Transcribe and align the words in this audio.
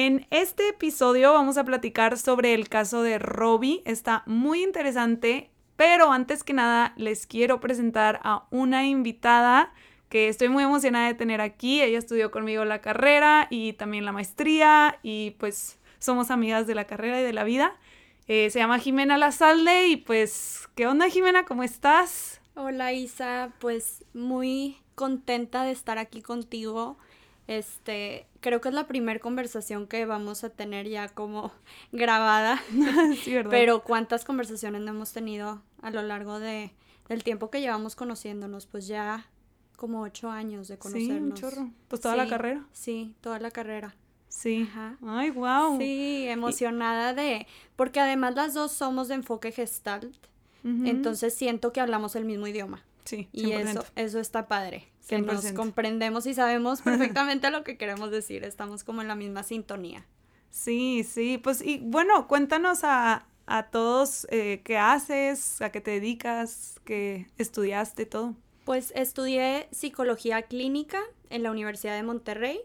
En 0.00 0.28
este 0.30 0.68
episodio 0.68 1.32
vamos 1.32 1.56
a 1.56 1.64
platicar 1.64 2.18
sobre 2.18 2.54
el 2.54 2.68
caso 2.68 3.02
de 3.02 3.18
Robbie. 3.18 3.82
Está 3.84 4.22
muy 4.26 4.62
interesante, 4.62 5.50
pero 5.74 6.12
antes 6.12 6.44
que 6.44 6.52
nada 6.52 6.94
les 6.96 7.26
quiero 7.26 7.58
presentar 7.58 8.20
a 8.22 8.46
una 8.52 8.86
invitada 8.86 9.74
que 10.08 10.28
estoy 10.28 10.50
muy 10.50 10.62
emocionada 10.62 11.08
de 11.08 11.14
tener 11.14 11.40
aquí. 11.40 11.82
Ella 11.82 11.98
estudió 11.98 12.30
conmigo 12.30 12.64
la 12.64 12.80
carrera 12.80 13.48
y 13.50 13.72
también 13.72 14.04
la 14.04 14.12
maestría 14.12 15.00
y 15.02 15.32
pues 15.32 15.80
somos 15.98 16.30
amigas 16.30 16.68
de 16.68 16.76
la 16.76 16.84
carrera 16.84 17.20
y 17.20 17.24
de 17.24 17.32
la 17.32 17.42
vida. 17.42 17.76
Eh, 18.28 18.50
se 18.50 18.60
llama 18.60 18.78
Jimena 18.78 19.18
Lazalde 19.18 19.88
y 19.88 19.96
pues, 19.96 20.68
¿qué 20.76 20.86
onda 20.86 21.08
Jimena? 21.08 21.44
¿Cómo 21.44 21.64
estás? 21.64 22.40
Hola 22.54 22.92
Isa, 22.92 23.52
pues 23.58 24.04
muy 24.14 24.76
contenta 24.94 25.64
de 25.64 25.72
estar 25.72 25.98
aquí 25.98 26.22
contigo. 26.22 26.98
Este, 27.48 28.27
creo 28.40 28.60
que 28.60 28.68
es 28.68 28.74
la 28.74 28.86
primera 28.86 29.18
conversación 29.20 29.86
que 29.86 30.04
vamos 30.06 30.44
a 30.44 30.50
tener 30.50 30.88
ya 30.88 31.08
como 31.08 31.52
grabada. 31.92 32.62
sí. 33.22 33.36
Pero 33.50 33.82
cuántas 33.82 34.24
conversaciones 34.24 34.82
no 34.82 34.90
hemos 34.90 35.12
tenido 35.12 35.62
a 35.82 35.90
lo 35.90 36.02
largo 36.02 36.38
de, 36.38 36.72
del 37.08 37.24
tiempo 37.24 37.50
que 37.50 37.60
llevamos 37.60 37.96
conociéndonos, 37.96 38.66
pues 38.66 38.86
ya 38.86 39.26
como 39.76 40.02
ocho 40.02 40.30
años 40.30 40.68
de 40.68 40.78
conocernos. 40.78 41.16
Sí, 41.16 41.22
un 41.22 41.34
chorro. 41.34 41.70
Pues 41.88 42.00
toda 42.00 42.16
la 42.16 42.28
carrera. 42.28 42.66
Sí, 42.72 43.14
toda 43.20 43.38
la 43.38 43.50
carrera. 43.50 43.94
Sí. 44.28 44.68
Ajá. 44.68 44.96
Ay, 45.06 45.30
wow. 45.30 45.78
Sí, 45.78 46.26
emocionada 46.28 47.14
de, 47.14 47.46
porque 47.76 48.00
además 48.00 48.34
las 48.34 48.54
dos 48.54 48.72
somos 48.72 49.08
de 49.08 49.14
enfoque 49.14 49.52
gestalt, 49.52 50.14
entonces 50.64 51.32
siento 51.32 51.72
que 51.72 51.80
hablamos 51.80 52.14
el 52.14 52.26
mismo 52.26 52.46
idioma. 52.46 52.84
Sí, 53.08 53.26
100%. 53.32 53.48
Y 53.48 53.52
eso, 53.52 53.84
eso 53.96 54.20
está 54.20 54.48
padre, 54.48 54.86
que 55.08 55.18
nos 55.22 55.50
comprendemos 55.52 56.26
y 56.26 56.34
sabemos 56.34 56.82
perfectamente 56.82 57.50
lo 57.50 57.64
que 57.64 57.78
queremos 57.78 58.10
decir, 58.10 58.44
estamos 58.44 58.84
como 58.84 59.00
en 59.00 59.08
la 59.08 59.14
misma 59.14 59.44
sintonía. 59.44 60.04
Sí, 60.50 61.06
sí, 61.08 61.38
pues 61.38 61.62
y 61.62 61.78
bueno, 61.78 62.28
cuéntanos 62.28 62.80
a, 62.84 63.26
a 63.46 63.70
todos 63.70 64.26
eh, 64.30 64.60
qué 64.62 64.76
haces, 64.76 65.62
a 65.62 65.72
qué 65.72 65.80
te 65.80 65.92
dedicas, 65.92 66.80
qué 66.84 67.28
estudiaste, 67.38 68.04
todo. 68.04 68.34
Pues 68.66 68.92
estudié 68.94 69.68
psicología 69.70 70.42
clínica 70.42 71.00
en 71.30 71.42
la 71.42 71.50
Universidad 71.50 71.96
de 71.96 72.02
Monterrey. 72.02 72.60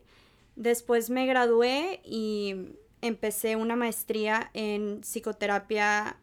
Después 0.58 1.10
me 1.10 1.26
gradué 1.26 2.02
y 2.04 2.76
empecé 3.00 3.56
una 3.56 3.78
maestría 3.78 4.52
en 4.54 5.00
psicoterapia 5.04 6.18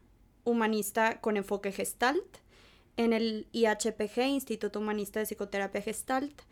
humanista 0.45 1.23
con 1.23 1.39
enfoque 1.39 1.73
gestalt 1.73 2.41
en 2.97 3.13
el 3.13 3.47
IHPG, 3.53 4.21
Instituto 4.29 4.79
Humanista 4.79 5.21
de 5.21 5.27
Psicoterapia 5.27 5.83
Gestalt. 5.83 6.43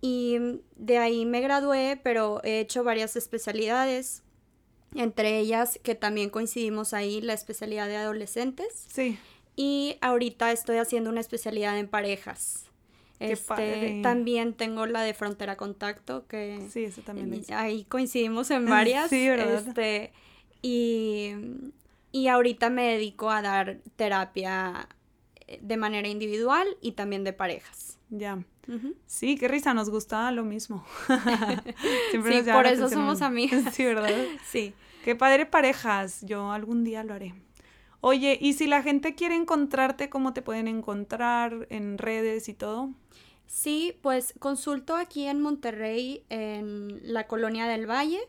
Y 0.00 0.36
de 0.76 0.98
ahí 0.98 1.24
me 1.24 1.40
gradué, 1.40 2.00
pero 2.02 2.40
he 2.42 2.58
hecho 2.58 2.82
varias 2.82 3.14
especialidades, 3.14 4.22
entre 4.94 5.38
ellas 5.38 5.78
que 5.82 5.94
también 5.94 6.28
coincidimos 6.28 6.92
ahí, 6.92 7.20
la 7.20 7.34
especialidad 7.34 7.86
de 7.86 7.96
adolescentes. 7.96 8.86
Sí. 8.92 9.16
Y 9.54 9.96
ahorita 10.00 10.50
estoy 10.50 10.78
haciendo 10.78 11.08
una 11.10 11.20
especialidad 11.20 11.78
en 11.78 11.86
parejas. 11.86 12.64
Este, 13.20 14.00
también 14.02 14.54
tengo 14.54 14.86
la 14.86 15.02
de 15.02 15.14
Frontera 15.14 15.56
Contacto, 15.56 16.26
que 16.26 16.66
sí, 16.70 16.84
eso 16.84 17.02
también 17.02 17.44
ahí 17.54 17.84
coincidimos 17.84 18.50
en 18.50 18.66
varias. 18.66 19.10
sí, 19.10 19.28
¿verdad? 19.28 19.64
Este, 19.68 20.12
y, 20.60 21.30
y 22.10 22.26
ahorita 22.26 22.68
me 22.68 22.94
dedico 22.94 23.30
a 23.30 23.40
dar 23.40 23.78
terapia 23.94 24.88
de 25.60 25.76
manera 25.76 26.08
individual 26.08 26.66
y 26.80 26.92
también 26.92 27.24
de 27.24 27.32
parejas. 27.32 27.98
Ya. 28.10 28.42
Sí, 29.06 29.36
qué 29.36 29.48
risa, 29.48 29.74
nos 29.74 29.90
gustaba 29.90 30.30
lo 30.32 30.44
mismo. 30.44 30.84
sí, 32.12 32.18
por 32.52 32.66
eso 32.66 32.88
somos 32.88 33.22
amigas. 33.22 33.64
Sí, 33.74 33.84
¿verdad? 33.84 34.10
sí. 34.44 34.74
Qué 35.04 35.16
padre 35.16 35.46
parejas, 35.46 36.20
yo 36.22 36.52
algún 36.52 36.84
día 36.84 37.02
lo 37.02 37.14
haré. 37.14 37.34
Oye, 38.00 38.38
y 38.40 38.52
si 38.54 38.66
la 38.66 38.82
gente 38.82 39.14
quiere 39.14 39.34
encontrarte, 39.34 40.08
¿cómo 40.08 40.32
te 40.32 40.42
pueden 40.42 40.68
encontrar 40.68 41.66
en 41.70 41.98
redes 41.98 42.48
y 42.48 42.54
todo? 42.54 42.90
Sí, 43.46 43.98
pues 44.00 44.34
consulto 44.38 44.96
aquí 44.96 45.26
en 45.26 45.40
Monterrey, 45.40 46.24
en 46.28 47.00
la 47.02 47.26
colonia 47.26 47.66
del 47.66 47.88
Valle. 47.88 48.20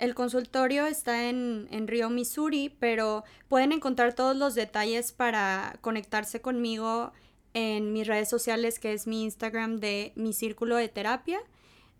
El 0.00 0.14
consultorio 0.14 0.86
está 0.86 1.28
en, 1.28 1.68
en, 1.70 1.86
Río 1.86 2.08
Missouri, 2.08 2.74
pero 2.80 3.22
pueden 3.48 3.70
encontrar 3.70 4.14
todos 4.14 4.34
los 4.34 4.54
detalles 4.54 5.12
para 5.12 5.76
conectarse 5.82 6.40
conmigo 6.40 7.12
en 7.52 7.92
mis 7.92 8.06
redes 8.06 8.30
sociales, 8.30 8.78
que 8.78 8.94
es 8.94 9.06
mi 9.06 9.24
Instagram 9.24 9.76
de 9.76 10.12
mi 10.16 10.32
círculo 10.32 10.76
de 10.76 10.88
terapia. 10.88 11.38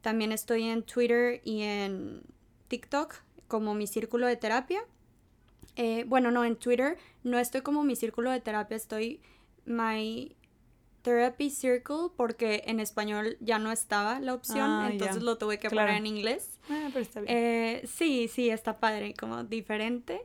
También 0.01 0.33
estoy 0.33 0.63
en 0.63 0.83
Twitter 0.83 1.43
y 1.45 1.61
en 1.61 2.23
TikTok 2.69 3.17
como 3.49 3.75
mi 3.75 3.87
círculo 3.87 4.27
de 4.27 4.37
terapia. 4.37 4.81
Eh, 5.77 6.05
bueno, 6.09 6.31
no, 6.31 6.47
en 6.47 6.57
Twitter 6.57 6.97
no 7.23 7.39
estoy 7.39 7.61
como 7.61 7.85
mi 7.85 7.97
círculo 7.97 8.31
de 8.31 8.41
terapia, 8.41 8.79
estoy 8.79 9.21
my 9.67 10.35
therapy 11.03 11.51
circle 11.51 12.11
porque 12.17 12.63
en 12.67 12.81
español 12.81 13.37
ya 13.41 13.59
no 13.59 13.73
estaba 13.73 14.21
la 14.21 14.35
opción, 14.35 14.69
ah, 14.71 14.89
entonces 14.91 15.23
lo 15.23 15.39
tuve 15.39 15.59
que 15.59 15.69
poner 15.69 15.91
en 15.91 16.07
inglés. 16.07 16.59
Ah, 16.69 16.89
pero 16.93 17.01
está 17.01 17.21
bien. 17.21 17.37
Eh, 17.37 17.83
sí, 17.87 18.29
sí, 18.29 18.51
está 18.51 18.79
padre, 18.79 19.15
como 19.15 19.45
diferente. 19.45 20.23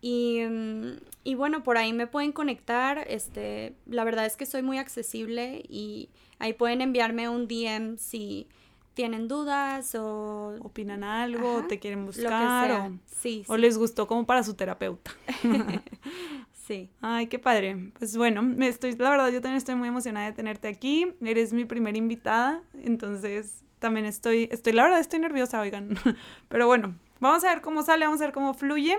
Y, 0.00 0.42
mm, 0.48 0.98
y, 1.24 1.34
bueno, 1.34 1.62
por 1.62 1.78
ahí 1.78 1.92
me 1.92 2.06
pueden 2.06 2.32
conectar. 2.32 3.04
Este, 3.08 3.74
la 3.86 4.04
verdad 4.04 4.26
es 4.26 4.36
que 4.36 4.46
soy 4.46 4.62
muy 4.62 4.78
accesible 4.78 5.62
y 5.68 6.10
ahí 6.38 6.52
pueden 6.52 6.80
enviarme 6.80 7.28
un 7.28 7.48
DM 7.48 7.96
si 7.98 8.46
tienen 8.94 9.28
dudas 9.28 9.94
o 9.94 10.56
opinan 10.62 11.04
algo, 11.04 11.56
o 11.56 11.62
te 11.64 11.78
quieren 11.78 12.06
buscar 12.06 12.72
o, 12.72 12.98
sí, 13.04 13.44
o 13.46 13.58
les 13.58 13.76
gustó 13.76 14.06
como 14.06 14.24
para 14.24 14.42
su 14.42 14.54
terapeuta. 14.54 15.10
sí. 16.66 16.90
Ay, 17.00 17.26
qué 17.28 17.38
padre. 17.38 17.92
Pues 17.98 18.16
bueno, 18.16 18.42
me 18.42 18.68
estoy 18.68 18.94
la 18.96 19.10
verdad 19.10 19.28
yo 19.30 19.40
también 19.40 19.58
estoy 19.58 19.74
muy 19.74 19.88
emocionada 19.88 20.26
de 20.26 20.32
tenerte 20.32 20.68
aquí. 20.68 21.14
Eres 21.22 21.52
mi 21.52 21.64
primera 21.64 21.96
invitada, 21.96 22.62
entonces 22.82 23.64
también 23.78 24.06
estoy 24.06 24.48
estoy 24.50 24.72
la 24.72 24.84
verdad 24.84 25.00
estoy 25.00 25.20
nerviosa, 25.20 25.60
oigan. 25.60 25.96
Pero 26.48 26.66
bueno, 26.66 26.96
vamos 27.20 27.44
a 27.44 27.50
ver 27.50 27.60
cómo 27.60 27.82
sale, 27.82 28.04
vamos 28.04 28.20
a 28.20 28.24
ver 28.24 28.34
cómo 28.34 28.54
fluye. 28.54 28.98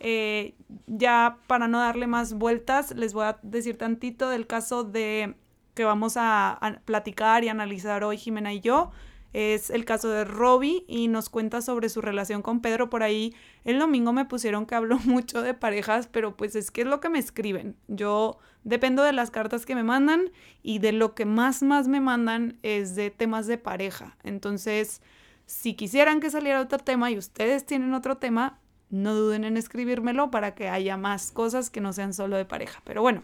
Eh, 0.00 0.54
ya 0.86 1.38
para 1.46 1.66
no 1.66 1.80
darle 1.80 2.06
más 2.06 2.34
vueltas, 2.34 2.94
les 2.94 3.14
voy 3.14 3.24
a 3.24 3.38
decir 3.42 3.76
tantito 3.76 4.28
del 4.30 4.46
caso 4.46 4.84
de 4.84 5.34
que 5.74 5.84
vamos 5.84 6.14
a 6.16 6.80
platicar 6.84 7.44
y 7.44 7.48
analizar 7.48 8.04
hoy 8.04 8.16
Jimena 8.16 8.52
y 8.52 8.60
yo 8.60 8.90
es 9.38 9.70
el 9.70 9.84
caso 9.84 10.08
de 10.08 10.24
Robbie 10.24 10.84
y 10.88 11.06
nos 11.06 11.28
cuenta 11.28 11.62
sobre 11.62 11.90
su 11.90 12.00
relación 12.00 12.42
con 12.42 12.60
Pedro. 12.60 12.90
Por 12.90 13.04
ahí 13.04 13.36
el 13.62 13.78
domingo 13.78 14.12
me 14.12 14.24
pusieron 14.24 14.66
que 14.66 14.74
hablo 14.74 14.98
mucho 15.04 15.42
de 15.42 15.54
parejas, 15.54 16.08
pero 16.08 16.36
pues 16.36 16.56
es 16.56 16.72
que 16.72 16.80
es 16.80 16.88
lo 16.88 16.98
que 16.98 17.08
me 17.08 17.20
escriben. 17.20 17.76
Yo 17.86 18.38
dependo 18.64 19.04
de 19.04 19.12
las 19.12 19.30
cartas 19.30 19.64
que 19.64 19.76
me 19.76 19.84
mandan 19.84 20.32
y 20.64 20.80
de 20.80 20.90
lo 20.90 21.14
que 21.14 21.24
más 21.24 21.62
más 21.62 21.86
me 21.86 22.00
mandan 22.00 22.58
es 22.64 22.96
de 22.96 23.10
temas 23.10 23.46
de 23.46 23.58
pareja. 23.58 24.16
Entonces, 24.24 25.02
si 25.46 25.74
quisieran 25.74 26.18
que 26.18 26.30
saliera 26.30 26.60
otro 26.60 26.80
tema 26.80 27.08
y 27.12 27.16
ustedes 27.16 27.64
tienen 27.64 27.94
otro 27.94 28.16
tema, 28.16 28.58
no 28.90 29.14
duden 29.14 29.44
en 29.44 29.56
escribírmelo 29.56 30.32
para 30.32 30.56
que 30.56 30.68
haya 30.68 30.96
más 30.96 31.30
cosas 31.30 31.70
que 31.70 31.80
no 31.80 31.92
sean 31.92 32.12
solo 32.12 32.36
de 32.36 32.44
pareja. 32.44 32.82
Pero 32.84 33.02
bueno, 33.02 33.22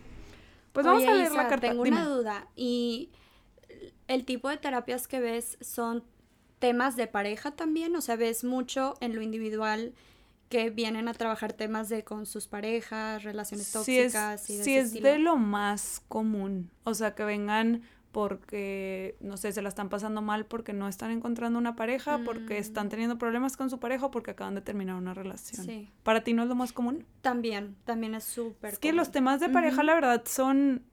pues 0.72 0.86
vamos 0.86 1.04
a 1.04 1.12
leer 1.12 1.32
la 1.32 1.48
carta. 1.48 1.70
Tengo 1.70 1.82
una 1.82 2.04
duda 2.04 2.46
y 2.54 3.10
el 4.08 4.24
tipo 4.24 4.48
de 4.48 4.56
terapias 4.56 5.08
que 5.08 5.20
ves 5.20 5.58
son 5.60 6.04
temas 6.58 6.96
de 6.96 7.06
pareja 7.06 7.50
también, 7.52 7.94
o 7.96 8.00
sea, 8.00 8.16
ves 8.16 8.44
mucho 8.44 8.94
en 9.00 9.14
lo 9.14 9.22
individual 9.22 9.92
que 10.48 10.70
vienen 10.70 11.08
a 11.08 11.14
trabajar 11.14 11.52
temas 11.52 11.88
de 11.88 12.04
con 12.04 12.26
sus 12.26 12.46
parejas, 12.46 13.22
relaciones 13.24 13.72
tóxicas 13.72 14.48
es, 14.48 14.66
y 14.66 14.72
de 14.72 14.78
es 14.78 14.92
de 14.92 15.18
lo 15.18 15.36
más 15.36 16.02
común. 16.08 16.70
O 16.84 16.94
sea, 16.94 17.14
que 17.14 17.24
vengan 17.24 17.82
porque, 18.12 19.16
no 19.20 19.36
sé, 19.36 19.52
se 19.52 19.60
la 19.62 19.68
están 19.68 19.88
pasando 19.88 20.22
mal 20.22 20.46
porque 20.46 20.72
no 20.72 20.86
están 20.86 21.10
encontrando 21.10 21.58
una 21.58 21.74
pareja, 21.74 22.20
porque 22.24 22.58
están 22.58 22.86
Mm. 22.86 22.90
teniendo 22.90 23.18
problemas 23.18 23.56
con 23.56 23.70
su 23.70 23.80
pareja 23.80 24.06
o 24.06 24.10
porque 24.12 24.30
acaban 24.30 24.54
de 24.54 24.60
terminar 24.60 24.94
una 24.96 25.14
relación. 25.14 25.66
Sí. 25.66 25.90
¿Para 26.04 26.22
ti 26.22 26.32
no 26.32 26.42
es 26.44 26.48
lo 26.48 26.54
más 26.54 26.72
común? 26.72 27.04
También, 27.22 27.74
también 27.84 28.14
es 28.14 28.22
súper 28.24 28.74
Es 28.74 28.78
que 28.78 28.92
los 28.92 29.10
temas 29.10 29.40
de 29.40 29.48
pareja, 29.48 29.82
la 29.82 29.94
verdad, 29.94 30.22
son, 30.26 30.84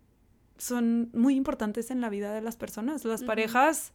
son 0.62 1.10
muy 1.14 1.36
importantes 1.36 1.90
en 1.90 2.02
la 2.02 2.10
vida 2.10 2.32
de 2.32 2.40
las 2.40 2.56
personas. 2.56 3.04
Las 3.04 3.24
parejas, 3.24 3.94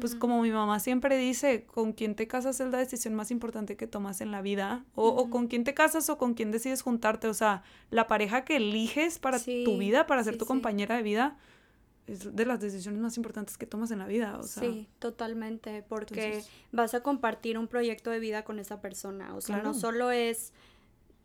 pues 0.00 0.14
como 0.14 0.40
mi 0.40 0.50
mamá 0.50 0.80
siempre 0.80 1.18
dice, 1.18 1.66
con 1.66 1.92
quien 1.92 2.14
te 2.14 2.26
casas 2.26 2.58
es 2.58 2.70
la 2.70 2.78
decisión 2.78 3.14
más 3.14 3.30
importante 3.30 3.76
que 3.76 3.86
tomas 3.86 4.22
en 4.22 4.30
la 4.30 4.40
vida. 4.40 4.86
O, 4.94 5.28
con 5.28 5.46
quién 5.46 5.62
te 5.62 5.74
casas 5.74 6.08
o 6.08 6.16
con 6.16 6.32
quién 6.32 6.50
decides 6.50 6.80
juntarte. 6.80 7.28
O 7.28 7.34
sea, 7.34 7.64
la 7.90 8.06
pareja 8.06 8.46
que 8.46 8.56
eliges 8.56 9.18
para 9.18 9.38
tu 9.38 9.76
vida, 9.76 10.06
para 10.06 10.24
ser 10.24 10.32
sí, 10.32 10.38
tu 10.38 10.46
sí. 10.46 10.48
compañera 10.48 10.96
de 10.96 11.02
vida, 11.02 11.36
es 12.06 12.34
de 12.34 12.46
las 12.46 12.60
decisiones 12.60 12.98
más 12.98 13.18
importantes 13.18 13.58
que 13.58 13.66
tomas 13.66 13.90
en 13.90 13.98
la 13.98 14.06
vida. 14.06 14.38
O 14.38 14.44
sea, 14.44 14.62
sí, 14.62 14.88
totalmente, 14.98 15.82
porque 15.86 16.28
entonces- 16.28 16.50
vas 16.72 16.94
a 16.94 17.02
compartir 17.02 17.58
un 17.58 17.68
proyecto 17.68 18.08
de 18.08 18.20
vida 18.20 18.42
con 18.42 18.58
esa 18.58 18.80
persona. 18.80 19.34
O 19.34 19.42
sea, 19.42 19.58
no 19.58 19.74
solo 19.74 20.10
es 20.10 20.54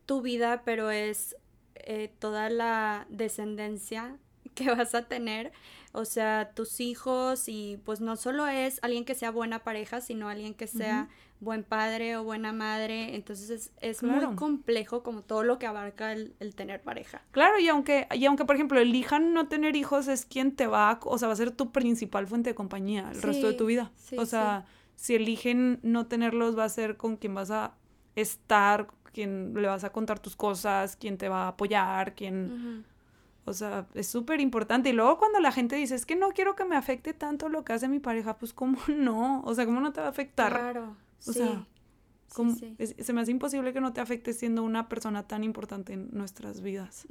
tu 0.05 0.21
vida, 0.21 0.63
pero 0.65 0.91
es 0.91 1.37
eh, 1.75 2.13
toda 2.19 2.49
la 2.49 3.07
descendencia 3.09 4.19
que 4.55 4.69
vas 4.69 4.95
a 4.95 5.03
tener. 5.03 5.51
O 5.93 6.05
sea, 6.05 6.51
tus 6.55 6.79
hijos 6.79 7.49
y 7.49 7.77
pues 7.83 7.99
no 7.99 8.15
solo 8.15 8.47
es 8.47 8.79
alguien 8.81 9.03
que 9.03 9.13
sea 9.15 9.29
buena 9.31 9.59
pareja, 9.59 9.99
sino 9.99 10.29
alguien 10.29 10.53
que 10.53 10.65
sea 10.67 11.09
buen 11.41 11.63
padre 11.65 12.15
o 12.15 12.23
buena 12.23 12.53
madre. 12.53 13.15
Entonces 13.15 13.49
es, 13.49 13.71
es 13.81 13.99
Claro. 13.99 14.27
muy 14.27 14.35
complejo 14.37 15.03
como 15.03 15.21
todo 15.21 15.43
lo 15.43 15.59
que 15.59 15.67
abarca 15.67 16.13
el, 16.13 16.33
el 16.39 16.55
tener 16.55 16.81
pareja. 16.81 17.23
Claro, 17.31 17.59
y 17.59 17.67
aunque, 17.67 18.07
y 18.13 18.25
aunque, 18.25 18.45
por 18.45 18.55
ejemplo, 18.55 18.79
elijan 18.79 19.33
no 19.33 19.47
tener 19.49 19.75
hijos, 19.75 20.07
es 20.07 20.25
quien 20.25 20.55
te 20.55 20.65
va 20.67 20.91
a, 20.91 20.99
o 21.03 21.17
sea, 21.17 21.27
va 21.27 21.33
a 21.33 21.37
ser 21.37 21.51
tu 21.51 21.73
principal 21.73 22.25
fuente 22.25 22.51
de 22.51 22.55
compañía 22.55 23.09
el 23.11 23.21
resto 23.21 23.47
de 23.47 23.53
tu 23.53 23.65
vida. 23.65 23.91
sí, 23.97 24.17
o 24.17 24.25
sea, 24.25 24.65
si 24.95 25.15
eligen 25.15 25.79
no 25.83 26.05
tenerlos, 26.07 26.57
va 26.57 26.63
a 26.65 26.69
ser 26.69 26.95
con 26.95 27.17
quien 27.17 27.33
vas 27.35 27.51
a 27.51 27.73
estar, 28.15 28.87
quien 29.11 29.53
le 29.55 29.67
vas 29.67 29.83
a 29.83 29.91
contar 29.91 30.19
tus 30.19 30.35
cosas, 30.37 30.95
quien 30.95 31.17
te 31.17 31.27
va 31.27 31.45
a 31.45 31.47
apoyar, 31.49 32.15
quien. 32.15 32.85
O 33.45 33.53
sea, 33.53 33.87
es 33.93 34.07
súper 34.07 34.39
importante. 34.39 34.89
Y 34.89 34.93
luego 34.93 35.17
cuando 35.17 35.39
la 35.39 35.51
gente 35.51 35.75
dice, 35.75 35.95
es 35.95 36.05
que 36.05 36.15
no 36.15 36.29
quiero 36.31 36.55
que 36.55 36.65
me 36.65 36.75
afecte 36.75 37.13
tanto 37.13 37.49
lo 37.49 37.63
que 37.65 37.73
hace 37.73 37.87
mi 37.87 37.99
pareja, 37.99 38.37
pues 38.37 38.53
cómo 38.53 38.77
no, 38.87 39.41
o 39.43 39.53
sea, 39.55 39.65
cómo 39.65 39.79
no 39.81 39.91
te 39.93 40.01
va 40.01 40.07
a 40.07 40.11
afectar. 40.11 40.51
Claro, 40.51 40.95
O 41.27 41.31
sí. 41.33 41.39
sea, 41.39 41.65
Sí, 42.27 42.35
¿Cómo- 42.35 42.55
sí. 42.55 42.75
es- 42.77 42.95
se 42.97 43.11
me 43.11 43.19
hace 43.19 43.31
imposible 43.31 43.73
que 43.73 43.81
no 43.81 43.91
te 43.91 43.99
afecte 43.99 44.31
siendo 44.31 44.63
una 44.63 44.87
persona 44.87 45.27
tan 45.27 45.43
importante 45.43 45.91
en 45.93 46.09
nuestras 46.13 46.61
vidas. 46.61 47.05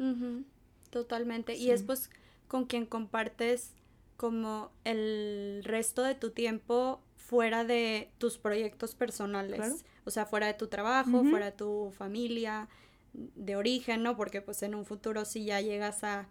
Totalmente. 0.91 1.55
Y 1.56 1.71
es 1.71 1.82
pues 1.82 2.11
con 2.49 2.65
quien 2.65 2.87
compartes 2.87 3.75
como 4.17 4.71
el 4.85 5.62
resto 5.65 6.03
de 6.03 6.15
tu 6.15 6.31
tiempo 6.31 7.00
fuera 7.17 7.65
de 7.65 8.11
tus 8.19 8.38
proyectos 8.38 8.94
personales. 8.94 9.56
Claro. 9.56 9.75
O 10.05 10.11
sea, 10.11 10.27
fuera 10.27 10.47
de 10.47 10.55
tu 10.55 10.67
trabajo, 10.69 11.23
fuera 11.25 11.47
de 11.47 11.53
tu 11.53 11.93
familia, 11.97 12.69
de 13.12 13.57
origen, 13.57 14.03
¿no? 14.03 14.17
Porque 14.17 14.41
pues 14.41 14.62
en 14.62 14.75
un 14.75 14.85
futuro 14.85 15.25
si 15.25 15.45
ya 15.45 15.61
llegas 15.61 16.05
a, 16.05 16.29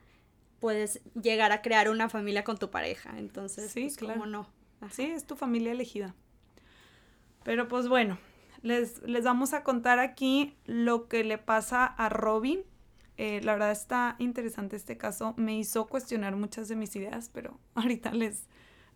puedes 0.59 1.01
llegar 1.13 1.51
a 1.51 1.61
crear 1.61 1.89
una 1.89 2.09
familia 2.09 2.43
con 2.43 2.57
tu 2.57 2.69
pareja. 2.69 3.17
Entonces, 3.17 3.71
Sí, 3.71 3.81
pues 3.83 3.97
claro. 3.97 4.13
cómo 4.13 4.25
no. 4.25 4.47
Ajá. 4.81 4.93
Sí, 4.93 5.03
es 5.03 5.25
tu 5.25 5.35
familia 5.35 5.71
elegida. 5.71 6.15
Pero 7.43 7.67
pues 7.67 7.87
bueno, 7.87 8.17
les, 8.61 9.01
les 9.03 9.23
vamos 9.23 9.53
a 9.53 9.63
contar 9.63 9.99
aquí 9.99 10.55
lo 10.65 11.07
que 11.07 11.23
le 11.23 11.37
pasa 11.37 11.85
a 11.85 12.09
Robbie. 12.09 12.65
Eh, 13.17 13.41
la 13.43 13.53
verdad 13.53 13.71
está 13.71 14.15
interesante 14.19 14.75
este 14.75 14.97
caso. 14.97 15.33
Me 15.37 15.57
hizo 15.57 15.87
cuestionar 15.87 16.35
muchas 16.35 16.67
de 16.69 16.75
mis 16.75 16.95
ideas, 16.95 17.29
pero 17.33 17.59
ahorita 17.75 18.11
les, 18.13 18.47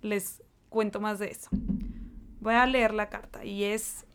les 0.01 0.41
cuento 0.69 1.00
más 1.00 1.19
de 1.19 1.27
eso. 1.31 1.50
Voy 2.39 2.53
a 2.56 2.65
leer 2.65 2.94
la 2.94 3.09
carta 3.09 3.45
y 3.45 3.63
es... 3.63 4.06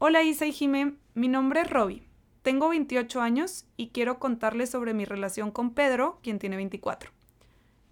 Hola 0.00 0.22
Isa 0.22 0.46
y 0.46 0.52
Jime, 0.52 0.94
mi 1.14 1.26
nombre 1.28 1.62
es 1.62 1.70
Robbie. 1.70 2.07
Tengo 2.48 2.70
28 2.70 3.20
años 3.20 3.66
y 3.76 3.88
quiero 3.88 4.18
contarles 4.18 4.70
sobre 4.70 4.94
mi 4.94 5.04
relación 5.04 5.50
con 5.50 5.74
Pedro, 5.74 6.18
quien 6.22 6.38
tiene 6.38 6.56
24. 6.56 7.10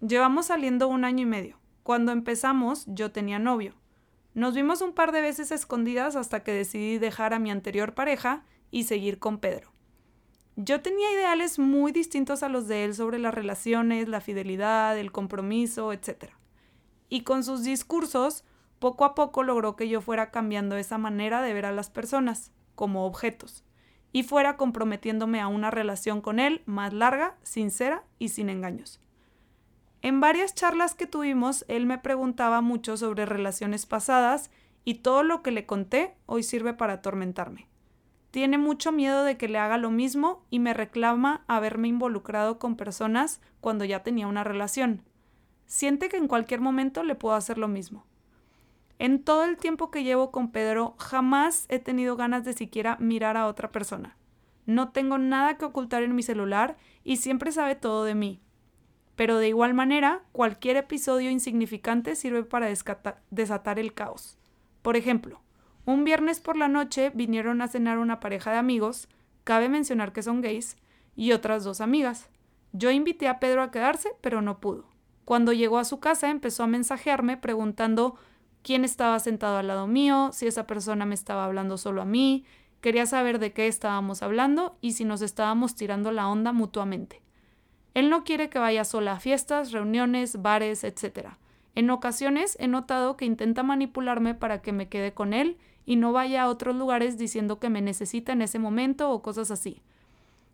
Llevamos 0.01 0.47
saliendo 0.47 0.87
un 0.87 1.05
año 1.05 1.21
y 1.21 1.25
medio. 1.27 1.59
Cuando 1.83 2.11
empezamos, 2.11 2.83
yo 2.87 3.11
tenía 3.11 3.37
novio. 3.37 3.75
Nos 4.33 4.55
vimos 4.55 4.81
un 4.81 4.93
par 4.93 5.11
de 5.11 5.21
veces 5.21 5.51
escondidas 5.51 6.15
hasta 6.15 6.41
que 6.41 6.53
decidí 6.53 6.97
dejar 6.97 7.35
a 7.35 7.39
mi 7.39 7.51
anterior 7.51 7.93
pareja 7.93 8.45
y 8.71 8.85
seguir 8.85 9.19
con 9.19 9.37
Pedro. 9.37 9.73
Yo 10.55 10.81
tenía 10.81 11.13
ideales 11.13 11.59
muy 11.59 11.91
distintos 11.91 12.41
a 12.41 12.49
los 12.49 12.67
de 12.67 12.83
él 12.83 12.95
sobre 12.95 13.19
las 13.19 13.35
relaciones, 13.35 14.07
la 14.07 14.21
fidelidad, 14.21 14.97
el 14.97 15.11
compromiso, 15.11 15.93
etc. 15.93 16.31
Y 17.09 17.21
con 17.21 17.43
sus 17.43 17.63
discursos, 17.63 18.43
poco 18.79 19.05
a 19.05 19.13
poco 19.13 19.43
logró 19.43 19.75
que 19.75 19.87
yo 19.87 20.01
fuera 20.01 20.31
cambiando 20.31 20.77
esa 20.77 20.97
manera 20.97 21.43
de 21.43 21.53
ver 21.53 21.67
a 21.67 21.71
las 21.71 21.91
personas, 21.91 22.51
como 22.73 23.05
objetos, 23.05 23.63
y 24.17 24.23
fuera 24.23 24.57
comprometiéndome 24.57 25.39
a 25.41 25.47
una 25.47 25.69
relación 25.69 26.21
con 26.21 26.39
él 26.39 26.63
más 26.65 26.91
larga, 26.91 27.35
sincera 27.43 28.03
y 28.17 28.29
sin 28.29 28.49
engaños. 28.49 28.99
En 30.01 30.19
varias 30.19 30.55
charlas 30.55 30.95
que 30.95 31.05
tuvimos, 31.05 31.65
él 31.67 31.85
me 31.85 31.99
preguntaba 31.99 32.61
mucho 32.61 32.97
sobre 32.97 33.27
relaciones 33.27 33.85
pasadas 33.85 34.49
y 34.83 34.95
todo 34.95 35.21
lo 35.21 35.43
que 35.43 35.51
le 35.51 35.67
conté 35.67 36.15
hoy 36.25 36.41
sirve 36.41 36.73
para 36.73 36.93
atormentarme. 36.93 37.67
Tiene 38.31 38.57
mucho 38.57 38.91
miedo 38.91 39.23
de 39.23 39.37
que 39.37 39.49
le 39.49 39.59
haga 39.59 39.77
lo 39.77 39.91
mismo 39.91 40.43
y 40.49 40.57
me 40.57 40.73
reclama 40.73 41.43
haberme 41.47 41.87
involucrado 41.87 42.57
con 42.57 42.75
personas 42.75 43.39
cuando 43.61 43.85
ya 43.85 44.01
tenía 44.01 44.25
una 44.25 44.43
relación. 44.43 45.03
Siente 45.67 46.09
que 46.09 46.17
en 46.17 46.27
cualquier 46.27 46.59
momento 46.59 47.03
le 47.03 47.13
puedo 47.13 47.35
hacer 47.35 47.59
lo 47.59 47.67
mismo. 47.67 48.03
En 48.99 49.23
todo 49.23 49.43
el 49.43 49.57
tiempo 49.57 49.91
que 49.91 50.03
llevo 50.03 50.31
con 50.31 50.51
Pedro, 50.51 50.95
jamás 50.97 51.65
he 51.69 51.79
tenido 51.79 52.15
ganas 52.15 52.43
de 52.45 52.53
siquiera 52.53 52.97
mirar 52.99 53.37
a 53.37 53.47
otra 53.47 53.71
persona. 53.71 54.17
No 54.65 54.89
tengo 54.89 55.17
nada 55.17 55.57
que 55.57 55.65
ocultar 55.65 56.03
en 56.03 56.15
mi 56.15 56.23
celular 56.23 56.77
y 57.03 57.17
siempre 57.17 57.51
sabe 57.51 57.75
todo 57.75 58.03
de 58.03 58.15
mí. 58.15 58.41
Pero 59.15 59.37
de 59.37 59.47
igual 59.47 59.73
manera, 59.73 60.23
cualquier 60.31 60.77
episodio 60.77 61.29
insignificante 61.29 62.15
sirve 62.15 62.43
para 62.43 62.67
desatar 63.29 63.79
el 63.79 63.93
caos. 63.93 64.37
Por 64.81 64.95
ejemplo, 64.95 65.41
un 65.85 66.03
viernes 66.03 66.39
por 66.39 66.57
la 66.57 66.67
noche 66.67 67.11
vinieron 67.13 67.61
a 67.61 67.67
cenar 67.67 67.97
una 67.97 68.19
pareja 68.19 68.51
de 68.51 68.57
amigos, 68.57 69.07
cabe 69.43 69.69
mencionar 69.69 70.11
que 70.11 70.21
son 70.21 70.41
gays, 70.41 70.75
y 71.15 71.31
otras 71.31 71.63
dos 71.63 71.81
amigas. 71.81 72.29
Yo 72.73 72.91
invité 72.91 73.27
a 73.27 73.39
Pedro 73.39 73.63
a 73.63 73.71
quedarse, 73.71 74.11
pero 74.21 74.41
no 74.41 74.59
pudo. 74.59 74.85
Cuando 75.25 75.53
llegó 75.53 75.77
a 75.77 75.85
su 75.85 75.99
casa 75.99 76.29
empezó 76.29 76.63
a 76.63 76.67
mensajearme 76.67 77.37
preguntando 77.37 78.17
quién 78.67 78.83
estaba 78.83 79.17
sentado 79.21 79.55
al 79.55 79.67
lado 79.67 79.87
mío, 79.87 80.31
si 80.33 80.45
esa 80.45 80.67
persona 80.67 81.05
me 81.05 81.15
estaba 81.15 81.45
hablando 81.45 81.77
solo 81.77 82.01
a 82.01 82.05
mí, 82.05 82.43
quería 82.81 83.05
saber 83.05 83.39
de 83.39 83.53
qué 83.53 83.67
estábamos 83.67 84.21
hablando 84.21 84.77
y 84.81 84.91
si 84.91 85.05
nos 85.05 85.21
estábamos 85.21 85.73
tirando 85.75 86.11
la 86.11 86.27
onda 86.27 86.51
mutuamente. 86.51 87.21
Él 87.93 88.09
no 88.09 88.25
quiere 88.25 88.49
que 88.49 88.59
vaya 88.59 88.83
sola 88.83 89.13
a 89.13 89.19
fiestas, 89.21 89.71
reuniones, 89.71 90.41
bares, 90.41 90.83
etc. 90.83 91.29
En 91.75 91.89
ocasiones 91.89 92.57
he 92.59 92.67
notado 92.67 93.15
que 93.15 93.23
intenta 93.23 93.63
manipularme 93.63 94.35
para 94.35 94.61
que 94.61 94.73
me 94.73 94.89
quede 94.89 95.13
con 95.13 95.31
él 95.31 95.57
y 95.85 95.95
no 95.95 96.11
vaya 96.11 96.43
a 96.43 96.49
otros 96.49 96.75
lugares 96.75 97.17
diciendo 97.17 97.59
que 97.59 97.69
me 97.69 97.81
necesita 97.81 98.33
en 98.33 98.41
ese 98.41 98.59
momento 98.59 99.11
o 99.11 99.21
cosas 99.21 99.49
así. 99.49 99.81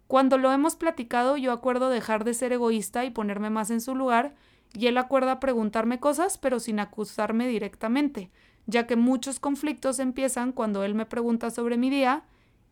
Cuando 0.06 0.38
lo 0.38 0.52
hemos 0.52 0.76
platicado, 0.76 1.36
yo 1.36 1.52
acuerdo 1.52 1.90
dejar 1.90 2.26
de 2.26 2.36
ser 2.36 2.54
egoísta 2.54 3.06
y 3.06 3.10
ponerme 3.10 3.50
más 3.50 3.72
en 3.72 3.82
su 3.82 3.96
lugar, 3.96 4.36
y 4.74 4.88
él 4.88 4.98
acuerda 4.98 5.40
preguntarme 5.40 6.00
cosas, 6.00 6.38
pero 6.38 6.60
sin 6.60 6.80
acusarme 6.80 7.48
directamente, 7.48 8.32
ya 8.66 8.88
que 8.88 8.96
muchos 8.96 9.40
conflictos 9.40 10.00
empiezan 10.00 10.52
cuando 10.52 10.84
él 10.84 10.96
me 10.96 11.06
pregunta 11.06 11.52
sobre 11.52 11.78
mi 11.78 11.90
día, 11.90 12.24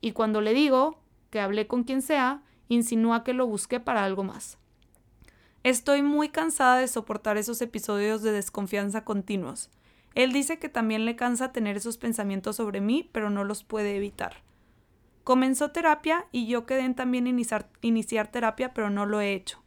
y 0.02 0.14
cuando 0.14 0.42
le 0.42 0.54
digo 0.54 1.00
que 1.30 1.40
hablé 1.40 1.68
con 1.68 1.84
quien 1.84 2.02
sea, 2.02 2.42
insinúa 2.68 3.24
que 3.24 3.34
lo 3.34 3.46
busqué 3.46 3.80
para 3.80 4.04
algo 4.04 4.24
más. 4.24 4.58
Estoy 5.64 6.02
muy 6.02 6.30
cansada 6.30 6.78
de 6.78 6.88
soportar 6.88 7.38
esos 7.38 7.62
episodios 7.62 8.24
de 8.24 8.32
desconfianza 8.32 9.06
continuos. 9.06 9.70
Él 10.16 10.34
dice 10.34 10.58
que 10.58 10.70
también 10.70 11.06
le 11.06 11.16
cansa 11.16 11.52
tener 11.52 11.78
esos 11.78 11.98
pensamientos 11.98 12.56
sobre 12.56 12.82
mí, 12.82 13.10
pero 13.12 13.30
no 13.30 13.44
los 13.44 13.64
puede 13.64 13.96
evitar. 13.96 14.38
Comenzó 15.24 15.70
terapia 15.70 16.26
y 16.32 16.48
yo 16.48 16.66
quedé 16.66 16.92
también 16.94 17.28
iniciar, 17.28 17.70
iniciar 17.82 18.32
terapia, 18.32 18.74
pero 18.74 18.90
no 18.90 19.06
lo 19.06 19.22
he 19.22 19.34
hecho. 19.34 19.62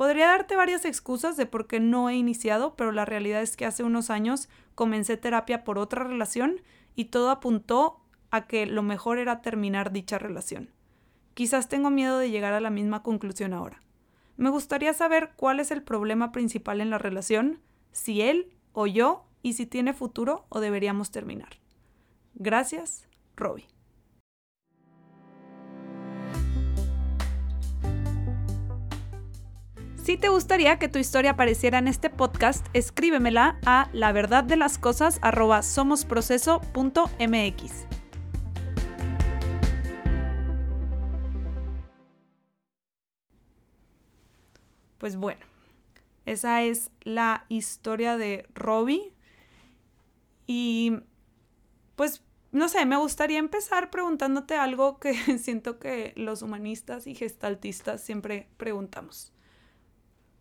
Podría 0.00 0.28
darte 0.28 0.56
varias 0.56 0.86
excusas 0.86 1.36
de 1.36 1.44
por 1.44 1.66
qué 1.66 1.78
no 1.78 2.08
he 2.08 2.16
iniciado, 2.16 2.74
pero 2.74 2.90
la 2.90 3.04
realidad 3.04 3.42
es 3.42 3.54
que 3.54 3.66
hace 3.66 3.84
unos 3.84 4.08
años 4.08 4.48
comencé 4.74 5.18
terapia 5.18 5.62
por 5.62 5.76
otra 5.76 6.04
relación 6.04 6.62
y 6.94 7.04
todo 7.10 7.28
apuntó 7.28 8.00
a 8.30 8.46
que 8.46 8.64
lo 8.64 8.82
mejor 8.82 9.18
era 9.18 9.42
terminar 9.42 9.92
dicha 9.92 10.18
relación. 10.18 10.70
Quizás 11.34 11.68
tengo 11.68 11.90
miedo 11.90 12.16
de 12.16 12.30
llegar 12.30 12.54
a 12.54 12.62
la 12.62 12.70
misma 12.70 13.02
conclusión 13.02 13.52
ahora. 13.52 13.82
Me 14.38 14.48
gustaría 14.48 14.94
saber 14.94 15.32
cuál 15.36 15.60
es 15.60 15.70
el 15.70 15.82
problema 15.82 16.32
principal 16.32 16.80
en 16.80 16.88
la 16.88 16.96
relación, 16.96 17.60
si 17.92 18.22
él 18.22 18.54
o 18.72 18.86
yo, 18.86 19.26
y 19.42 19.52
si 19.52 19.66
tiene 19.66 19.92
futuro 19.92 20.46
o 20.48 20.60
deberíamos 20.60 21.10
terminar. 21.10 21.58
Gracias, 22.32 23.06
Robbie. 23.36 23.68
Si 30.02 30.16
te 30.16 30.30
gustaría 30.30 30.78
que 30.78 30.88
tu 30.88 30.98
historia 30.98 31.32
apareciera 31.32 31.78
en 31.78 31.86
este 31.86 32.08
podcast, 32.08 32.66
escríbemela 32.72 33.58
a 33.66 33.90
la 33.92 34.12
verdad 34.12 34.42
de 34.42 34.56
las 34.56 34.78
cosas. 34.78 35.18
Pues 44.96 45.16
bueno, 45.16 45.44
esa 46.24 46.62
es 46.62 46.90
la 47.02 47.44
historia 47.50 48.16
de 48.16 48.46
Robbie. 48.54 49.12
Y 50.46 51.00
pues 51.96 52.22
no 52.52 52.70
sé, 52.70 52.86
me 52.86 52.96
gustaría 52.96 53.38
empezar 53.38 53.90
preguntándote 53.90 54.54
algo 54.54 54.98
que 54.98 55.12
siento 55.38 55.78
que 55.78 56.14
los 56.16 56.40
humanistas 56.40 57.06
y 57.06 57.14
gestaltistas 57.14 58.02
siempre 58.02 58.48
preguntamos. 58.56 59.34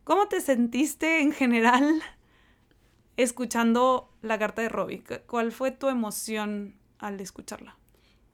¿Cómo 0.04 0.28
te 0.28 0.42
sentiste 0.42 1.22
en 1.22 1.32
general 1.32 2.02
escuchando 3.18 4.10
la 4.22 4.40
carta 4.40 4.62
de 4.62 4.70
Robbie? 4.70 5.04
¿Cuál 5.28 5.52
fue 5.52 5.72
tu 5.72 5.88
emoción 5.88 6.76
al 6.98 7.20
escucharla? 7.20 7.78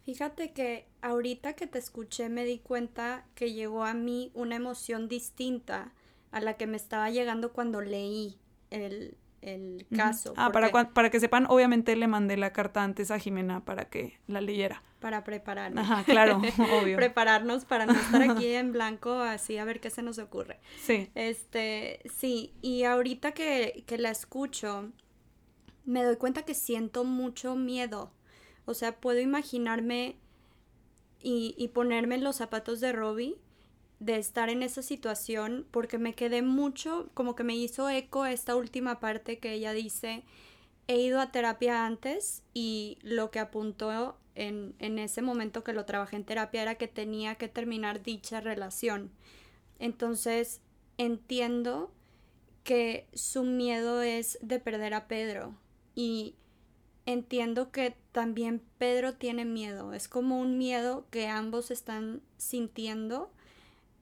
Fíjate 0.03 0.53
que 0.53 0.87
ahorita 1.01 1.53
que 1.53 1.65
te 1.65 1.79
escuché 1.79 2.29
me 2.29 2.45
di 2.45 2.59
cuenta 2.59 3.25
que 3.33 3.53
llegó 3.53 3.85
a 3.85 3.95
mí 3.95 4.31
una 4.35 4.55
emoción 4.55 5.07
distinta 5.09 5.93
a 6.31 6.41
la 6.41 6.57
que 6.57 6.67
me 6.67 6.77
estaba 6.77 7.09
llegando 7.09 7.53
cuando 7.53 7.81
leí 7.81 8.37
el, 8.69 9.17
el 9.41 9.85
caso. 9.95 10.33
Ah, 10.37 10.51
para, 10.51 10.71
para 10.71 11.09
que 11.09 11.19
sepan, 11.19 11.45
obviamente 11.49 11.95
le 11.95 12.07
mandé 12.07 12.37
la 12.37 12.51
carta 12.51 12.83
antes 12.83 13.11
a 13.11 13.19
Jimena 13.19 13.63
para 13.63 13.89
que 13.89 14.19
la 14.27 14.41
leyera. 14.41 14.81
Para 14.99 15.23
prepararnos. 15.23 15.83
Ajá, 15.83 16.03
claro, 16.03 16.41
obvio. 16.81 16.97
Prepararnos 16.97 17.65
para 17.65 17.85
no 17.85 17.93
estar 17.93 18.21
aquí 18.23 18.47
en 18.53 18.71
blanco, 18.71 19.13
así 19.19 19.57
a 19.57 19.65
ver 19.65 19.79
qué 19.79 19.89
se 19.89 20.01
nos 20.01 20.17
ocurre. 20.17 20.59
Sí. 20.81 21.09
Este, 21.15 21.99
sí, 22.15 22.53
y 22.61 22.83
ahorita 22.83 23.33
que, 23.33 23.83
que 23.85 23.97
la 23.97 24.09
escucho, 24.09 24.91
me 25.85 26.03
doy 26.03 26.17
cuenta 26.17 26.43
que 26.43 26.53
siento 26.53 27.03
mucho 27.03 27.55
miedo. 27.55 28.11
O 28.65 28.73
sea, 28.73 28.99
puedo 28.99 29.19
imaginarme 29.19 30.17
y, 31.21 31.53
y 31.57 31.67
ponerme 31.67 32.15
en 32.15 32.23
los 32.23 32.37
zapatos 32.37 32.79
de 32.79 32.91
Robbie 32.91 33.37
de 34.05 34.17
estar 34.17 34.49
en 34.49 34.61
esa 34.61 34.83
situación 34.83 35.65
porque 35.71 35.97
me 35.97 36.13
quedé 36.13 36.43
mucho, 36.43 37.09
como 37.15 37.35
que 37.35 37.43
me 37.43 37.55
hizo 37.55 37.89
eco 37.89 38.27
esta 38.27 38.55
última 38.55 38.99
parte 38.99 39.39
que 39.39 39.53
ella 39.53 39.73
dice, 39.73 40.23
he 40.87 40.99
ido 41.01 41.19
a 41.19 41.31
terapia 41.31 41.87
antes 41.87 42.43
y 42.53 42.99
lo 43.01 43.31
que 43.31 43.39
apuntó 43.39 44.15
en, 44.35 44.75
en 44.77 44.99
ese 44.99 45.23
momento 45.23 45.63
que 45.63 45.73
lo 45.73 45.85
trabajé 45.85 46.17
en 46.17 46.23
terapia 46.23 46.61
era 46.61 46.75
que 46.75 46.87
tenía 46.87 47.35
que 47.35 47.47
terminar 47.47 48.03
dicha 48.03 48.41
relación. 48.41 49.09
Entonces 49.79 50.61
entiendo 50.99 51.91
que 52.63 53.07
su 53.13 53.43
miedo 53.43 54.03
es 54.03 54.37
de 54.43 54.59
perder 54.59 54.93
a 54.93 55.07
Pedro 55.07 55.55
y 55.95 56.35
entiendo 57.07 57.71
que 57.71 57.95
también 58.11 58.61
Pedro 58.77 59.15
tiene 59.15 59.45
miedo, 59.45 59.93
es 59.93 60.07
como 60.07 60.39
un 60.39 60.59
miedo 60.59 61.07
que 61.09 61.27
ambos 61.27 61.71
están 61.71 62.21
sintiendo 62.37 63.31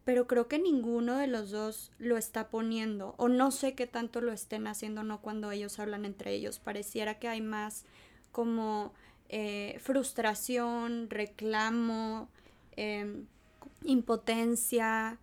pero 0.05 0.27
creo 0.27 0.47
que 0.47 0.59
ninguno 0.59 1.17
de 1.17 1.27
los 1.27 1.51
dos 1.51 1.91
lo 1.97 2.17
está 2.17 2.49
poniendo 2.49 3.15
o 3.17 3.29
no 3.29 3.51
sé 3.51 3.73
qué 3.73 3.87
tanto 3.87 4.21
lo 4.21 4.31
estén 4.31 4.67
haciendo 4.67 5.03
no 5.03 5.21
cuando 5.21 5.51
ellos 5.51 5.79
hablan 5.79 6.05
entre 6.05 6.33
ellos 6.33 6.59
pareciera 6.59 7.19
que 7.19 7.27
hay 7.27 7.41
más 7.41 7.85
como 8.31 8.93
eh, 9.29 9.77
frustración 9.81 11.09
reclamo 11.09 12.29
em, 12.75 13.25
impotencia 13.83 15.17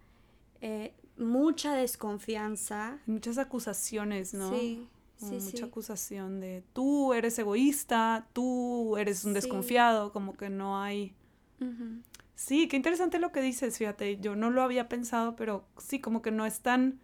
eh, 0.61 0.93
mucha 1.17 1.75
desconfianza. 1.75 2.99
Muchas 3.07 3.39
acusaciones 3.39 4.35
no 4.35 4.51
sí 4.51 4.89
Sí, 5.21 5.39
mucha 5.43 5.67
acusación 5.67 6.41
de 6.41 6.65
tú 6.73 7.13
eres 7.13 7.39
egoísta, 7.39 8.27
tú 8.33 8.97
eres 8.97 9.25
un 9.25 9.35
desconfiado, 9.35 10.13
como 10.13 10.35
que 10.35 10.49
no 10.49 10.81
hay... 10.81 11.15
Sí, 12.41 12.69
qué 12.69 12.77
interesante 12.77 13.19
lo 13.19 13.33
que 13.33 13.43
dices, 13.43 13.77
fíjate, 13.77 14.19
yo 14.19 14.35
no 14.35 14.49
lo 14.49 14.63
había 14.63 14.89
pensado, 14.89 15.37
pero 15.37 15.69
sí, 15.77 16.01
como 16.01 16.23
que 16.23 16.31
no 16.31 16.47
están 16.47 16.99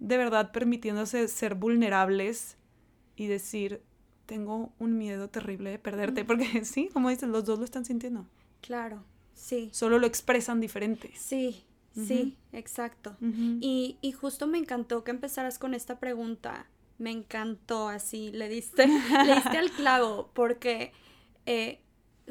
de 0.00 0.16
verdad 0.16 0.50
permitiéndose 0.50 1.28
ser 1.28 1.54
vulnerables 1.54 2.56
y 3.14 3.28
decir, 3.28 3.82
tengo 4.26 4.72
un 4.80 4.98
miedo 4.98 5.30
terrible 5.30 5.70
de 5.70 5.78
perderte, 5.78 6.24
porque 6.24 6.64
sí, 6.64 6.90
como 6.92 7.08
dices, 7.08 7.28
los 7.28 7.44
dos 7.44 7.60
lo 7.60 7.64
están 7.64 7.84
sintiendo. 7.84 8.26
Claro, 8.60 9.04
sí. 9.32 9.70
Solo 9.72 10.00
lo 10.00 10.08
expresan 10.08 10.60
diferente. 10.60 11.12
Sí, 11.14 11.64
sí, 11.94 12.36
exacto. 12.50 13.16
y, 13.20 13.96
y 14.00 14.10
justo 14.10 14.48
me 14.48 14.58
encantó 14.58 15.04
que 15.04 15.12
empezaras 15.12 15.60
con 15.60 15.72
esta 15.72 16.00
pregunta. 16.00 16.66
Me 16.98 17.12
encantó 17.12 17.88
así, 17.88 18.32
le 18.32 18.48
diste, 18.48 18.88
le 19.24 19.34
diste 19.36 19.56
al 19.56 19.70
clavo, 19.70 20.32
porque 20.34 20.90
eh, 21.46 21.80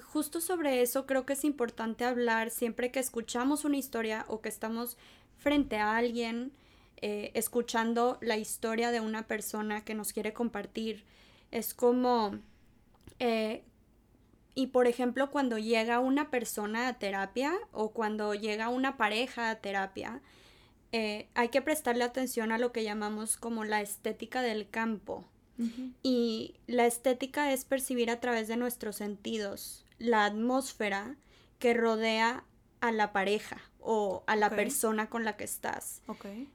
justo 0.01 0.41
sobre 0.41 0.81
eso 0.81 1.05
creo 1.05 1.25
que 1.25 1.33
es 1.33 1.43
importante 1.43 2.05
hablar 2.05 2.49
siempre 2.49 2.91
que 2.91 2.99
escuchamos 2.99 3.65
una 3.65 3.77
historia 3.77 4.25
o 4.27 4.41
que 4.41 4.49
estamos 4.49 4.97
frente 5.37 5.77
a 5.77 5.97
alguien 5.97 6.51
eh, 6.97 7.31
escuchando 7.35 8.17
la 8.21 8.37
historia 8.37 8.91
de 8.91 9.01
una 9.01 9.27
persona 9.27 9.83
que 9.83 9.93
nos 9.93 10.13
quiere 10.13 10.33
compartir. 10.33 11.03
Es 11.51 11.73
como, 11.73 12.39
eh, 13.19 13.63
y 14.55 14.67
por 14.67 14.87
ejemplo, 14.87 15.29
cuando 15.29 15.57
llega 15.57 15.99
una 15.99 16.29
persona 16.31 16.87
a 16.87 16.97
terapia 16.97 17.53
o 17.71 17.91
cuando 17.91 18.33
llega 18.33 18.69
una 18.69 18.97
pareja 18.97 19.51
a 19.51 19.55
terapia, 19.55 20.21
eh, 20.91 21.27
hay 21.35 21.49
que 21.49 21.61
prestarle 21.61 22.03
atención 22.03 22.51
a 22.51 22.57
lo 22.57 22.71
que 22.71 22.83
llamamos 22.83 23.37
como 23.37 23.63
la 23.63 23.81
estética 23.81 24.41
del 24.41 24.69
campo. 24.69 25.25
Y 26.03 26.53
la 26.67 26.85
estética 26.85 27.51
es 27.51 27.65
percibir 27.65 28.11
a 28.11 28.19
través 28.19 28.47
de 28.47 28.57
nuestros 28.57 28.97
sentidos 28.97 29.86
la 29.99 30.25
atmósfera 30.25 31.15
que 31.59 31.73
rodea 31.73 32.43
a 32.81 32.91
la 32.91 33.11
pareja 33.11 33.57
o 33.89 34.23
a 34.27 34.35
la 34.35 34.49
persona 34.49 35.09
con 35.09 35.23
la 35.23 35.37
que 35.37 35.45
estás. 35.45 36.01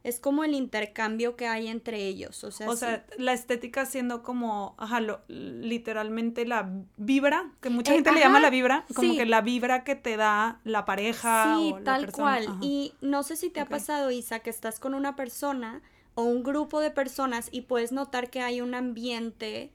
Es 0.05 0.21
como 0.21 0.45
el 0.45 0.53
intercambio 0.55 1.35
que 1.35 1.47
hay 1.47 1.67
entre 1.69 2.07
ellos. 2.07 2.45
O 2.45 2.51
sea, 2.51 2.69
o 2.69 2.77
sea 2.77 3.07
la 3.17 3.33
estética 3.33 3.87
siendo 3.87 4.23
como, 4.23 4.75
ajá, 4.77 5.01
literalmente 5.29 6.45
la 6.45 6.71
vibra, 6.99 7.51
que 7.63 7.71
mucha 7.71 7.93
eh, 7.93 7.97
gente 7.97 8.13
le 8.13 8.21
llama 8.21 8.39
la 8.39 8.51
vibra, 8.51 8.85
como 8.95 9.15
que 9.15 9.25
la 9.25 9.41
vibra 9.41 9.83
que 9.83 9.95
te 9.95 10.19
da 10.19 10.61
la 10.65 10.85
pareja. 10.85 11.57
Sí, 11.57 11.75
tal 11.85 12.13
cual. 12.13 12.59
Y 12.61 12.93
no 13.01 13.23
sé 13.23 13.37
si 13.37 13.49
te 13.49 13.61
ha 13.61 13.67
pasado, 13.67 14.11
Isa, 14.11 14.41
que 14.41 14.51
estás 14.51 14.79
con 14.79 14.93
una 14.93 15.17
persona 15.17 15.81
o 16.15 16.25
un 16.25 16.43
grupo 16.43 16.81
de 16.81 16.91
personas 16.91 17.49
y 17.51 17.63
puedes 17.63 17.93
notar 17.93 18.29
que 18.29 18.43
hay 18.43 18.61
un 18.61 18.75
ambiente 18.75 19.73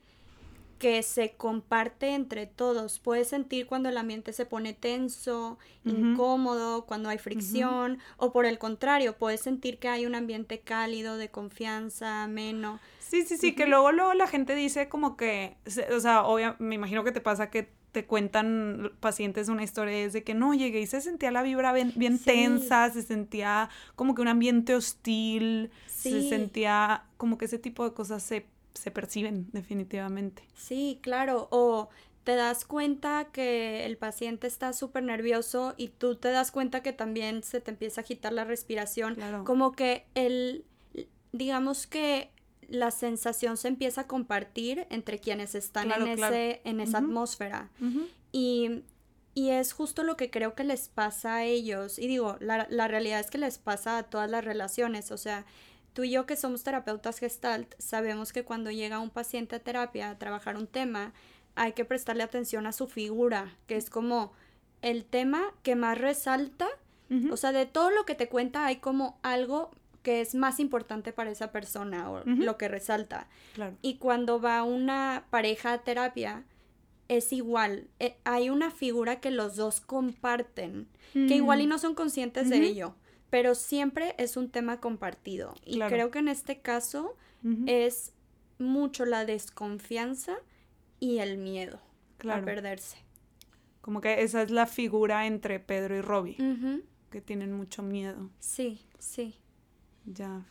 que 0.77 1.01
se 1.03 1.33
comparte 1.35 2.13
entre 2.13 2.45
todos. 2.45 2.99
Puedes 2.99 3.29
sentir 3.29 3.67
cuando 3.67 3.89
el 3.89 3.97
ambiente 3.97 4.33
se 4.33 4.45
pone 4.45 4.73
tenso, 4.73 5.57
incómodo, 5.85 6.85
cuando 6.85 7.09
hay 7.09 7.17
fricción, 7.17 7.99
o 8.17 8.31
por 8.31 8.45
el 8.45 8.59
contrario, 8.59 9.17
puedes 9.17 9.41
sentir 9.41 9.79
que 9.79 9.87
hay 9.87 10.05
un 10.05 10.15
ambiente 10.15 10.59
cálido, 10.59 11.17
de 11.17 11.29
confianza, 11.29 12.23
ameno. 12.23 12.79
Sí, 12.99 13.23
sí, 13.23 13.37
sí, 13.37 13.55
que 13.55 13.67
luego, 13.67 13.91
luego 13.91 14.13
la 14.13 14.27
gente 14.27 14.53
dice 14.53 14.89
como 14.89 15.15
que, 15.15 15.55
o 15.95 15.99
sea, 15.99 16.23
obvio, 16.23 16.55
me 16.59 16.75
imagino 16.75 17.03
que 17.03 17.11
te 17.11 17.21
pasa 17.21 17.49
que 17.49 17.69
te 17.91 18.05
cuentan 18.05 18.91
pacientes 18.99 19.49
una 19.49 19.63
historia 19.63 19.97
es 19.97 20.13
de 20.13 20.23
que 20.23 20.33
no 20.33 20.53
llegué 20.53 20.81
y 20.81 20.87
se 20.87 21.01
sentía 21.01 21.31
la 21.31 21.41
vibra 21.41 21.73
bien, 21.73 22.19
tensa, 22.19 22.91
se 22.91 23.01
sentía 23.01 23.69
como 23.95 24.13
que 24.13 24.21
un 24.21 24.27
ambiente 24.27 24.75
hostil, 24.75 25.71
se 25.87 26.29
sentía 26.29 27.05
como 27.17 27.37
que 27.37 27.45
ese 27.45 27.57
tipo 27.57 27.83
de 27.85 27.95
cosas 27.95 28.21
se 28.21 28.45
se 28.77 28.91
perciben 28.91 29.49
definitivamente. 29.51 30.43
Sí, 30.55 30.99
claro. 31.01 31.47
O 31.51 31.89
te 32.27 32.35
das 32.35 32.65
cuenta 32.65 33.29
que 33.31 33.85
el 33.85 33.95
paciente 33.95 34.47
está 34.47 34.73
súper 34.73 35.01
nervioso 35.01 35.75
y 35.77 35.87
tú 35.87 36.15
te 36.17 36.29
das 36.29 36.51
cuenta 36.51 36.83
que 36.83 36.91
también 36.91 37.41
se 37.41 37.61
te 37.61 37.71
empieza 37.71 38.01
a 38.01 38.03
agitar 38.03 38.33
la 38.33 38.43
respiración. 38.43 39.17
Como 39.45 39.71
que 39.71 40.05
el, 40.13 40.65
digamos 41.31 41.87
que 41.87 42.31
la 42.67 42.91
sensación 42.91 43.55
se 43.55 43.69
empieza 43.69 44.01
a 44.01 44.07
compartir 44.07 44.87
entre 44.89 45.19
quienes 45.19 45.55
están 45.55 45.89
en, 45.91 46.05
ese, 46.05 46.59
en 46.65 46.81
esa 46.81 46.97
atmósfera. 46.97 47.69
y, 48.33 48.83
y, 49.33 49.51
es 49.51 49.71
justo 49.71 50.03
lo 50.03 50.17
que 50.17 50.29
creo 50.29 50.53
que 50.53 50.65
les 50.65 50.89
pasa 50.89 51.35
a 51.35 51.43
ellos. 51.45 51.97
Y 51.97 52.07
digo, 52.07 52.35
la, 52.41 52.67
la 52.69 52.89
realidad 52.89 53.21
es 53.21 53.31
que 53.31 53.37
les 53.37 53.57
pasa 53.57 53.99
a 53.99 54.03
todas 54.03 54.29
las 54.29 54.43
relaciones. 54.43 55.11
O 55.11 55.17
sea, 55.17 55.45
Tú 55.97 56.03
y 56.03 56.11
yo 56.11 56.27
que 56.27 56.35
somos 56.35 56.61
terapeutas 56.61 57.17
gestalt 57.17 57.73
sabemos 57.79 58.31
que 58.31 58.43
cuando 58.43 58.69
llega 58.69 58.99
un 58.99 59.09
paciente 59.09 59.55
a 59.55 59.59
terapia 59.59 60.11
a 60.11 60.19
trabajar 60.19 60.55
un 60.55 60.67
tema, 60.67 61.11
hay 61.55 61.71
que 61.71 61.85
prestarle 61.85 62.21
atención 62.21 62.67
a 62.67 62.71
su 62.71 62.85
figura, 62.85 63.57
que 63.65 63.77
es 63.77 63.89
como 63.89 64.31
el 64.83 65.05
tema 65.05 65.41
que 65.63 65.75
más 65.75 65.97
resalta. 65.97 66.67
O 67.31 67.35
sea, 67.35 67.51
de 67.51 67.65
todo 67.65 67.89
lo 67.89 68.05
que 68.05 68.13
te 68.13 68.29
cuenta 68.29 68.67
hay 68.67 68.75
como 68.75 69.17
algo 69.23 69.71
que 70.03 70.21
es 70.21 70.35
más 70.35 70.59
importante 70.59 71.13
para 71.13 71.31
esa 71.31 71.51
persona 71.51 72.11
o 72.11 72.23
lo 72.25 72.57
que 72.57 72.67
resalta. 72.67 73.27
Y 73.81 73.95
cuando 73.95 74.39
va 74.39 74.61
una 74.61 75.25
pareja 75.31 75.73
a 75.73 75.77
terapia, 75.79 76.43
es 77.07 77.33
igual. 77.33 77.87
Eh, 77.97 78.17
hay 78.23 78.51
una 78.51 78.69
figura 78.69 79.19
que 79.19 79.31
los 79.31 79.55
dos 79.55 79.81
comparten, 79.81 80.87
que 81.13 81.37
igual 81.37 81.61
y 81.61 81.65
no 81.65 81.79
son 81.79 81.95
conscientes 81.95 82.51
de 82.51 82.57
ello 82.57 82.93
pero 83.29 83.55
siempre 83.55 84.15
es 84.17 84.37
un 84.37 84.49
tema 84.49 84.79
compartido. 84.79 85.53
Y 85.65 85.79
creo 85.79 86.11
que 86.11 86.19
en 86.19 86.27
este 86.27 86.59
caso 86.61 87.15
es 87.65 88.13
mucho 88.59 89.05
la 89.05 89.25
desconfianza 89.25 90.37
y 90.99 91.19
el 91.19 91.37
miedo 91.37 91.79
a 92.29 92.41
perderse. 92.41 92.97
Como 93.81 94.01
que 94.01 94.21
esa 94.21 94.41
es 94.41 94.51
la 94.51 94.65
figura 94.65 95.27
entre 95.27 95.59
Pedro 95.59 95.95
y 95.95 96.01
Robbie, 96.01 96.83
que 97.09 97.21
tienen 97.21 97.53
mucho 97.53 97.83
miedo. 97.83 98.29
Sí, 98.39 98.85
sí. 98.99 99.35
Ya. 100.05 100.45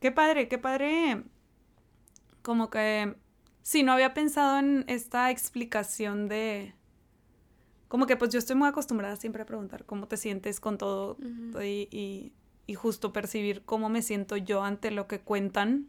Qué 0.00 0.12
padre, 0.12 0.48
qué 0.48 0.58
padre. 0.58 1.24
Como 2.42 2.70
que 2.70 3.14
sí, 3.62 3.82
no 3.82 3.92
había 3.92 4.14
pensado 4.14 4.58
en 4.58 4.84
esta 4.88 5.30
explicación 5.30 6.28
de... 6.28 6.74
Como 7.88 8.06
que 8.06 8.16
pues 8.16 8.30
yo 8.30 8.38
estoy 8.38 8.56
muy 8.56 8.68
acostumbrada 8.68 9.16
siempre 9.16 9.42
a 9.42 9.46
preguntar 9.46 9.84
cómo 9.84 10.06
te 10.06 10.16
sientes 10.16 10.60
con 10.60 10.78
todo 10.78 11.16
y, 11.62 12.32
y, 12.66 12.74
justo 12.74 13.14
percibir 13.14 13.62
cómo 13.64 13.88
me 13.88 14.02
siento 14.02 14.36
yo 14.36 14.62
ante 14.62 14.90
lo 14.90 15.06
que 15.06 15.20
cuentan. 15.20 15.88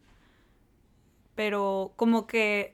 Pero 1.36 1.94
como 1.98 2.26
que 2.26 2.74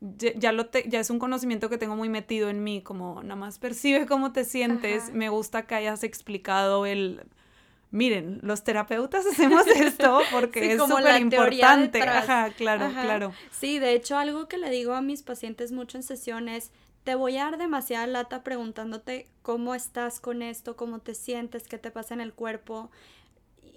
ya, 0.00 0.52
lo 0.52 0.70
ya 0.70 1.00
es 1.00 1.10
un 1.10 1.18
conocimiento 1.18 1.68
que 1.68 1.78
tengo 1.78 1.96
muy 1.96 2.08
metido 2.08 2.50
en 2.50 2.62
mí, 2.62 2.82
como 2.82 3.22
nada 3.22 3.36
más 3.36 3.58
percibe 3.58 4.06
cómo 4.06 4.32
te 4.32 4.44
sientes. 4.44 5.12
Me 5.12 5.28
gusta 5.28 5.66
que 5.66 5.74
hayas 5.74 6.04
explicado 6.04 6.86
el, 6.86 7.22
miren, 7.90 8.40
los 8.42 8.64
terapeutas 8.64 9.26
hacemos 9.32 9.66
esto 9.66 10.20
porque 10.30 10.72
es 10.72 10.78
súper 10.80 11.20
importante. 11.20 12.02
Ajá, 12.02 12.50
claro, 12.50 12.90
claro. 12.90 13.32
Sí, 13.50 13.78
de 13.78 13.92
hecho 13.94 14.16
algo 14.16 14.48
que 14.48 14.58
le 14.58 14.70
digo 14.70 14.94
a 14.94 15.02
mis 15.02 15.22
pacientes 15.22 15.72
mucho 15.72 15.96
en 15.96 16.02
sesiones, 16.02 16.70
te 17.08 17.14
voy 17.14 17.38
a 17.38 17.44
dar 17.44 17.56
demasiada 17.56 18.06
lata 18.06 18.44
preguntándote 18.44 19.28
cómo 19.40 19.74
estás 19.74 20.20
con 20.20 20.42
esto, 20.42 20.76
cómo 20.76 20.98
te 20.98 21.14
sientes, 21.14 21.66
qué 21.66 21.78
te 21.78 21.90
pasa 21.90 22.12
en 22.12 22.20
el 22.20 22.34
cuerpo. 22.34 22.90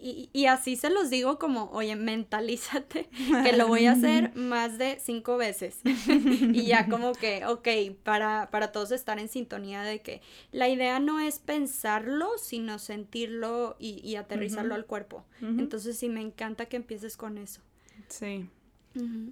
Y, 0.01 0.47
así 0.47 0.75
se 0.75 0.89
los 0.89 1.09
digo 1.09 1.39
como, 1.39 1.69
oye, 1.71 1.95
mentalízate 1.95 3.07
que 3.45 3.53
lo 3.53 3.69
voy 3.69 3.85
a 3.85 3.93
hacer 3.93 4.35
más 4.35 4.77
de 4.77 4.99
cinco 4.99 5.37
veces. 5.37 5.79
y 5.85 6.65
ya 6.65 6.89
como 6.89 7.13
que, 7.13 7.45
ok, 7.45 7.69
para, 8.03 8.49
para 8.51 8.73
todos 8.73 8.91
estar 8.91 9.17
en 9.17 9.29
sintonía 9.29 9.81
de 9.83 10.01
que 10.01 10.21
la 10.51 10.67
idea 10.67 10.99
no 10.99 11.21
es 11.21 11.39
pensarlo, 11.39 12.37
sino 12.37 12.79
sentirlo 12.79 13.77
y, 13.79 14.17
aterrizarlo 14.17 14.75
al 14.75 14.85
cuerpo. 14.85 15.23
Entonces 15.39 15.97
sí, 15.97 16.09
me 16.09 16.19
encanta 16.19 16.65
que 16.65 16.75
empieces 16.75 17.15
con 17.15 17.37
eso. 17.37 17.61
Sí. 18.09 18.49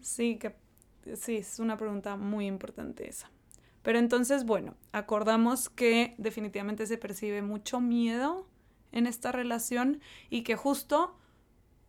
Sí, 0.01 0.37
que 0.37 0.55
sí, 1.17 1.35
es 1.35 1.59
una 1.59 1.77
pregunta 1.77 2.15
muy 2.15 2.45
importante 2.47 3.09
esa. 3.09 3.29
Pero 3.89 3.97
entonces, 3.97 4.45
bueno, 4.45 4.75
acordamos 4.91 5.67
que 5.67 6.13
definitivamente 6.19 6.85
se 6.85 6.99
percibe 6.99 7.41
mucho 7.41 7.79
miedo 7.79 8.45
en 8.91 9.07
esta 9.07 9.31
relación 9.31 9.99
y 10.29 10.43
que 10.43 10.55
justo 10.55 11.17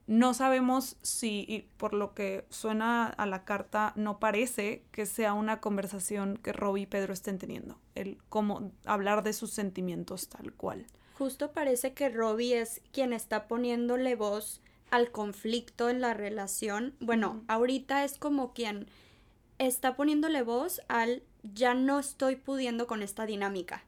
no 0.07 0.33
sabemos 0.33 0.97
si, 1.03 1.45
y 1.47 1.69
por 1.77 1.93
lo 1.93 2.15
que 2.15 2.47
suena 2.49 3.07
a 3.07 3.27
la 3.27 3.45
carta, 3.45 3.93
no 3.97 4.19
parece 4.19 4.83
que 4.93 5.05
sea 5.05 5.35
una 5.35 5.61
conversación 5.61 6.39
que 6.39 6.55
Robbie 6.55 6.85
y 6.85 6.87
Pedro 6.87 7.13
estén 7.13 7.37
teniendo, 7.37 7.79
el 7.95 8.17
cómo 8.31 8.73
hablar 8.87 9.23
de 9.23 9.35
sus 9.35 9.51
sentimientos 9.51 10.31
tal 10.31 10.55
cual. 10.55 10.87
Justo 11.19 11.53
parece 11.53 11.93
que 11.93 12.09
Robbie 12.09 12.63
es 12.63 12.81
quien 12.93 13.13
está 13.13 13.47
poniéndole 13.47 14.15
voz 14.15 14.63
al 14.91 15.11
conflicto 15.11 15.91
en 15.91 16.01
la 16.01 16.15
relación. 16.15 16.95
Bueno, 16.99 17.45
ahorita 17.47 18.05
es 18.05 18.17
como 18.17 18.55
quien 18.55 18.87
está 19.59 19.97
poniéndole 19.97 20.41
voz 20.41 20.81
al 20.89 21.23
ya 21.43 21.75
no 21.75 21.99
estoy 21.99 22.37
pudiendo 22.37 22.87
con 22.87 23.03
esta 23.03 23.27
dinámica, 23.27 23.85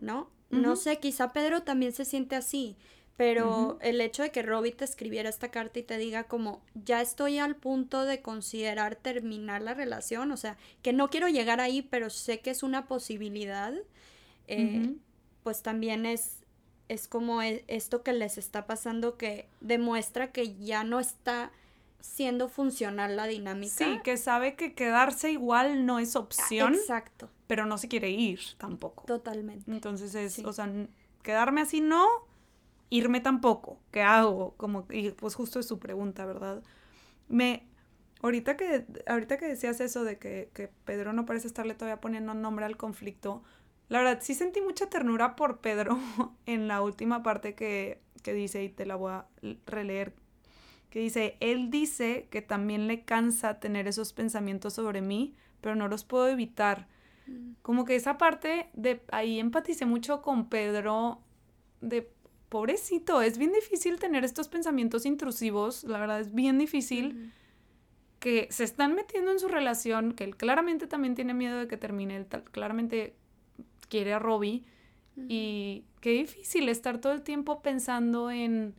¿no? 0.00 0.30
No 0.50 0.76
sé, 0.76 0.98
quizá 0.98 1.32
Pedro 1.32 1.62
también 1.62 1.92
se 1.92 2.06
siente 2.06 2.34
así, 2.34 2.76
pero 3.18 3.78
el 3.82 4.00
hecho 4.00 4.22
de 4.22 4.30
que 4.30 4.42
Robbie 4.42 4.72
te 4.72 4.84
escribiera 4.84 5.28
esta 5.28 5.50
carta 5.50 5.80
y 5.80 5.82
te 5.82 5.98
diga 5.98 6.24
como, 6.24 6.62
ya 6.74 7.02
estoy 7.02 7.38
al 7.38 7.56
punto 7.56 8.04
de 8.04 8.22
considerar 8.22 8.94
terminar 8.94 9.60
la 9.60 9.74
relación, 9.74 10.30
o 10.30 10.36
sea, 10.36 10.56
que 10.82 10.92
no 10.92 11.10
quiero 11.10 11.28
llegar 11.28 11.60
ahí, 11.60 11.82
pero 11.82 12.10
sé 12.10 12.40
que 12.40 12.50
es 12.50 12.62
una 12.62 12.86
posibilidad, 12.86 13.74
eh, 14.46 14.94
pues 15.42 15.62
también 15.62 16.06
es, 16.06 16.44
es 16.88 17.08
como 17.08 17.42
e, 17.42 17.64
esto 17.66 18.02
que 18.02 18.12
les 18.12 18.38
está 18.38 18.66
pasando 18.66 19.16
que 19.16 19.48
demuestra 19.60 20.30
que 20.30 20.54
ya 20.54 20.84
no 20.84 21.00
está 21.00 21.50
siendo 22.00 22.48
funcional 22.48 23.16
la 23.16 23.26
dinámica. 23.26 23.74
Sí, 23.74 24.00
que 24.04 24.16
sabe 24.16 24.56
que 24.56 24.74
quedarse 24.74 25.30
igual 25.32 25.86
no 25.86 25.98
es 25.98 26.16
opción. 26.16 26.74
Exacto 26.74 27.30
pero 27.48 27.66
no 27.66 27.78
se 27.78 27.88
quiere 27.88 28.10
ir 28.10 28.38
tampoco. 28.58 29.04
Totalmente. 29.06 29.68
Entonces 29.68 30.14
es, 30.14 30.38
o 30.44 30.52
sea, 30.52 30.70
quedarme 31.22 31.62
así 31.62 31.80
no, 31.80 32.06
irme 32.90 33.20
tampoco. 33.20 33.80
¿Qué 33.90 34.02
hago? 34.02 34.54
Como, 34.56 34.86
y 34.90 35.10
pues 35.10 35.34
justo 35.34 35.58
es 35.58 35.66
su 35.66 35.80
pregunta, 35.80 36.26
¿verdad? 36.26 36.62
Me, 37.26 37.66
ahorita 38.22 38.56
que, 38.56 38.86
ahorita 39.06 39.38
que 39.38 39.46
decías 39.46 39.80
eso 39.80 40.04
de 40.04 40.18
que, 40.18 40.50
que 40.52 40.68
Pedro 40.84 41.12
no 41.14 41.24
parece 41.24 41.48
estarle 41.48 41.74
todavía 41.74 42.00
poniendo 42.00 42.34
nombre 42.34 42.66
al 42.66 42.76
conflicto, 42.76 43.42
la 43.88 44.00
verdad 44.00 44.18
sí 44.20 44.34
sentí 44.34 44.60
mucha 44.60 44.90
ternura 44.90 45.34
por 45.34 45.60
Pedro 45.60 45.98
en 46.46 46.68
la 46.68 46.82
última 46.82 47.22
parte 47.22 47.54
que, 47.54 48.02
que 48.22 48.34
dice, 48.34 48.62
y 48.62 48.68
te 48.68 48.84
la 48.84 48.96
voy 48.96 49.12
a 49.12 49.26
releer, 49.64 50.12
que 50.90 51.00
dice, 51.00 51.36
él 51.40 51.70
dice 51.70 52.28
que 52.30 52.42
también 52.42 52.86
le 52.86 53.04
cansa 53.04 53.60
tener 53.60 53.86
esos 53.88 54.12
pensamientos 54.12 54.74
sobre 54.74 55.02
mí, 55.02 55.34
pero 55.60 55.74
no 55.74 55.88
los 55.88 56.04
puedo 56.04 56.28
evitar 56.28 56.88
como 57.62 57.84
que 57.84 57.96
esa 57.96 58.16
parte 58.18 58.70
de 58.72 59.02
ahí 59.10 59.38
empaticé 59.38 59.86
mucho 59.86 60.22
con 60.22 60.48
Pedro 60.48 61.20
de 61.80 62.10
pobrecito, 62.48 63.20
es 63.20 63.36
bien 63.36 63.52
difícil 63.52 63.98
tener 63.98 64.24
estos 64.24 64.48
pensamientos 64.48 65.04
intrusivos, 65.04 65.84
la 65.84 65.98
verdad 65.98 66.20
es 66.20 66.34
bien 66.34 66.58
difícil 66.58 67.32
que 68.20 68.48
se 68.50 68.64
están 68.64 68.94
metiendo 68.94 69.30
en 69.30 69.38
su 69.38 69.48
relación, 69.48 70.12
que 70.12 70.24
él 70.24 70.36
claramente 70.36 70.86
también 70.86 71.14
tiene 71.14 71.34
miedo 71.34 71.58
de 71.58 71.68
que 71.68 71.76
termine, 71.76 72.16
él 72.16 72.26
claramente 72.50 73.14
quiere 73.88 74.14
a 74.14 74.18
Robbie 74.18 74.64
y 75.28 75.84
qué 76.00 76.10
difícil 76.12 76.68
estar 76.68 76.98
todo 76.98 77.12
el 77.12 77.22
tiempo 77.22 77.60
pensando 77.60 78.30
en 78.30 78.74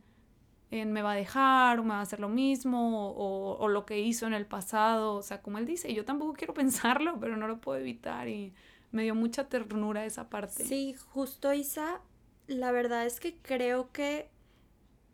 me 0.70 1.02
va 1.02 1.12
a 1.12 1.16
dejar 1.16 1.80
o 1.80 1.82
me 1.82 1.90
va 1.90 1.98
a 1.98 2.02
hacer 2.02 2.20
lo 2.20 2.28
mismo 2.28 3.10
o, 3.10 3.56
o, 3.58 3.68
lo 3.68 3.84
que 3.84 3.98
hizo 3.98 4.26
en 4.26 4.34
el 4.34 4.46
pasado. 4.46 5.14
O 5.14 5.22
sea, 5.22 5.42
como 5.42 5.58
él 5.58 5.66
dice, 5.66 5.92
yo 5.92 6.04
tampoco 6.04 6.34
quiero 6.34 6.54
pensarlo, 6.54 7.18
pero 7.20 7.36
no 7.36 7.48
lo 7.48 7.60
puedo 7.60 7.78
evitar 7.78 8.28
y 8.28 8.54
me 8.92 9.02
dio 9.02 9.14
mucha 9.14 9.48
ternura 9.48 10.04
esa 10.04 10.28
parte. 10.28 10.64
Sí, 10.64 10.94
justo 10.94 11.52
Isa, 11.52 12.00
la 12.46 12.72
verdad 12.72 13.06
es 13.06 13.20
que 13.20 13.36
creo 13.36 13.90
que 13.92 14.30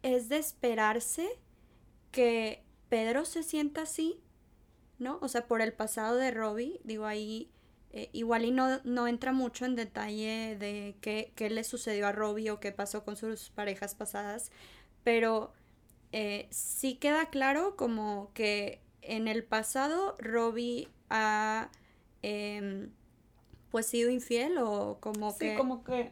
es 0.03 0.29
de 0.29 0.39
esperarse 0.39 1.29
que 2.11 2.65
Pedro 2.89 3.25
se 3.25 3.43
sienta 3.43 3.83
así, 3.83 4.21
¿no? 4.99 5.19
O 5.21 5.29
sea, 5.29 5.47
por 5.47 5.61
el 5.61 5.73
pasado 5.73 6.17
de 6.17 6.31
Robbie, 6.31 6.81
digo 6.85 7.07
ahí, 7.07 7.51
eh, 7.91 8.11
igual 8.13 8.45
y 8.45 8.51
no, 8.51 8.81
no 8.85 9.09
entra 9.09 9.33
mucho 9.33 9.65
en 9.65 9.75
detalle 9.75 10.57
de 10.59 10.97
qué, 11.01 11.33
qué 11.35 11.51
le 11.51 11.65
sucedió 11.65 12.07
a 12.07 12.13
Robbie 12.13 12.51
o 12.51 12.61
qué 12.61 12.73
pasó 12.73 13.05
con 13.05 13.17
sus 13.17 13.51
parejas 13.51 13.95
pasadas, 13.95 14.51
pero 15.07 15.53
eh, 16.11 16.49
sí 16.51 16.97
queda 16.97 17.31
claro 17.31 17.77
como 17.77 18.33
que 18.35 18.83
en 19.03 19.29
el 19.29 19.45
pasado 19.45 20.17
Robbie 20.19 20.89
ha 21.11 21.71
em, 22.23 22.91
pues 23.71 23.87
sido 23.87 24.11
infiel 24.11 24.59
o 24.59 24.99
como 25.01 25.31
sí, 25.31 25.55
como 25.57 25.85
que 25.85 26.11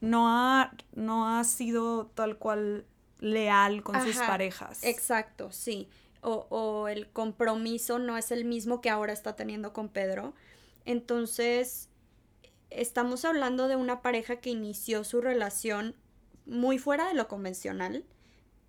no 0.00 0.28
ha, 0.28 0.76
no 0.94 1.28
ha 1.28 1.42
sido 1.42 2.06
tal 2.14 2.38
cual 2.38 2.86
leal 3.18 3.82
con 3.82 4.00
sus 4.00 4.16
parejas. 4.16 4.84
Exacto, 4.84 5.50
sí. 5.50 5.88
O, 6.20 6.46
o, 6.48 6.86
el 6.86 7.08
compromiso 7.08 7.98
no 7.98 8.16
es 8.16 8.30
el 8.30 8.44
mismo 8.44 8.80
que 8.80 8.90
ahora 8.90 9.12
está 9.12 9.34
teniendo 9.34 9.72
con 9.72 9.88
Pedro. 9.88 10.34
Entonces, 10.84 11.88
estamos 12.70 13.24
hablando 13.24 13.66
de 13.66 13.74
una 13.74 14.02
pareja 14.02 14.36
que 14.36 14.50
inició 14.50 15.02
su 15.02 15.20
relación 15.20 15.96
muy 16.44 16.78
fuera 16.78 17.08
de 17.08 17.14
lo 17.14 17.26
convencional 17.26 18.04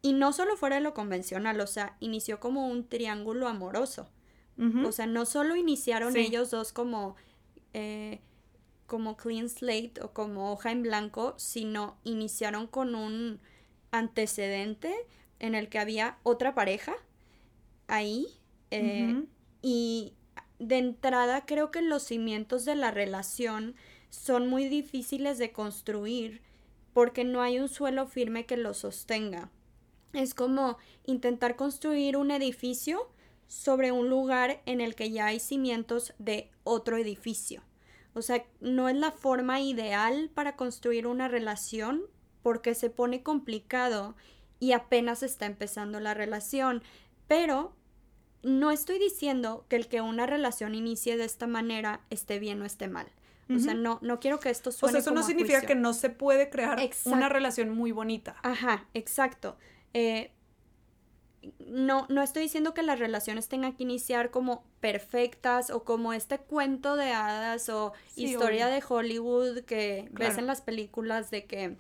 y 0.01 0.13
no 0.13 0.33
solo 0.33 0.57
fuera 0.57 0.77
de 0.77 0.81
lo 0.81 0.93
convencional, 0.93 1.60
o 1.60 1.67
sea, 1.67 1.97
inició 1.99 2.39
como 2.39 2.67
un 2.67 2.88
triángulo 2.88 3.47
amoroso. 3.47 4.10
O 4.83 4.91
sea, 4.91 5.05
no 5.05 5.27
solo 5.27 5.55
iniciaron 5.55 6.17
ellos 6.17 6.49
dos 6.49 6.73
como, 6.73 7.15
eh, 7.73 8.21
como 8.88 9.15
clean 9.15 9.49
slate 9.49 10.01
o 10.01 10.13
como 10.13 10.51
hoja 10.51 10.71
en 10.71 10.81
blanco, 10.81 11.36
sino 11.38 11.99
iniciaron 12.03 12.65
con 12.65 12.95
un 12.95 13.39
antecedente 13.91 14.95
en 15.38 15.53
el 15.53 15.69
que 15.69 15.77
había 15.77 16.17
otra 16.23 16.55
pareja 16.55 16.95
ahí. 17.86 18.27
Eh, 18.71 19.25
y 19.62 20.13
de 20.57 20.77
entrada 20.79 21.45
creo 21.45 21.69
que 21.69 21.83
los 21.83 22.03
cimientos 22.03 22.65
de 22.65 22.75
la 22.75 22.89
relación 22.89 23.75
son 24.10 24.47
muy 24.47 24.67
difíciles 24.67 25.38
de 25.38 25.51
construir 25.51 26.41
porque 26.93 27.23
no 27.23 27.41
hay 27.41 27.60
un 27.60 27.69
suelo 27.69 28.07
firme 28.07 28.47
que 28.47 28.57
los 28.57 28.79
sostenga. 28.79 29.51
Es 30.13 30.34
como 30.34 30.78
intentar 31.06 31.56
construir 31.56 32.17
un 32.17 32.32
edificio 32.32 33.10
sobre 33.48 33.91
un 33.91 34.10
lugar 34.10 34.62
en 34.65 34.82
el 34.82 34.96
que 34.96 35.12
ya 35.12 35.28
hay 35.28 35.39
cimientos 35.39 36.13
de 36.17 36.52
otro 36.63 36.98
edificio. 36.98 37.62
O 38.13 38.22
sea, 38.22 38.46
no 38.60 38.89
es 38.89 38.96
la 38.96 39.12
forma 39.12 39.62
ideal 39.62 40.32
para 40.34 40.56
construir 40.56 41.08
una 41.08 41.28
relación 41.28 42.02
porque 42.41 42.74
se 42.74 42.89
pone 42.89 43.24
complicado 43.24 44.15
y 44.60 44.72
apenas 44.72 45.24
está 45.24 45.46
empezando 45.46 46.00
la 46.00 46.13
relación. 46.13 46.82
Pero 47.28 47.74
no 48.43 48.72
estoy 48.72 49.00
diciendo 49.00 49.65
que 49.70 49.76
el 49.76 49.88
que 49.88 50.02
una 50.02 50.26
relación 50.26 50.74
inicie 50.74 51.17
de 51.17 51.26
esta 51.26 51.48
manera 51.48 52.02
esté 52.10 52.39
bien 52.39 52.62
o 52.62 52.65
esté 52.65 52.88
mal. 52.88 53.08
O 53.56 53.60
sea, 53.60 53.76
no, 53.76 53.98
no 54.02 54.20
quiero 54.20 54.41
que 54.41 54.50
esto 54.50 54.74
suene. 54.74 54.89
O 54.89 54.91
sea, 54.91 55.00
eso 55.00 55.12
no 55.12 55.24
significa 55.24 55.62
que 55.62 55.76
no 55.76 55.93
se 55.93 56.10
puede 56.10 56.50
crear 56.50 56.80
una 57.06 57.30
relación 57.30 57.70
muy 57.70 57.93
bonita. 57.93 58.36
Ajá, 58.43 58.88
exacto. 58.93 59.58
Eh, 59.93 60.32
no, 61.65 62.06
no 62.10 62.21
estoy 62.21 62.43
diciendo 62.43 62.73
que 62.73 62.84
las 62.84 63.00
relaciones 63.00 63.47
tengan 63.47 63.76
que 63.76 63.84
iniciar 63.84 64.32
como 64.32 64.63
perfectas 64.80 65.69
o 65.69 65.84
como 65.84 66.13
este 66.13 66.39
cuento 66.39 66.95
de 66.95 67.12
hadas 67.12 67.69
o 67.69 67.93
historia 68.15 68.67
de 68.67 68.84
Hollywood 68.88 69.62
que 69.62 70.10
ves 70.12 70.38
en 70.38 70.47
las 70.47 70.62
películas 70.62 71.32
de 71.32 71.45
que 71.45 71.78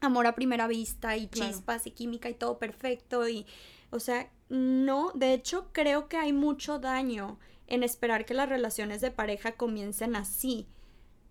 amor 0.00 0.26
a 0.26 0.34
primera 0.34 0.66
vista 0.66 1.16
y 1.16 1.28
chispas 1.28 1.86
y 1.86 1.90
química 1.90 2.28
y 2.28 2.34
todo 2.34 2.58
perfecto 2.58 3.28
y 3.28 3.46
o 3.90 4.00
sea, 4.00 4.28
no, 4.48 5.12
de 5.14 5.34
hecho 5.34 5.68
creo 5.72 6.08
que 6.08 6.16
hay 6.16 6.32
mucho 6.32 6.78
daño 6.78 7.38
en 7.68 7.82
esperar 7.82 8.26
que 8.26 8.34
las 8.34 8.48
relaciones 8.48 9.00
de 9.00 9.10
pareja 9.10 9.52
comiencen 9.52 10.16
así. 10.16 10.66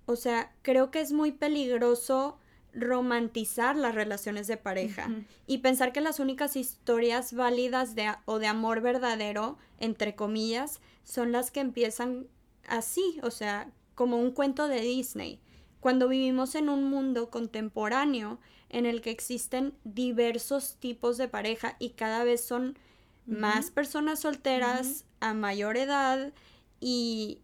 O 0.06 0.16
sea, 0.16 0.54
creo 0.62 0.92
que 0.92 1.02
es 1.02 1.12
muy 1.12 1.32
peligroso 1.32 2.38
romantizar 2.74 3.76
las 3.76 3.96
relaciones 3.96 4.48
de 4.48 4.58
pareja 4.58 5.10
y 5.46 5.60
pensar 5.60 5.94
que 5.94 6.02
las 6.02 6.20
únicas 6.20 6.56
historias 6.56 7.34
válidas 7.34 7.96
de, 7.96 8.12
o 8.26 8.40
de 8.40 8.48
amor 8.48 8.82
verdadero, 8.82 9.58
entre 9.80 10.16
comillas, 10.16 10.82
son 11.04 11.32
las 11.32 11.52
que 11.52 11.60
empiezan 11.60 12.28
así, 12.68 13.20
o 13.22 13.32
sea, 13.32 13.70
como 13.96 14.18
un 14.18 14.32
cuento 14.32 14.68
de 14.68 14.82
Disney. 14.82 15.40
Cuando 15.80 16.08
vivimos 16.08 16.56
en 16.56 16.70
un 16.70 16.90
mundo 16.90 17.30
contemporáneo 17.30 18.40
en 18.70 18.86
el 18.86 19.02
que 19.02 19.12
existen 19.12 19.74
diversos 19.84 20.78
tipos 20.80 21.18
de 21.18 21.28
pareja 21.28 21.76
y 21.78 21.92
cada 21.92 22.24
vez 22.24 22.44
son 22.44 22.78
más 23.26 23.70
personas 23.70 24.20
solteras 24.22 25.06
a 25.20 25.34
mayor 25.34 25.78
edad 25.78 26.34
y 26.80 27.40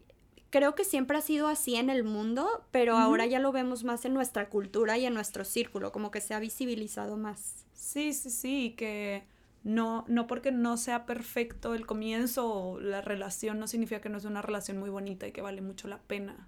creo 0.50 0.76
que 0.76 0.84
siempre 0.84 1.18
ha 1.18 1.22
sido 1.22 1.48
así 1.48 1.76
en 1.76 1.90
el 1.90 2.04
mundo, 2.04 2.66
pero 2.72 2.98
ahora 2.98 3.26
ya 3.26 3.40
lo 3.40 3.52
vemos 3.52 3.84
más 3.84 4.06
en 4.06 4.14
nuestra 4.14 4.50
cultura 4.50 4.98
y 4.98 5.06
en 5.06 5.14
nuestro 5.14 5.46
círculo, 5.46 5.92
como 5.92 6.12
que 6.12 6.22
se 6.22 6.34
ha 6.34 6.40
visibilizado 6.40 7.18
más. 7.18 7.66
Sí, 7.74 8.14
sí, 8.14 8.30
sí, 8.30 8.74
que 8.78 9.24
no, 9.64 10.06
no 10.08 10.28
porque 10.28 10.52
no 10.52 10.78
sea 10.78 11.06
perfecto 11.06 11.74
el 11.74 11.86
comienzo 11.86 12.52
o 12.52 12.80
la 12.80 13.02
relación 13.02 13.60
no 13.60 13.68
significa 13.68 14.02
que 14.02 14.10
no 14.10 14.18
es 14.18 14.26
una 14.26 14.42
relación 14.42 14.78
muy 14.78 14.90
bonita 14.90 15.28
y 15.28 15.32
que 15.32 15.42
vale 15.42 15.62
mucho 15.62 15.88
la 15.88 16.00
pena. 16.00 16.48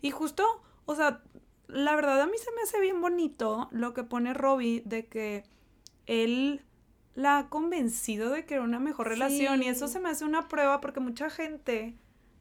Y 0.00 0.10
justo, 0.10 0.44
o 0.86 0.94
sea, 0.94 1.22
la 1.68 1.96
verdad 1.96 2.20
a 2.20 2.26
mí 2.26 2.36
se 2.38 2.50
me 2.52 2.62
hace 2.62 2.80
bien 2.80 3.00
bonito 3.00 3.68
lo 3.72 3.94
que 3.94 4.04
pone 4.04 4.34
Robbie 4.34 4.82
de 4.84 5.06
que 5.06 5.44
él 6.06 6.62
la 7.14 7.38
ha 7.38 7.48
convencido 7.48 8.30
de 8.30 8.44
que 8.44 8.54
era 8.54 8.62
una 8.62 8.80
mejor 8.80 9.08
relación 9.08 9.62
y 9.62 9.68
eso 9.68 9.88
se 9.88 10.00
me 10.00 10.08
hace 10.08 10.24
una 10.24 10.48
prueba 10.48 10.80
porque 10.80 11.00
mucha 11.00 11.30
gente 11.30 11.96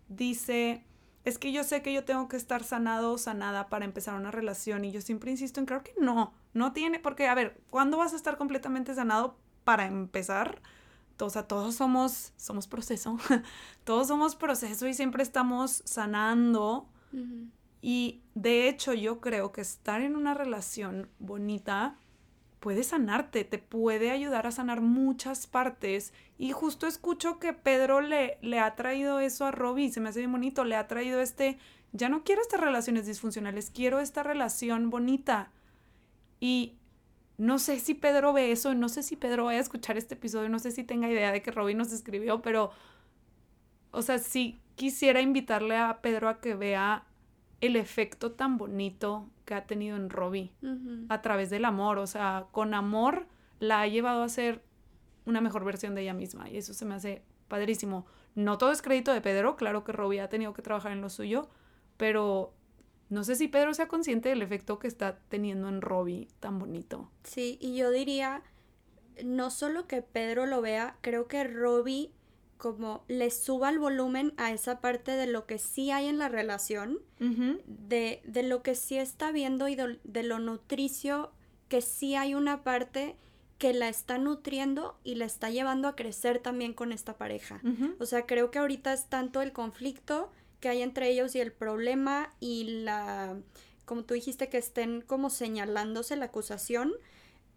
dice 0.10 0.84
es 1.26 1.38
que 1.38 1.52
yo 1.52 1.64
sé 1.64 1.82
que 1.82 1.94
yo 1.94 2.04
tengo 2.04 2.28
que 2.28 2.38
estar 2.38 2.64
sanado 2.64 3.14
o 3.14 3.18
sanada 3.18 3.70
para 3.70 3.86
empezar 3.86 4.16
una 4.16 4.32
relación 4.32 4.84
y 4.84 4.92
yo 4.92 5.02
siempre 5.02 5.32
insisto 5.32 5.60
en 5.60 5.66
creo 5.66 5.84
que 5.84 5.94
no, 6.00 6.34
no 6.54 6.74
tiene, 6.74 7.00
porque 7.00 7.28
a 7.28 7.36
ver, 7.36 7.62
¿cuándo 7.70 7.98
vas 7.98 8.14
a 8.14 8.18
estar 8.18 8.38
completamente 8.38 8.94
sanado 8.94 9.38
para 9.64 9.86
empezar? 9.86 10.62
O 11.20 11.30
sea, 11.30 11.48
todos 11.48 11.76
somos, 11.76 12.34
somos 12.36 12.68
proceso, 12.68 13.18
todos 13.86 14.08
somos 14.08 14.36
proceso 14.36 14.88
y 14.88 14.94
siempre 14.94 15.24
estamos 15.24 15.82
sanando. 15.86 16.90
Y 17.82 18.22
de 18.34 18.68
hecho 18.68 18.94
yo 18.94 19.22
creo 19.22 19.52
que 19.52 19.62
estar 19.62 20.02
en 20.02 20.16
una 20.16 20.34
relación 20.34 21.10
bonita 21.20 21.98
puede 22.64 22.86
sanarte, 22.86 23.44
te 23.44 23.58
puede 23.58 24.10
ayudar 24.10 24.48
a 24.48 24.52
sanar 24.52 24.80
muchas 24.80 25.48
partes. 25.48 26.14
Y 26.38 26.54
justo 26.54 26.88
escucho 26.88 27.38
que 27.38 27.52
Pedro 27.52 28.00
le, 28.00 28.38
le 28.42 28.60
ha 28.62 28.74
traído 28.76 29.20
eso 29.20 29.46
a 29.46 29.52
Robbie, 29.52 29.92
se 29.92 30.00
me 30.00 30.08
hace 30.08 30.20
bien 30.20 30.32
bonito, 30.32 30.64
le 30.64 30.78
ha 30.78 30.88
traído 30.88 31.20
este, 31.20 31.58
ya 31.92 32.08
no 32.08 32.24
quiero 32.24 32.42
estas 32.42 32.62
relaciones 32.62 33.06
disfuncionales, 33.06 33.70
quiero 33.70 34.00
esta 34.00 34.24
relación 34.24 34.90
bonita. 34.90 35.52
Y 36.40 36.78
no 37.38 37.60
sé 37.60 37.82
si 37.82 37.96
Pedro 37.96 38.32
ve 38.32 38.54
eso, 38.54 38.74
no 38.74 38.88
sé 38.88 39.04
si 39.04 39.18
Pedro 39.18 39.44
vaya 39.44 39.58
a 39.58 39.62
escuchar 39.62 39.98
este 39.98 40.16
episodio, 40.16 40.48
no 40.48 40.60
sé 40.60 40.72
si 40.72 40.86
tenga 40.86 41.10
idea 41.10 41.34
de 41.34 41.42
que 41.42 41.52
Robbie 41.52 41.76
nos 41.76 41.92
escribió, 41.92 42.42
pero, 42.42 42.72
o 43.92 44.02
sea, 44.04 44.20
sí 44.20 44.62
quisiera 44.76 45.20
invitarle 45.20 45.76
a 45.76 46.00
Pedro 46.02 46.30
a 46.30 46.40
que 46.40 46.56
vea 46.56 47.04
el 47.66 47.78
efecto 47.78 48.34
tan 48.34 48.58
bonito 48.58 49.30
que 49.46 49.54
ha 49.54 49.66
tenido 49.66 49.96
en 49.96 50.10
Robbie 50.10 50.52
a 51.08 51.22
través 51.22 51.50
del 51.50 51.64
amor. 51.64 51.98
O 51.98 52.08
sea, 52.08 52.48
con 52.52 52.74
amor 52.74 53.26
la 53.60 53.82
ha 53.82 53.88
llevado 53.88 54.22
a 54.24 54.30
ser 54.30 54.62
una 55.26 55.40
mejor 55.40 55.64
versión 55.64 55.96
de 55.96 56.02
ella 56.02 56.14
misma. 56.14 56.50
Y 56.50 56.58
eso 56.58 56.74
se 56.74 56.84
me 56.84 56.96
hace 56.96 57.24
padrísimo. 57.48 58.06
No 58.36 58.58
todo 58.58 58.74
es 58.74 58.82
crédito 58.82 59.14
de 59.14 59.22
Pedro, 59.22 59.56
claro 59.56 59.86
que 59.86 59.94
Robbie 59.94 60.20
ha 60.20 60.28
tenido 60.28 60.54
que 60.54 60.62
trabajar 60.62 60.92
en 60.92 61.00
lo 61.00 61.10
suyo, 61.10 61.50
pero 61.96 62.54
no 63.10 63.24
sé 63.24 63.36
si 63.36 63.48
Pedro 63.48 63.74
sea 63.74 63.88
consciente 63.88 64.28
del 64.28 64.42
efecto 64.42 64.78
que 64.78 64.88
está 64.88 65.20
teniendo 65.30 65.70
en 65.70 65.82
Robbie 65.82 66.28
tan 66.42 66.60
bonito. 66.60 67.10
Sí, 67.24 67.58
y 67.62 67.78
yo 67.78 67.92
diría, 67.92 68.44
no 69.24 69.52
solo 69.52 69.88
que 69.88 70.02
Pedro 70.02 70.48
lo 70.48 70.62
vea, 70.62 70.98
creo 71.00 71.30
que 71.30 71.46
Robbie 71.46 72.12
como 72.64 73.04
le 73.10 73.30
suba 73.30 73.70
el 73.70 73.78
volumen 73.78 74.34
a 74.38 74.54
esa 74.54 74.80
parte 74.80 75.12
de 75.12 75.28
lo 75.28 75.46
que 75.46 75.58
sí 75.60 75.92
hay 75.92 76.08
en 76.08 76.18
la 76.18 76.30
relación, 76.30 77.00
de, 77.20 78.22
de, 78.24 78.44
lo 78.44 78.64
que 78.64 78.74
sí 78.74 78.98
está 78.98 79.34
viendo 79.34 79.68
y 79.68 79.76
de, 79.76 80.24
lo 80.24 80.40
nutricio, 80.40 81.34
que 81.68 81.82
sí 81.82 82.16
hay 82.16 82.36
una 82.36 82.64
parte 82.64 83.18
que 83.58 83.74
la 83.74 83.90
está 83.90 84.18
nutriendo 84.18 84.98
y 85.04 85.16
la 85.16 85.26
está 85.26 85.50
llevando 85.50 85.90
a 85.90 85.98
crecer 85.98 86.40
también 86.40 86.74
con 86.74 86.94
esta 86.94 87.18
pareja. 87.18 87.62
O 88.00 88.06
sea, 88.06 88.26
creo 88.26 88.50
que 88.50 88.60
ahorita 88.60 88.94
es 88.94 89.08
tanto 89.08 89.42
el 89.42 89.52
conflicto 89.52 90.32
que 90.62 90.70
hay 90.70 90.84
entre 90.84 91.10
ellos 91.10 91.36
y 91.36 91.42
el 91.42 91.52
problema 91.52 92.34
y 92.40 92.82
la, 92.84 93.36
como 93.84 94.06
tú 94.06 94.14
dijiste, 94.14 94.48
que 94.48 94.58
estén 94.58 95.02
como 95.02 95.30
señalándose 95.30 96.16
la 96.16 96.28
acusación, 96.28 96.94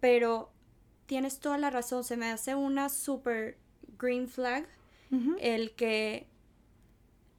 pero 0.01 0.51
tienes 1.05 1.39
toda 1.39 1.57
la 1.57 1.69
razón, 1.69 2.03
se 2.03 2.17
me 2.17 2.29
hace 2.29 2.55
una 2.55 2.89
super 2.89 3.57
green 3.97 4.27
flag 4.27 4.67
el 5.39 5.71
que 5.71 6.27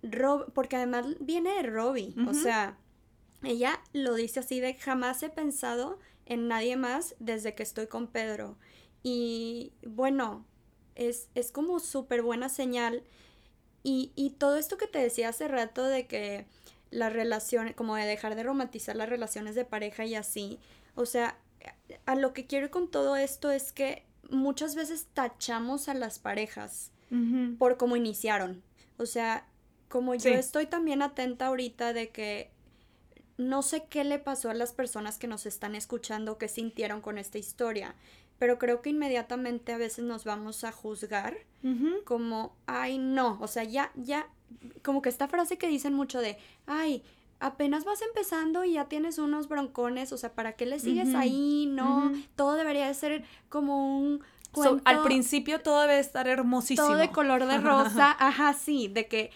Rob, 0.03 0.53
porque 0.53 0.77
además 0.77 1.07
viene 1.21 1.55
de 1.55 1.63
Robbie, 1.65 2.15
o 2.29 2.35
sea, 2.35 2.79
ella 3.43 3.81
lo 3.93 4.15
dice 4.15 4.41
así 4.41 4.61
de 4.61 4.75
jamás 4.75 5.23
he 5.23 5.29
pensado 5.29 5.99
en 6.27 6.49
nadie 6.49 6.77
más 6.77 7.15
desde 7.19 7.55
que 7.55 7.63
estoy 7.63 7.87
con 7.87 8.07
Pedro. 8.07 8.57
Y 9.03 9.73
bueno, 9.87 10.45
es, 10.95 11.29
es 11.35 11.53
como 11.53 11.81
súper 11.81 12.23
buena 12.23 12.49
señal. 12.49 13.03
Y, 13.83 14.13
y 14.17 14.31
todo 14.31 14.57
esto 14.57 14.77
que 14.77 14.87
te 14.87 14.99
decía 14.99 15.29
hace 15.29 15.49
rato 15.49 15.85
de 15.85 16.07
que 16.07 16.47
las 16.91 17.13
relaciones, 17.13 17.75
como 17.75 17.95
de 17.97 18.05
dejar 18.05 18.35
de 18.35 18.43
romantizar 18.43 18.97
las 18.97 19.09
relaciones 19.09 19.55
de 19.55 19.65
pareja 19.65 20.05
y 20.05 20.15
así, 20.15 20.59
o 20.95 21.07
sea, 21.07 21.39
a 22.07 22.15
lo 22.15 22.33
que 22.33 22.47
quiero 22.47 22.71
con 22.71 22.91
todo 22.91 23.17
esto 23.17 23.51
es 23.51 23.73
que 23.73 24.05
muchas 24.31 24.75
veces 24.75 25.07
tachamos 25.15 25.89
a 25.89 25.95
las 25.95 26.19
parejas 26.19 26.91
por 27.59 27.77
cómo 27.77 27.97
iniciaron. 27.97 28.63
O 28.99 29.07
sea, 29.07 29.47
como 29.89 30.15
yo 30.15 30.31
estoy 30.31 30.67
también 30.67 31.03
atenta 31.03 31.47
ahorita 31.47 31.93
de 31.93 32.11
que 32.11 32.51
no 33.39 33.63
sé 33.63 33.85
qué 33.89 34.05
le 34.05 34.19
pasó 34.19 34.51
a 34.51 34.55
las 34.55 34.73
personas 34.73 35.17
que 35.17 35.29
nos 35.29 35.47
están 35.47 35.75
escuchando, 35.75 36.39
que 36.39 36.49
sintieron 36.49 37.01
con 37.01 37.19
esta 37.19 37.39
historia, 37.39 37.95
pero 38.39 38.59
creo 38.59 38.83
que 38.83 38.91
inmediatamente 38.91 39.73
a 39.73 39.79
veces 39.79 40.05
nos 40.05 40.25
vamos 40.25 40.65
a 40.65 40.73
juzgar 40.73 41.37
como, 42.05 42.55
ay, 42.67 42.99
no, 42.99 43.39
o 43.41 43.49
sea, 43.49 43.65
ya, 43.65 43.91
ya, 43.95 44.29
como 44.83 45.03
que 45.03 45.09
esta 45.09 45.29
frase 45.29 45.59
que 45.59 45.69
dicen 45.69 45.93
mucho 45.93 46.21
de, 46.21 46.39
ay, 46.67 47.03
apenas 47.41 47.85
vas 47.85 48.03
empezando 48.03 48.65
y 48.65 48.75
ya 48.75 48.87
tienes 48.87 49.19
unos 49.19 49.49
broncones, 49.49 50.13
o 50.13 50.19
sea, 50.19 50.33
¿para 50.35 50.53
qué 50.53 50.67
le 50.67 50.79
sigues 50.81 51.15
ahí? 51.15 51.67
No, 51.71 52.13
todo 52.37 52.55
debería 52.55 52.87
de 52.87 52.95
ser 52.95 53.25
como 53.49 53.99
un 53.99 54.23
al 54.85 55.03
principio 55.03 55.61
todo 55.61 55.83
debe 55.83 55.99
estar 55.99 56.29
hermosísimo. 56.29 56.89
Todo 56.89 56.97
de 56.97 57.11
color 57.11 57.47
de 57.47 57.59
rosa, 57.59 58.17
ajá, 58.19 58.55
sí, 58.55 58.89
de 58.89 59.07
que... 59.07 59.31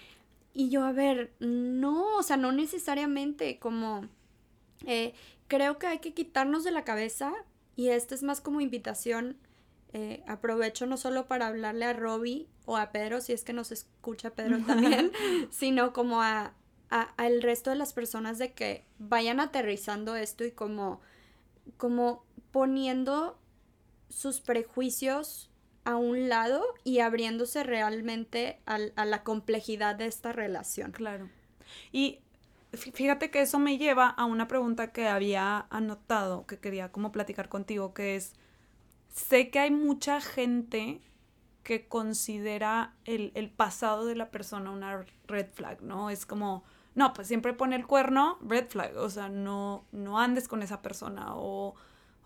Y 0.54 0.68
yo, 0.68 0.84
a 0.84 0.92
ver, 0.92 1.32
no, 1.40 2.16
o 2.16 2.22
sea, 2.22 2.36
no 2.36 2.52
necesariamente 2.52 3.58
como... 3.58 4.08
Eh, 4.84 5.14
creo 5.48 5.78
que 5.78 5.86
hay 5.86 5.98
que 5.98 6.12
quitarnos 6.12 6.64
de 6.64 6.70
la 6.70 6.84
cabeza, 6.84 7.32
y 7.76 7.88
esta 7.88 8.14
es 8.14 8.22
más 8.22 8.40
como 8.40 8.60
invitación, 8.60 9.36
eh, 9.92 10.22
aprovecho 10.26 10.86
no 10.86 10.96
solo 10.96 11.26
para 11.26 11.48
hablarle 11.48 11.84
a 11.84 11.92
Robbie 11.92 12.48
o 12.64 12.76
a 12.76 12.92
Pedro, 12.92 13.20
si 13.20 13.32
es 13.32 13.44
que 13.44 13.52
nos 13.52 13.72
escucha 13.72 14.30
Pedro 14.30 14.58
también, 14.66 15.12
sino 15.50 15.92
como 15.92 16.22
a, 16.22 16.54
al 16.88 17.42
resto 17.42 17.70
de 17.70 17.76
las 17.76 17.92
personas 17.92 18.38
de 18.38 18.52
que 18.52 18.84
vayan 18.98 19.40
aterrizando 19.40 20.16
esto 20.16 20.44
y 20.44 20.52
como, 20.52 21.00
como 21.76 22.24
poniendo 22.50 23.38
sus 24.12 24.40
prejuicios 24.40 25.50
a 25.84 25.96
un 25.96 26.28
lado 26.28 26.62
y 26.84 27.00
abriéndose 27.00 27.64
realmente 27.64 28.60
a 28.66 29.04
la 29.04 29.22
complejidad 29.24 29.96
de 29.96 30.06
esta 30.06 30.32
relación. 30.32 30.92
Claro. 30.92 31.28
Y 31.90 32.20
fíjate 32.72 33.30
que 33.30 33.42
eso 33.42 33.58
me 33.58 33.78
lleva 33.78 34.08
a 34.08 34.24
una 34.24 34.46
pregunta 34.48 34.92
que 34.92 35.08
había 35.08 35.66
anotado, 35.70 36.46
que 36.46 36.58
quería 36.58 36.92
como 36.92 37.10
platicar 37.10 37.48
contigo, 37.48 37.94
que 37.94 38.16
es, 38.16 38.34
sé 39.12 39.50
que 39.50 39.58
hay 39.58 39.70
mucha 39.70 40.20
gente 40.20 41.00
que 41.64 41.86
considera 41.86 42.94
el, 43.04 43.32
el 43.34 43.50
pasado 43.50 44.04
de 44.06 44.16
la 44.16 44.30
persona 44.30 44.70
una 44.70 45.04
red 45.26 45.46
flag, 45.52 45.82
¿no? 45.82 46.10
Es 46.10 46.26
como, 46.26 46.64
no, 46.94 47.12
pues 47.12 47.28
siempre 47.28 47.52
pone 47.52 47.76
el 47.76 47.86
cuerno, 47.86 48.38
red 48.42 48.68
flag, 48.68 48.96
o 48.96 49.10
sea, 49.10 49.28
no, 49.28 49.84
no 49.92 50.18
andes 50.18 50.48
con 50.48 50.62
esa 50.62 50.82
persona 50.82 51.34
o, 51.36 51.74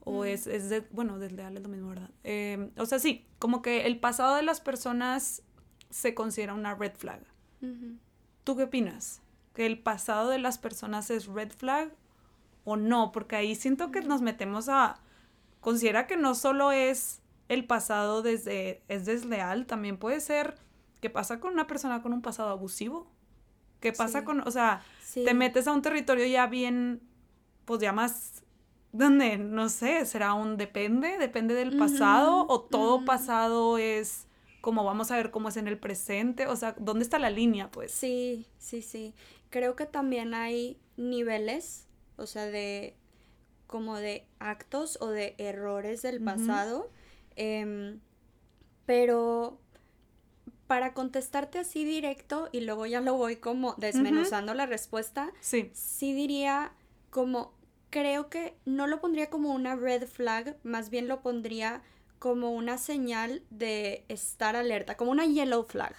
o 0.06 0.24
es, 0.24 0.46
es 0.46 0.70
de, 0.70 0.86
bueno, 0.92 1.18
desleal 1.18 1.56
es 1.56 1.62
lo 1.64 1.68
mismo, 1.68 1.88
¿verdad? 1.88 2.10
Em, 2.22 2.70
o 2.76 2.86
sea, 2.86 3.00
sí, 3.00 3.26
como 3.40 3.60
que 3.60 3.86
el 3.86 3.98
pasado 3.98 4.36
de 4.36 4.44
las 4.44 4.60
personas 4.60 5.42
se 5.90 6.14
considera 6.14 6.54
una 6.54 6.76
red 6.76 6.92
flag. 6.94 7.20
¿Tú 8.44 8.56
qué 8.56 8.62
opinas? 8.62 9.20
¿Que 9.52 9.66
el 9.66 9.80
pasado 9.80 10.30
de 10.30 10.38
las 10.38 10.58
personas 10.58 11.10
es 11.10 11.26
red 11.26 11.50
flag 11.50 11.92
o 12.62 12.76
no? 12.76 13.10
Porque 13.10 13.34
ahí 13.34 13.56
siento 13.56 13.90
que 13.90 14.00
nos 14.02 14.22
metemos 14.22 14.68
a... 14.68 15.00
Considera 15.60 16.06
que 16.06 16.16
no 16.16 16.36
solo 16.36 16.70
es 16.70 17.20
el 17.48 17.66
pasado 17.66 18.22
desde... 18.22 18.84
es 18.86 19.06
desleal, 19.06 19.66
también 19.66 19.98
puede 19.98 20.20
ser... 20.20 20.54
¿Qué 21.00 21.10
pasa 21.10 21.40
con 21.40 21.52
una 21.52 21.66
persona 21.66 22.00
con 22.00 22.12
un 22.12 22.22
pasado 22.22 22.50
abusivo? 22.50 23.10
¿Qué 23.80 23.92
pasa 23.92 24.24
con, 24.24 24.46
o 24.46 24.50
sea, 24.52 24.82
te 25.12 25.34
metes 25.34 25.66
a 25.66 25.72
un 25.72 25.82
territorio 25.82 26.26
ya 26.26 26.46
bien, 26.46 27.02
pues 27.64 27.80
ya 27.80 27.92
más, 27.92 28.44
donde, 28.96 29.38
no 29.38 29.68
sé, 29.68 30.04
será 30.06 30.34
un 30.34 30.56
depende, 30.56 31.18
depende 31.18 31.54
del 31.54 31.76
pasado, 31.76 32.46
o 32.48 32.60
todo 32.60 33.04
pasado 33.04 33.78
es 33.78 34.26
como 34.60 34.82
vamos 34.82 35.12
a 35.12 35.16
ver 35.16 35.30
cómo 35.30 35.48
es 35.48 35.56
en 35.56 35.68
el 35.68 35.78
presente, 35.78 36.48
o 36.48 36.56
sea, 36.56 36.74
¿dónde 36.78 37.04
está 37.04 37.20
la 37.20 37.30
línea, 37.30 37.70
pues? 37.70 37.92
Sí, 37.92 38.46
sí, 38.58 38.82
sí. 38.82 39.14
Creo 39.48 39.76
que 39.76 39.86
también 39.86 40.34
hay 40.34 40.76
niveles, 40.96 41.86
o 42.16 42.26
sea, 42.26 42.46
de 42.46 42.96
como 43.68 43.96
de 43.96 44.26
actos 44.38 44.98
o 45.00 45.08
de 45.08 45.34
errores 45.38 46.02
del 46.02 46.20
pasado, 46.20 46.90
em, 47.36 48.00
pero 48.86 49.60
para 50.66 50.94
contestarte 50.94 51.58
así 51.58 51.84
directo 51.84 52.48
y 52.52 52.60
luego 52.60 52.86
ya 52.86 53.00
lo 53.00 53.14
voy 53.14 53.36
como 53.36 53.74
desmenuzando 53.74 54.52
la 54.54 54.66
respuesta, 54.66 55.32
sí. 55.40 55.70
sí 55.74 56.12
diría 56.12 56.72
como, 57.10 57.52
creo 57.90 58.28
que 58.28 58.56
no 58.64 58.86
lo 58.86 59.00
pondría 59.00 59.30
como 59.30 59.52
una 59.52 59.76
red 59.76 60.06
flag, 60.06 60.56
más 60.62 60.90
bien 60.90 61.08
lo 61.08 61.22
pondría 61.22 61.82
como 62.18 62.52
una 62.52 62.78
señal 62.78 63.42
de 63.50 64.04
estar 64.08 64.56
alerta, 64.56 64.96
como 64.96 65.10
una 65.10 65.26
yellow 65.26 65.64
flag. 65.64 65.94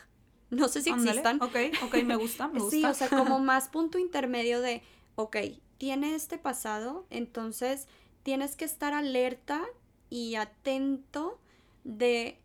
No 0.50 0.67
sé 0.67 0.82
si 0.82 0.89
existan. 0.89 1.41
Ok, 1.41 1.56
ok, 1.84 2.04
me 2.04 2.15
gusta, 2.15 2.47
me 2.47 2.60
gusta. 2.60 2.76
Sí, 2.76 2.86
o 2.86 2.93
sea, 2.93 3.10
como 3.10 3.39
más 3.39 3.69
punto 3.69 4.00
intermedio 4.00 4.62
de, 4.62 4.82
ok, 5.15 5.38
tiene 5.78 6.15
este 6.15 6.38
pasado, 6.38 7.06
entonces 7.10 7.88
tienes 8.23 8.56
que 8.56 8.65
estar 8.65 8.93
alerta 8.93 9.63
y 10.10 10.36
atento 10.36 11.39
de 11.84 12.39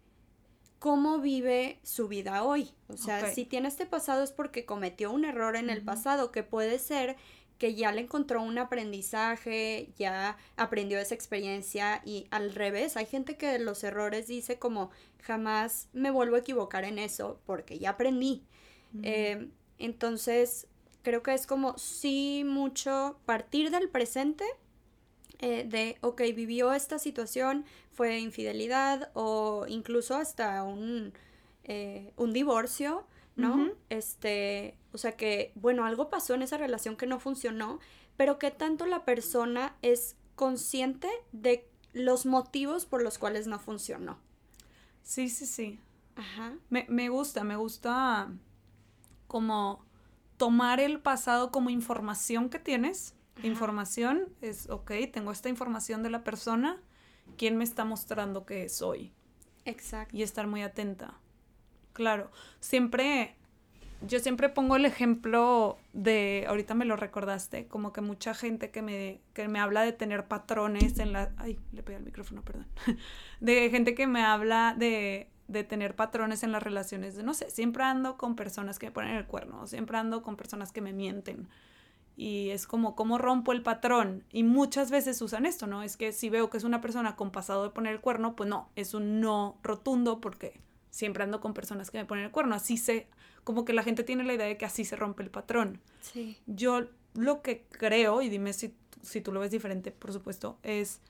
cómo 0.79 1.19
vive 1.19 1.79
su 1.85 2.09
vida 2.09 2.43
hoy. 2.43 2.71
O 2.89 2.97
sea, 2.97 3.33
si 3.33 3.45
tiene 3.45 3.69
este 3.69 3.87
pasado 3.87 4.25
es 4.25 4.33
porque 4.33 4.65
cometió 4.65 5.13
un 5.13 5.25
error 5.25 5.55
en 5.55 5.71
el 5.71 5.83
pasado, 5.83 6.33
que 6.33 6.43
puede 6.43 6.79
ser 6.81 7.17
que 7.63 7.77
ya 7.77 7.93
le 7.93 8.01
encontró 8.01 8.43
un 8.43 8.59
aprendizaje, 8.59 9.93
ya 9.97 10.37
aprendió 10.57 10.99
esa 10.99 11.15
experiencia 11.15 12.03
y 12.05 12.27
al 12.33 12.53
revés, 12.57 12.97
hay 12.97 13.07
gente 13.07 13.37
que 13.37 13.47
de 13.47 13.61
los 13.61 13.85
errores 13.85 14.27
dice 14.27 14.59
como 14.59 14.91
jamás 15.23 15.89
me 15.93 16.11
vuelvo 16.11 16.35
a 16.35 16.41
equivocar 16.41 16.83
en 16.83 16.99
eso 16.99 17.39
porque 17.47 17.79
ya 17.79 17.91
aprendí. 17.91 18.43
Eh, 19.05 19.49
entonces, 19.79 20.67
creo 21.03 21.23
que 21.23 21.35
es 21.35 21.47
como 21.47 21.79
sí 21.79 22.43
mucho 22.45 23.21
partir 23.27 23.71
del 23.71 23.89
presente 23.89 24.45
eh, 25.39 25.63
de, 25.65 25.99
ok, 26.01 26.21
vivió 26.35 26.73
esta 26.73 26.99
situación, 26.99 27.65
fue 27.93 28.19
infidelidad 28.19 29.13
o 29.15 29.67
incluso 29.69 30.17
hasta 30.17 30.65
un, 30.65 31.13
eh, 31.63 32.13
un 32.17 32.33
divorcio, 32.33 33.07
¿no? 33.37 33.73
Este, 33.89 34.79
o 34.93 34.99
sea 34.99 35.17
que, 35.17 35.53
bueno, 35.55 35.85
algo 35.85 36.11
pasó 36.11 36.35
en 36.35 36.43
esa 36.43 36.59
relación 36.59 36.97
que 36.97 37.07
no 37.07 37.19
funcionó, 37.19 37.79
pero 38.17 38.39
que 38.39 38.51
tanto 38.51 38.87
la 38.87 39.05
persona 39.05 39.77
es 39.83 40.17
consciente 40.35 41.09
de 41.33 41.69
los 41.93 42.27
motivos 42.27 42.87
por 42.87 43.03
los 43.03 43.19
cuales 43.19 43.47
no 43.47 43.59
funcionó. 43.59 44.19
Sí, 45.03 45.29
sí, 45.29 45.47
sí. 45.47 45.79
Ajá. 46.17 46.55
Me, 46.71 46.87
me 46.89 47.09
gusta, 47.09 47.43
me 47.45 47.57
gusta 47.57 48.31
como 49.29 49.85
tomar 50.37 50.81
el 50.81 51.01
pasado 51.01 51.51
como 51.51 51.71
información 51.71 52.51
que 52.51 52.59
tienes 52.59 53.15
Información 53.43 54.29
es, 54.41 54.69
ok, 54.69 54.93
tengo 55.13 55.33
esta 55.33 55.49
información 55.49 56.03
de 56.03 56.11
la 56.11 56.23
persona, 56.23 56.81
¿quién 57.37 57.57
me 57.57 57.65
está 57.65 57.85
mostrando 57.85 58.45
que 58.47 58.69
soy? 58.69 59.13
Exacto. 59.65 60.17
Y 60.17 60.23
estar 60.23 60.47
muy 60.47 60.63
atenta. 60.63 61.15
Claro, 61.93 62.31
siempre, 62.61 63.37
yo 64.07 64.19
siempre 64.19 64.49
pongo 64.49 64.77
el 64.77 64.85
ejemplo 64.85 65.79
de, 65.93 66.45
ahorita 66.49 66.75
me 66.75 66.85
lo 66.85 66.97
recordaste, 66.97 67.67
como 67.69 67.93
que 67.93 68.01
mucha 68.01 68.35
gente 68.35 68.71
que 68.71 68.83
me, 68.83 69.21
que 69.35 69.49
me 69.49 69.59
habla 69.59 69.83
de 69.83 69.93
tener 69.93 70.27
patrones 70.27 70.99
en 70.99 71.13
la, 71.13 71.33
ay, 71.37 71.59
le 71.73 71.83
pegué 71.83 71.99
el 71.99 72.05
micrófono, 72.05 72.43
perdón, 72.43 72.67
de 73.41 73.71
gente 73.71 73.95
que 73.95 74.07
me 74.07 74.23
habla 74.23 74.75
de, 74.77 75.29
de 75.49 75.65
tener 75.65 75.95
patrones 75.97 76.43
en 76.43 76.53
las 76.53 76.63
relaciones, 76.63 77.15
de 77.17 77.23
no 77.23 77.35
sé, 77.35 77.51
siempre 77.51 77.85
ando 77.85 78.17
con 78.17 78.37
personas 78.37 78.79
que 78.79 78.87
me 78.87 78.93
ponen 78.93 79.17
el 79.17 79.27
cuerno, 79.27 79.67
siempre 79.67 79.99
ando 79.99 80.23
con 80.23 80.37
personas 80.37 80.73
que 80.73 80.81
me 80.81 80.93
mienten 80.93 81.49
y 82.17 82.51
es 82.51 82.67
como, 82.67 82.95
¿cómo 82.95 83.19
rompo 83.19 83.53
el 83.53 83.63
patrón? 83.63 84.25
Y 84.31 84.43
muchas 84.43 84.91
veces 84.91 85.21
usan 85.23 85.47
esto, 85.47 85.67
¿no? 85.67 85.83
Es 85.83 85.97
que 85.97 86.13
si 86.13 86.29
veo 86.29 86.51
que 86.51 86.59
es 86.59 86.65
una 86.65 86.81
persona 86.81 87.17
con 87.17 87.31
pasado 87.31 87.65
de 87.65 87.71
poner 87.71 87.95
el 87.95 88.01
cuerno, 88.01 88.37
pues 88.37 88.49
no, 88.49 88.69
es 88.77 88.95
un 88.95 89.21
no 89.21 89.59
rotundo 89.63 90.21
porque 90.21 90.61
siempre 90.93 91.25
ando 91.25 91.41
con 91.41 91.55
personas 91.55 91.91
que 91.91 91.99
me 91.99 92.05
ponen 92.05 92.27
el 92.27 92.31
cuerno. 92.31 92.55
Así 92.55 92.77
se, 92.77 93.09
como 93.43 93.65
que 93.65 93.73
la 93.73 93.83
gente 93.83 94.05
tiene 94.05 94.23
la 94.23 94.35
idea 94.35 94.47
de 94.47 94.57
que 94.57 94.67
así 94.67 94.85
se 94.85 94.95
rompe 94.95 95.25
el 95.25 95.31
patrón. 95.31 95.81
Sí. 96.03 96.39
Yo 96.47 96.87
lo 97.15 97.43
que 97.43 97.67
creo, 97.71 98.23
y 98.23 98.29
dime 98.29 98.53
si, 98.53 98.77
si 99.01 99.21
tú 99.21 99.33
lo 99.33 99.41
ves 99.41 99.51
diferente, 99.51 99.91
por 99.91 100.13
supuesto, 100.13 100.59
es... 100.63 101.01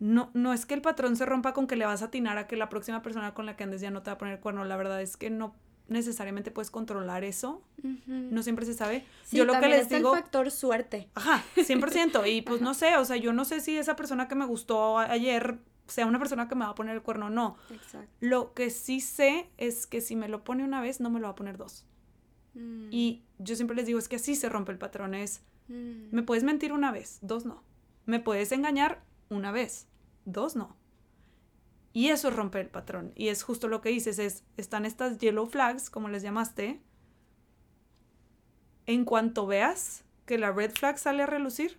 No, 0.00 0.30
no 0.34 0.52
es 0.52 0.64
que 0.66 0.74
el 0.74 0.82
patrón 0.82 1.16
se 1.16 1.26
rompa 1.26 1.52
con 1.54 1.66
que 1.66 1.74
le 1.74 1.84
vas 1.84 2.02
a 2.02 2.06
atinar 2.06 2.38
a 2.38 2.46
que 2.46 2.56
la 2.56 2.68
próxima 2.68 3.02
persona 3.02 3.34
con 3.34 3.46
la 3.46 3.56
que 3.56 3.64
andes 3.64 3.80
ya 3.80 3.90
no 3.90 4.02
te 4.02 4.10
va 4.10 4.14
a 4.14 4.18
poner 4.18 4.34
el 4.34 4.40
cuerno. 4.40 4.64
La 4.64 4.76
verdad 4.76 5.02
es 5.02 5.16
que 5.16 5.28
no 5.28 5.56
necesariamente 5.88 6.50
puedes 6.50 6.70
controlar 6.70 7.24
eso. 7.24 7.62
No 8.06 8.42
siempre 8.42 8.64
se 8.64 8.74
sabe. 8.74 9.04
yo 9.32 9.44
lo 9.44 9.58
que 9.58 9.68
les 9.68 9.88
digo. 9.88 10.14
el 10.14 10.20
factor 10.20 10.50
suerte. 10.50 11.08
Ajá, 11.14 11.42
100%. 11.56 12.30
Y 12.30 12.42
pues 12.42 12.60
no 12.60 12.74
sé, 12.74 12.96
o 12.96 13.04
sea, 13.04 13.16
yo 13.16 13.32
no 13.32 13.44
sé 13.44 13.60
si 13.60 13.76
esa 13.76 13.96
persona 13.96 14.28
que 14.28 14.34
me 14.34 14.46
gustó 14.46 14.98
ayer 14.98 15.58
sea 15.88 16.06
una 16.06 16.18
persona 16.18 16.48
que 16.48 16.54
me 16.54 16.64
va 16.64 16.70
a 16.70 16.74
poner 16.74 16.94
el 16.94 17.02
cuerno 17.02 17.26
o 17.26 17.30
no. 17.30 17.56
Exacto. 17.70 18.08
Lo 18.20 18.54
que 18.54 18.70
sí 18.70 19.00
sé 19.00 19.50
es 19.56 19.86
que 19.86 20.00
si 20.00 20.16
me 20.16 20.28
lo 20.28 20.44
pone 20.44 20.64
una 20.64 20.80
vez, 20.80 21.00
no 21.00 21.10
me 21.10 21.20
lo 21.20 21.26
va 21.26 21.32
a 21.32 21.36
poner 21.36 21.56
dos. 21.56 21.86
Mm. 22.54 22.88
Y 22.90 23.24
yo 23.38 23.56
siempre 23.56 23.76
les 23.76 23.86
digo, 23.86 23.98
es 23.98 24.08
que 24.08 24.16
así 24.16 24.34
se 24.34 24.48
rompe 24.48 24.72
el 24.72 24.78
patrón. 24.78 25.14
Es, 25.14 25.42
mm. 25.68 26.08
me 26.10 26.22
puedes 26.22 26.44
mentir 26.44 26.72
una 26.72 26.92
vez, 26.92 27.18
dos 27.22 27.44
no. 27.44 27.64
Me 28.06 28.20
puedes 28.20 28.52
engañar 28.52 29.02
una 29.28 29.50
vez, 29.50 29.88
dos 30.24 30.56
no. 30.56 30.76
Y 31.92 32.08
eso 32.08 32.30
rompe 32.30 32.60
el 32.60 32.68
patrón. 32.68 33.12
Y 33.14 33.28
es 33.28 33.42
justo 33.42 33.68
lo 33.68 33.80
que 33.80 33.88
dices, 33.88 34.18
es, 34.18 34.44
están 34.56 34.84
estas 34.84 35.18
yellow 35.18 35.46
flags, 35.46 35.90
como 35.90 36.08
les 36.08 36.22
llamaste. 36.22 36.80
En 38.86 39.04
cuanto 39.04 39.46
veas 39.46 40.04
que 40.24 40.38
la 40.38 40.52
red 40.52 40.70
flag 40.70 40.98
sale 40.98 41.22
a 41.22 41.26
relucir, 41.26 41.78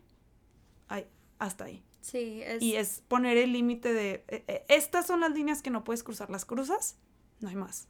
ay, 0.87 1.07
hasta 1.37 1.65
ahí. 1.65 1.83
Sí, 2.09 2.41
es... 2.43 2.61
Y 2.61 2.75
es 2.75 3.03
poner 3.07 3.37
el 3.37 3.53
límite 3.53 3.93
de, 3.93 4.23
e, 4.27 4.43
e, 4.47 4.65
estas 4.69 5.07
son 5.07 5.19
las 5.19 5.31
líneas 5.31 5.61
que 5.61 5.69
no 5.69 5.83
puedes 5.83 6.03
cruzar, 6.03 6.29
las 6.29 6.45
cruzas, 6.45 6.97
no 7.39 7.49
hay 7.49 7.55
más. 7.55 7.87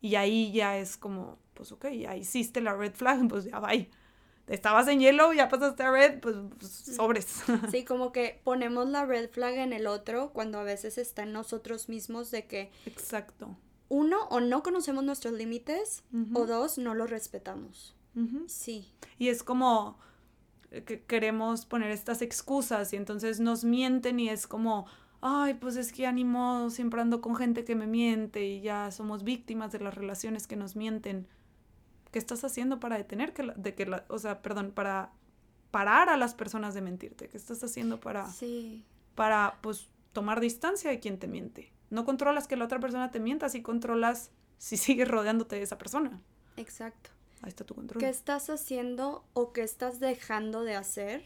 Y 0.00 0.16
ahí 0.16 0.52
ya 0.52 0.78
es 0.78 0.96
como, 0.96 1.38
pues 1.54 1.72
ok, 1.72 1.88
ya 1.88 2.16
hiciste 2.16 2.60
la 2.60 2.74
red 2.74 2.92
flag, 2.94 3.26
pues 3.28 3.44
ya 3.44 3.58
va 3.58 3.72
estabas 4.46 4.88
en 4.88 5.00
yellow, 5.00 5.32
ya 5.32 5.48
pasaste 5.48 5.82
a 5.82 5.90
red, 5.90 6.20
pues, 6.20 6.36
pues 6.58 6.70
sobres. 6.70 7.44
Sí, 7.70 7.84
como 7.84 8.12
que 8.12 8.40
ponemos 8.44 8.88
la 8.88 9.06
red 9.06 9.30
flag 9.30 9.54
en 9.54 9.72
el 9.72 9.86
otro 9.86 10.32
cuando 10.32 10.58
a 10.58 10.64
veces 10.64 10.98
está 10.98 11.22
en 11.22 11.32
nosotros 11.32 11.88
mismos 11.88 12.30
de 12.30 12.46
que... 12.46 12.70
Exacto. 12.86 13.56
Uno, 13.88 14.24
o 14.28 14.40
no 14.40 14.62
conocemos 14.62 15.04
nuestros 15.04 15.34
límites, 15.34 16.02
o 16.32 16.46
dos, 16.46 16.78
no 16.78 16.94
los 16.94 17.10
respetamos. 17.10 17.94
Sí. 18.48 18.92
Y 19.18 19.28
es 19.28 19.42
como 19.42 19.98
que 20.82 21.02
queremos 21.02 21.66
poner 21.66 21.90
estas 21.90 22.22
excusas 22.22 22.92
y 22.92 22.96
entonces 22.96 23.40
nos 23.40 23.64
mienten 23.64 24.18
y 24.18 24.28
es 24.28 24.46
como, 24.46 24.86
ay, 25.20 25.54
pues 25.54 25.76
es 25.76 25.92
que 25.92 26.06
ánimo, 26.06 26.68
siempre 26.70 27.00
ando 27.00 27.20
con 27.20 27.36
gente 27.36 27.64
que 27.64 27.74
me 27.74 27.86
miente 27.86 28.44
y 28.44 28.60
ya 28.60 28.90
somos 28.90 29.24
víctimas 29.24 29.72
de 29.72 29.80
las 29.80 29.94
relaciones 29.94 30.46
que 30.46 30.56
nos 30.56 30.76
mienten. 30.76 31.26
¿Qué 32.10 32.18
estás 32.18 32.44
haciendo 32.44 32.78
para 32.78 32.96
detener 32.96 33.32
que 33.32 33.44
la, 33.44 33.54
de 33.54 33.74
que 33.74 33.86
la, 33.86 34.04
o 34.08 34.18
sea, 34.18 34.42
perdón, 34.42 34.72
para 34.72 35.12
parar 35.70 36.08
a 36.08 36.16
las 36.16 36.34
personas 36.34 36.74
de 36.74 36.82
mentirte? 36.82 37.28
¿Qué 37.28 37.36
estás 37.36 37.62
haciendo 37.64 38.00
para, 38.00 38.26
sí. 38.30 38.84
para, 39.14 39.58
pues, 39.62 39.88
tomar 40.12 40.40
distancia 40.40 40.90
de 40.90 41.00
quien 41.00 41.18
te 41.18 41.26
miente? 41.26 41.72
No 41.90 42.04
controlas 42.04 42.46
que 42.46 42.56
la 42.56 42.66
otra 42.66 42.78
persona 42.78 43.10
te 43.10 43.18
mienta, 43.18 43.48
si 43.48 43.62
controlas 43.62 44.30
si 44.58 44.76
sigues 44.78 45.08
rodeándote 45.08 45.56
de 45.56 45.62
esa 45.62 45.78
persona. 45.78 46.20
Exacto. 46.56 47.10
Ahí 47.44 47.50
está 47.50 47.64
tu 47.64 47.74
control. 47.74 48.00
¿Qué 48.00 48.08
estás 48.08 48.48
haciendo 48.48 49.24
o 49.34 49.52
qué 49.52 49.62
estás 49.62 50.00
dejando 50.00 50.64
de 50.64 50.74
hacer? 50.74 51.22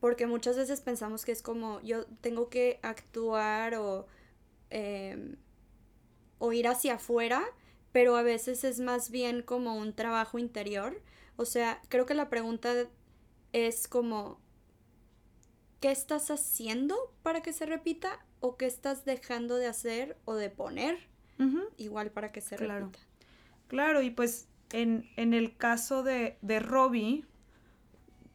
Porque 0.00 0.26
muchas 0.26 0.56
veces 0.56 0.80
pensamos 0.80 1.24
que 1.24 1.32
es 1.32 1.42
como 1.42 1.80
yo 1.82 2.06
tengo 2.20 2.48
que 2.48 2.80
actuar 2.82 3.74
o, 3.74 4.06
em, 4.70 5.36
o 6.38 6.52
ir 6.52 6.68
hacia 6.68 6.94
afuera, 6.94 7.44
pero 7.92 8.16
a 8.16 8.22
veces 8.22 8.64
es 8.64 8.80
más 8.80 9.10
bien 9.10 9.42
como 9.42 9.76
un 9.76 9.94
trabajo 9.94 10.38
interior. 10.38 11.02
O 11.36 11.44
sea, 11.44 11.82
creo 11.88 12.06
que 12.06 12.14
la 12.14 12.30
pregunta 12.30 12.72
es 13.52 13.88
como, 13.88 14.40
¿qué 15.80 15.90
estás 15.90 16.30
haciendo 16.30 16.96
para 17.22 17.42
que 17.42 17.52
se 17.52 17.66
repita? 17.66 18.24
¿O 18.40 18.56
qué 18.56 18.66
estás 18.66 19.04
dejando 19.04 19.56
de 19.56 19.66
hacer 19.66 20.16
o 20.24 20.34
de 20.34 20.50
poner? 20.50 21.08
Igual 21.76 22.10
para 22.10 22.32
que 22.32 22.40
se 22.40 22.56
claro. 22.56 22.86
repita. 22.86 23.04
Claro, 23.68 24.00
y 24.00 24.10
pues 24.10 24.48
en, 24.72 25.08
en 25.16 25.34
el 25.34 25.56
caso 25.56 26.02
de, 26.02 26.38
de 26.42 26.60
Robbie, 26.60 27.24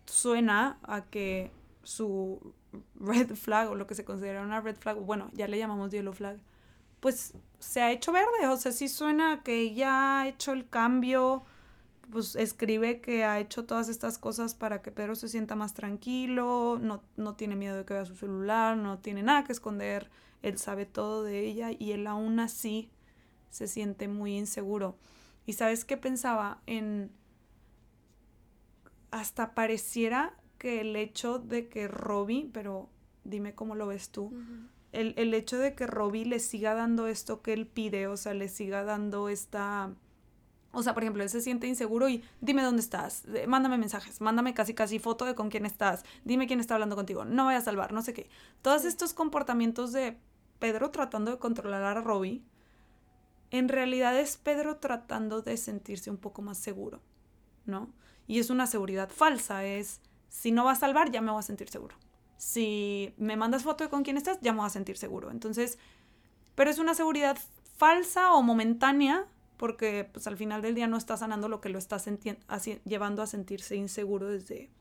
suena 0.06 0.80
a 0.84 1.06
que 1.06 1.52
su 1.84 2.54
red 3.00 3.36
flag 3.36 3.70
o 3.70 3.76
lo 3.76 3.88
que 3.88 3.96
se 3.96 4.06
considera 4.06 4.42
una 4.42 4.62
red 4.62 4.76
flag, 4.76 4.98
bueno, 4.98 5.30
ya 5.34 5.48
le 5.48 5.58
llamamos 5.58 5.92
yellow 5.92 6.14
flag, 6.14 6.40
pues 7.00 7.34
se 7.60 7.82
ha 7.82 7.92
hecho 7.92 8.12
verde, 8.12 8.48
o 8.48 8.58
sea, 8.58 8.72
sí 8.72 8.88
suena 8.88 9.42
que 9.44 9.60
ella 9.60 10.22
ha 10.22 10.28
hecho 10.28 10.52
el 10.54 10.68
cambio, 10.68 11.44
pues 12.12 12.36
escribe 12.36 13.02
que 13.02 13.24
ha 13.24 13.40
hecho 13.40 13.66
todas 13.66 13.90
estas 13.90 14.18
cosas 14.18 14.54
para 14.54 14.82
que 14.82 14.92
Pedro 14.92 15.16
se 15.16 15.30
sienta 15.30 15.56
más 15.56 15.74
tranquilo, 15.74 16.78
no, 16.80 17.02
no 17.16 17.36
tiene 17.36 17.56
miedo 17.56 17.78
de 17.78 17.86
que 17.86 17.94
vea 17.94 18.06
su 18.06 18.16
celular, 18.16 18.78
no 18.78 19.00
tiene 19.00 19.24
nada 19.24 19.44
que 19.44 19.54
esconder, 19.54 20.10
él 20.42 20.58
sabe 20.58 20.86
todo 20.86 21.24
de 21.24 21.46
ella 21.46 21.72
y 21.72 21.92
él 21.92 22.08
aún 22.08 22.40
así 22.40 22.90
se 23.50 23.68
siente 23.68 24.08
muy 24.08 24.38
inseguro. 24.38 24.96
Y 25.46 25.54
sabes 25.54 25.86
qué 25.86 25.98
pensaba 25.98 26.62
en... 26.66 27.12
Hasta 29.12 29.54
pareciera 29.54 30.38
que 30.58 30.82
el 30.82 30.96
hecho 30.96 31.40
de 31.40 31.68
que 31.68 31.88
Robbie, 31.88 32.50
pero 32.54 32.90
dime 33.24 33.54
cómo 33.56 33.76
lo 33.76 33.88
ves 33.88 34.10
tú, 34.10 34.32
el, 34.94 35.14
el 35.18 35.34
hecho 35.34 35.58
de 35.58 35.76
que 35.76 35.86
Robbie 35.86 36.26
le 36.26 36.40
siga 36.40 36.74
dando 36.74 37.08
esto 37.08 37.42
que 37.42 37.52
él 37.52 37.68
pide, 37.68 38.08
o 38.08 38.16
sea, 38.16 38.34
le 38.34 38.48
siga 38.48 38.84
dando 38.84 39.28
esta 39.28 39.94
o 40.74 40.84
sea, 40.84 40.94
por 40.94 41.04
ejemplo, 41.04 41.24
él 41.24 41.30
se 41.30 41.42
siente 41.42 41.68
inseguro 41.68 42.08
y 42.08 42.24
dime 42.40 42.64
dónde 42.64 42.82
estás, 42.82 43.24
mándame 43.48 43.78
mensajes, 43.78 44.22
mándame 44.22 44.54
casi 44.54 44.74
casi 44.74 45.00
foto 45.00 45.26
de 45.26 45.36
con 45.36 45.50
quién 45.50 45.66
estás, 45.66 46.06
dime 46.24 46.48
quién 46.48 46.60
está 46.60 46.76
hablando 46.76 46.96
contigo, 46.96 47.26
no 47.26 47.46
vaya 47.46 47.60
a 47.60 47.62
salvar, 47.62 47.92
no 47.92 48.02
sé 48.02 48.14
qué. 48.14 48.30
Todos 48.62 48.86
estos 48.86 49.14
comportamientos 49.14 49.92
de 49.92 50.18
Pedro 50.60 50.92
tratando 50.92 51.32
de 51.32 51.40
controlar 51.40 51.84
a 51.84 52.02
Robbie, 52.02 52.42
en 53.52 53.70
realidad 53.70 54.18
es 54.18 54.38
Pedro 54.38 54.78
tratando 54.78 55.42
de 55.42 55.58
sentirse 55.58 56.10
un 56.10 56.18
poco 56.18 56.42
más 56.42 56.58
seguro, 56.58 57.02
¿no? 57.66 57.94
Y 58.28 58.40
es 58.40 58.50
una 58.50 58.66
seguridad 58.66 59.10
falsa, 59.10 59.66
es, 59.66 60.00
si 60.30 60.52
no 60.52 60.66
va 60.66 60.72
a 60.72 60.76
salvar, 60.76 61.12
ya 61.12 61.22
me 61.22 61.32
voy 61.32 61.40
a 61.40 61.44
sentir 61.44 61.70
seguro. 61.70 61.96
Si 62.38 63.14
me 63.18 63.36
mandas 63.36 63.64
foto 63.64 63.84
de 63.84 63.90
con 63.90 64.04
quién 64.04 64.18
estás, 64.18 64.40
ya 64.42 64.54
me 64.54 64.60
voy 64.60 64.68
a 64.68 64.72
sentir 64.72 64.98
seguro. 64.98 65.30
Entonces, 65.30 65.78
pero 66.56 66.72
es 66.72 66.80
una 66.80 66.96
seguridad 66.96 67.38
falsa 67.78 68.34
o 68.34 68.42
momentánea 68.42 69.28
porque 69.58 70.10
pues 70.12 70.26
al 70.26 70.38
final 70.38 70.64
del 70.64 70.74
día 70.74 70.88
no 70.88 70.98
está 70.98 71.18
sanando 71.18 71.48
lo 71.48 71.62
que 71.62 71.70
lo 71.70 71.78
está 71.78 71.98
llevando 72.84 73.22
a 73.22 73.28
sentirse 73.28 73.76
inseguro 73.76 74.28
desde, 74.28 74.72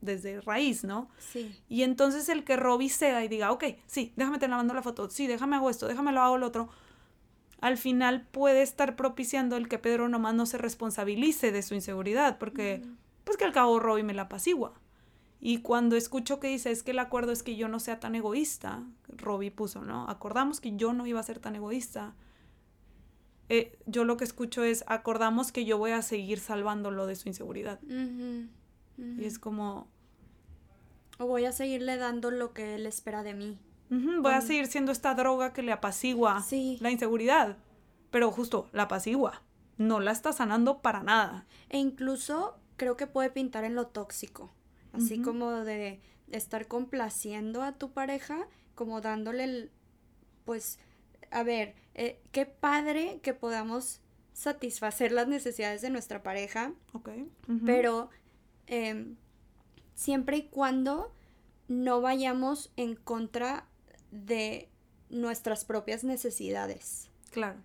desde 0.00 0.40
raíz, 0.40 0.84
¿no? 0.84 1.10
Sí. 1.18 1.54
Y 1.68 1.82
entonces 1.82 2.30
el 2.30 2.42
que 2.42 2.56
Robbie 2.56 2.88
ceda 2.88 3.22
y 3.22 3.28
diga, 3.28 3.52
ok, 3.52 3.64
sí, 3.86 4.14
déjame 4.16 4.38
te 4.38 4.48
lavando 4.48 4.72
la 4.72 4.80
foto, 4.80 5.10
sí, 5.10 5.26
déjame 5.26 5.56
hago 5.56 5.68
esto, 5.68 5.86
déjame 5.86 6.12
lo 6.12 6.22
hago 6.22 6.38
lo 6.38 6.46
otro, 6.46 6.70
al 7.60 7.76
final 7.76 8.26
puede 8.30 8.62
estar 8.62 8.96
propiciando 8.96 9.56
el 9.56 9.68
que 9.68 9.78
Pedro 9.78 10.08
nomás 10.08 10.34
no 10.34 10.46
se 10.46 10.58
responsabilice 10.58 11.52
de 11.52 11.62
su 11.62 11.74
inseguridad, 11.74 12.38
porque 12.38 12.82
pues 13.24 13.36
que 13.36 13.44
al 13.44 13.52
cabo 13.52 13.78
Robbie 13.78 14.04
me 14.04 14.14
la 14.14 14.22
apacigua. 14.22 14.74
Y 15.40 15.58
cuando 15.58 15.96
escucho 15.96 16.40
que 16.40 16.48
dice, 16.48 16.70
es 16.70 16.82
que 16.82 16.92
el 16.92 16.98
acuerdo 16.98 17.32
es 17.32 17.42
que 17.42 17.56
yo 17.56 17.68
no 17.68 17.80
sea 17.80 18.00
tan 18.00 18.14
egoísta, 18.14 18.82
Robbie 19.08 19.50
puso, 19.50 19.82
¿no? 19.82 20.08
Acordamos 20.08 20.60
que 20.60 20.76
yo 20.76 20.92
no 20.92 21.06
iba 21.06 21.20
a 21.20 21.24
ser 21.24 21.38
tan 21.38 21.56
egoísta 21.56 22.14
eh, 23.48 23.78
yo 23.86 24.04
lo 24.04 24.16
que 24.16 24.24
escucho 24.24 24.64
es, 24.64 24.84
acordamos 24.86 25.52
que 25.52 25.64
yo 25.64 25.78
voy 25.78 25.92
a 25.92 26.02
seguir 26.02 26.40
salvándolo 26.40 27.06
de 27.06 27.16
su 27.16 27.28
inseguridad. 27.28 27.80
Y 27.82 29.24
es 29.24 29.38
como... 29.38 29.88
O 31.18 31.26
voy 31.26 31.44
a 31.44 31.52
seguirle 31.52 31.96
dando 31.96 32.30
lo 32.30 32.52
que 32.52 32.74
él 32.74 32.86
espera 32.86 33.22
de 33.22 33.34
mí. 33.34 33.58
Voy 33.90 34.32
a 34.32 34.40
seguir 34.40 34.66
siendo 34.66 34.92
esta 34.92 35.14
droga 35.14 35.52
que 35.52 35.62
le 35.62 35.72
apacigua 35.72 36.44
la 36.80 36.90
inseguridad. 36.90 37.56
Pero 38.10 38.30
justo, 38.30 38.68
la 38.72 38.84
apacigua. 38.84 39.42
No 39.78 40.00
la 40.00 40.12
está 40.12 40.32
sanando 40.32 40.80
para 40.80 41.02
nada. 41.02 41.46
E 41.68 41.78
incluso 41.78 42.58
creo 42.76 42.96
que 42.96 43.06
puede 43.06 43.30
pintar 43.30 43.64
en 43.64 43.74
lo 43.74 43.88
tóxico. 43.88 44.52
Así 44.92 45.20
como 45.20 45.50
de 45.50 46.00
estar 46.30 46.66
complaciendo 46.68 47.62
a 47.62 47.72
tu 47.72 47.92
pareja, 47.92 48.48
como 48.74 49.02
dándole 49.02 49.44
el, 49.44 49.70
pues 50.46 50.78
a 51.30 51.42
ver, 51.42 51.74
eh, 51.94 52.20
qué 52.32 52.46
padre 52.46 53.20
que 53.22 53.34
podamos 53.34 54.00
satisfacer 54.32 55.12
las 55.12 55.28
necesidades 55.28 55.82
de 55.82 55.90
nuestra 55.90 56.22
pareja. 56.22 56.72
Ok. 56.92 57.10
Pero 57.64 58.10
em, 58.66 59.16
siempre 59.94 60.38
y 60.38 60.42
cuando 60.48 61.12
no 61.68 62.00
vayamos 62.00 62.72
en 62.76 62.94
contra 62.96 63.66
de 64.24 64.68
nuestras 65.10 65.64
propias 65.64 66.04
necesidades. 66.04 67.08
Claro. 67.30 67.58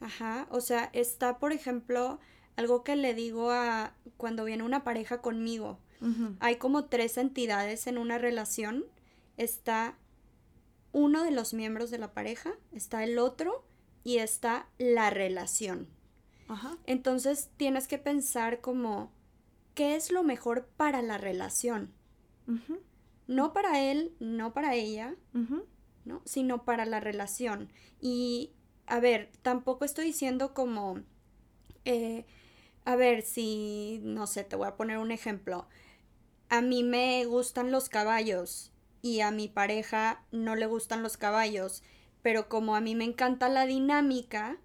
Ajá. 0.00 0.46
O 0.50 0.60
sea, 0.60 0.90
está, 0.92 1.38
por 1.38 1.52
ejemplo, 1.52 2.20
algo 2.56 2.84
que 2.84 2.96
le 2.96 3.14
digo 3.14 3.50
a 3.50 3.94
cuando 4.16 4.44
viene 4.44 4.62
una 4.62 4.84
pareja 4.84 5.20
conmigo. 5.20 5.78
Hay 6.40 6.56
como 6.56 6.86
tres 6.86 7.18
entidades 7.18 7.86
en 7.86 7.98
una 7.98 8.16
relación. 8.16 8.86
Está 9.36 9.98
uno 10.92 11.24
de 11.24 11.30
los 11.30 11.52
miembros 11.54 11.90
de 11.90 11.98
la 11.98 12.12
pareja, 12.12 12.52
está 12.72 13.04
el 13.04 13.18
otro 13.18 13.64
y 14.02 14.18
está 14.18 14.66
la 14.78 15.10
relación. 15.10 15.88
Entonces 16.86 17.50
tienes 17.56 17.86
que 17.86 17.98
pensar 17.98 18.60
como, 18.60 19.12
¿qué 19.74 19.94
es 19.94 20.10
lo 20.10 20.22
mejor 20.22 20.66
para 20.76 21.02
la 21.02 21.18
relación? 21.18 21.92
No 23.28 23.52
para 23.52 23.80
él, 23.80 24.12
no 24.18 24.52
para 24.52 24.74
ella, 24.74 25.14
¿no? 26.04 26.22
Sino 26.24 26.64
para 26.64 26.84
la 26.86 27.00
relación. 27.00 27.70
Y, 28.00 28.52
a 28.86 29.00
ver, 29.00 29.30
tampoco 29.42 29.84
estoy 29.84 30.06
diciendo 30.06 30.54
como, 30.54 31.00
eh, 31.84 32.24
a 32.84 32.96
ver, 32.96 33.22
si, 33.22 34.00
no 34.02 34.26
sé, 34.26 34.44
te 34.44 34.56
voy 34.56 34.68
a 34.68 34.76
poner 34.76 34.98
un 34.98 35.12
ejemplo. 35.12 35.68
A 36.48 36.60
mí 36.60 36.82
me 36.82 37.24
gustan 37.26 37.70
los 37.70 37.88
caballos 37.88 38.72
y 39.02 39.20
a 39.20 39.30
mi 39.30 39.48
pareja 39.48 40.24
no 40.32 40.56
le 40.56 40.66
gustan 40.66 41.02
los 41.02 41.16
caballos, 41.16 41.82
pero 42.22 42.48
como 42.48 42.76
a 42.76 42.80
mí 42.80 42.94
me 42.94 43.04
encanta 43.04 43.48
la 43.48 43.66
dinámica 43.66 44.58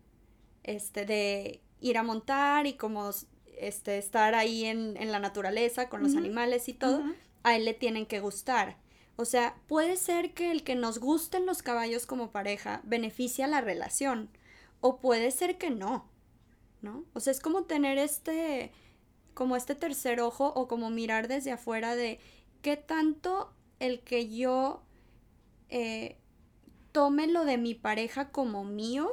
este 0.63 1.05
de 1.05 1.61
ir 1.79 1.97
a 1.97 2.03
montar 2.03 2.65
y 2.65 2.73
como 2.73 3.11
este 3.57 3.97
estar 3.97 4.35
ahí 4.35 4.65
en, 4.65 4.95
la 5.11 5.19
naturaleza 5.19 5.87
con 5.87 6.03
los 6.03 6.15
animales 6.15 6.67
y 6.67 6.73
todo, 6.73 7.03
a 7.43 7.55
él 7.55 7.65
le 7.65 7.73
tienen 7.73 8.05
que 8.05 8.19
gustar. 8.19 8.77
O 9.17 9.25
sea, 9.25 9.55
puede 9.67 9.95
ser 9.95 10.33
que 10.33 10.51
el 10.51 10.63
que 10.63 10.75
nos 10.75 10.99
gusten 10.99 11.45
los 11.45 11.61
caballos 11.61 12.05
como 12.05 12.31
pareja 12.31 12.81
beneficia 12.83 13.47
la 13.47 13.61
relación 13.61 14.29
o 14.81 14.99
puede 14.99 15.31
ser 15.31 15.57
que 15.57 15.69
no, 15.69 16.09
¿no? 16.81 17.05
O 17.13 17.19
sea, 17.19 17.31
es 17.31 17.39
como 17.39 17.63
tener 17.63 17.97
este 17.97 18.71
como 19.33 19.55
este 19.57 19.75
tercer 19.75 20.21
ojo 20.21 20.47
o 20.55 20.67
como 20.67 20.89
mirar 20.89 21.27
desde 21.27 21.51
afuera 21.51 21.95
de 21.95 22.19
qué 22.61 22.77
tanto 22.77 23.53
el 23.79 23.99
que 23.99 24.29
yo 24.33 24.81
eh, 25.69 26.17
tome 26.95 27.27
lo 27.27 27.43
de 27.43 27.57
mi 27.57 27.73
pareja 27.73 28.29
como 28.29 28.63
mío 28.63 29.11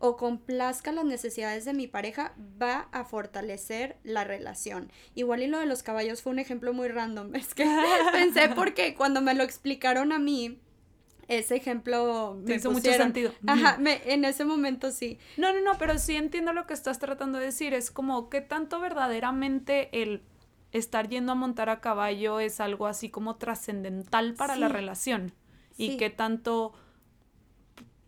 o 0.00 0.16
complazca 0.16 0.90
las 0.90 1.04
necesidades 1.04 1.64
de 1.64 1.72
mi 1.72 1.86
pareja 1.86 2.34
va 2.60 2.88
a 2.90 3.04
fortalecer 3.04 3.96
la 4.02 4.24
relación. 4.24 4.90
Igual 5.14 5.44
y 5.44 5.46
lo 5.46 5.60
de 5.60 5.66
los 5.66 5.84
caballos 5.84 6.20
fue 6.20 6.32
un 6.32 6.40
ejemplo 6.40 6.72
muy 6.72 6.88
random. 6.88 7.32
Es 7.36 7.54
que 7.54 7.64
pensé 8.12 8.48
porque 8.48 8.96
cuando 8.96 9.20
me 9.20 9.34
lo 9.34 9.44
explicaron 9.44 10.10
a 10.10 10.18
mí, 10.18 10.58
ese 11.28 11.54
ejemplo 11.54 12.36
me 12.44 12.56
hizo 12.56 12.72
mucho 12.72 12.92
sentido. 12.92 13.32
Ajá, 13.46 13.78
en 13.80 14.24
ese 14.24 14.44
momento 14.44 14.90
sí. 14.90 15.20
No, 15.36 15.52
no, 15.52 15.60
no, 15.60 15.78
pero 15.78 15.98
sí 15.98 16.16
entiendo 16.16 16.52
lo 16.52 16.66
que 16.66 16.74
estás 16.74 16.98
tratando 16.98 17.38
de 17.38 17.44
decir. 17.44 17.72
Es 17.72 17.92
como 17.92 18.30
que 18.30 18.40
tanto 18.40 18.80
verdaderamente 18.80 20.02
el 20.02 20.22
estar 20.72 21.08
yendo 21.08 21.30
a 21.30 21.34
montar 21.36 21.70
a 21.70 21.80
caballo 21.80 22.40
es 22.40 22.58
algo 22.58 22.88
así 22.88 23.10
como 23.10 23.36
trascendental 23.36 24.34
para 24.34 24.56
la 24.56 24.66
relación 24.66 25.32
y 25.76 25.96
que 25.96 26.10
tanto 26.10 26.72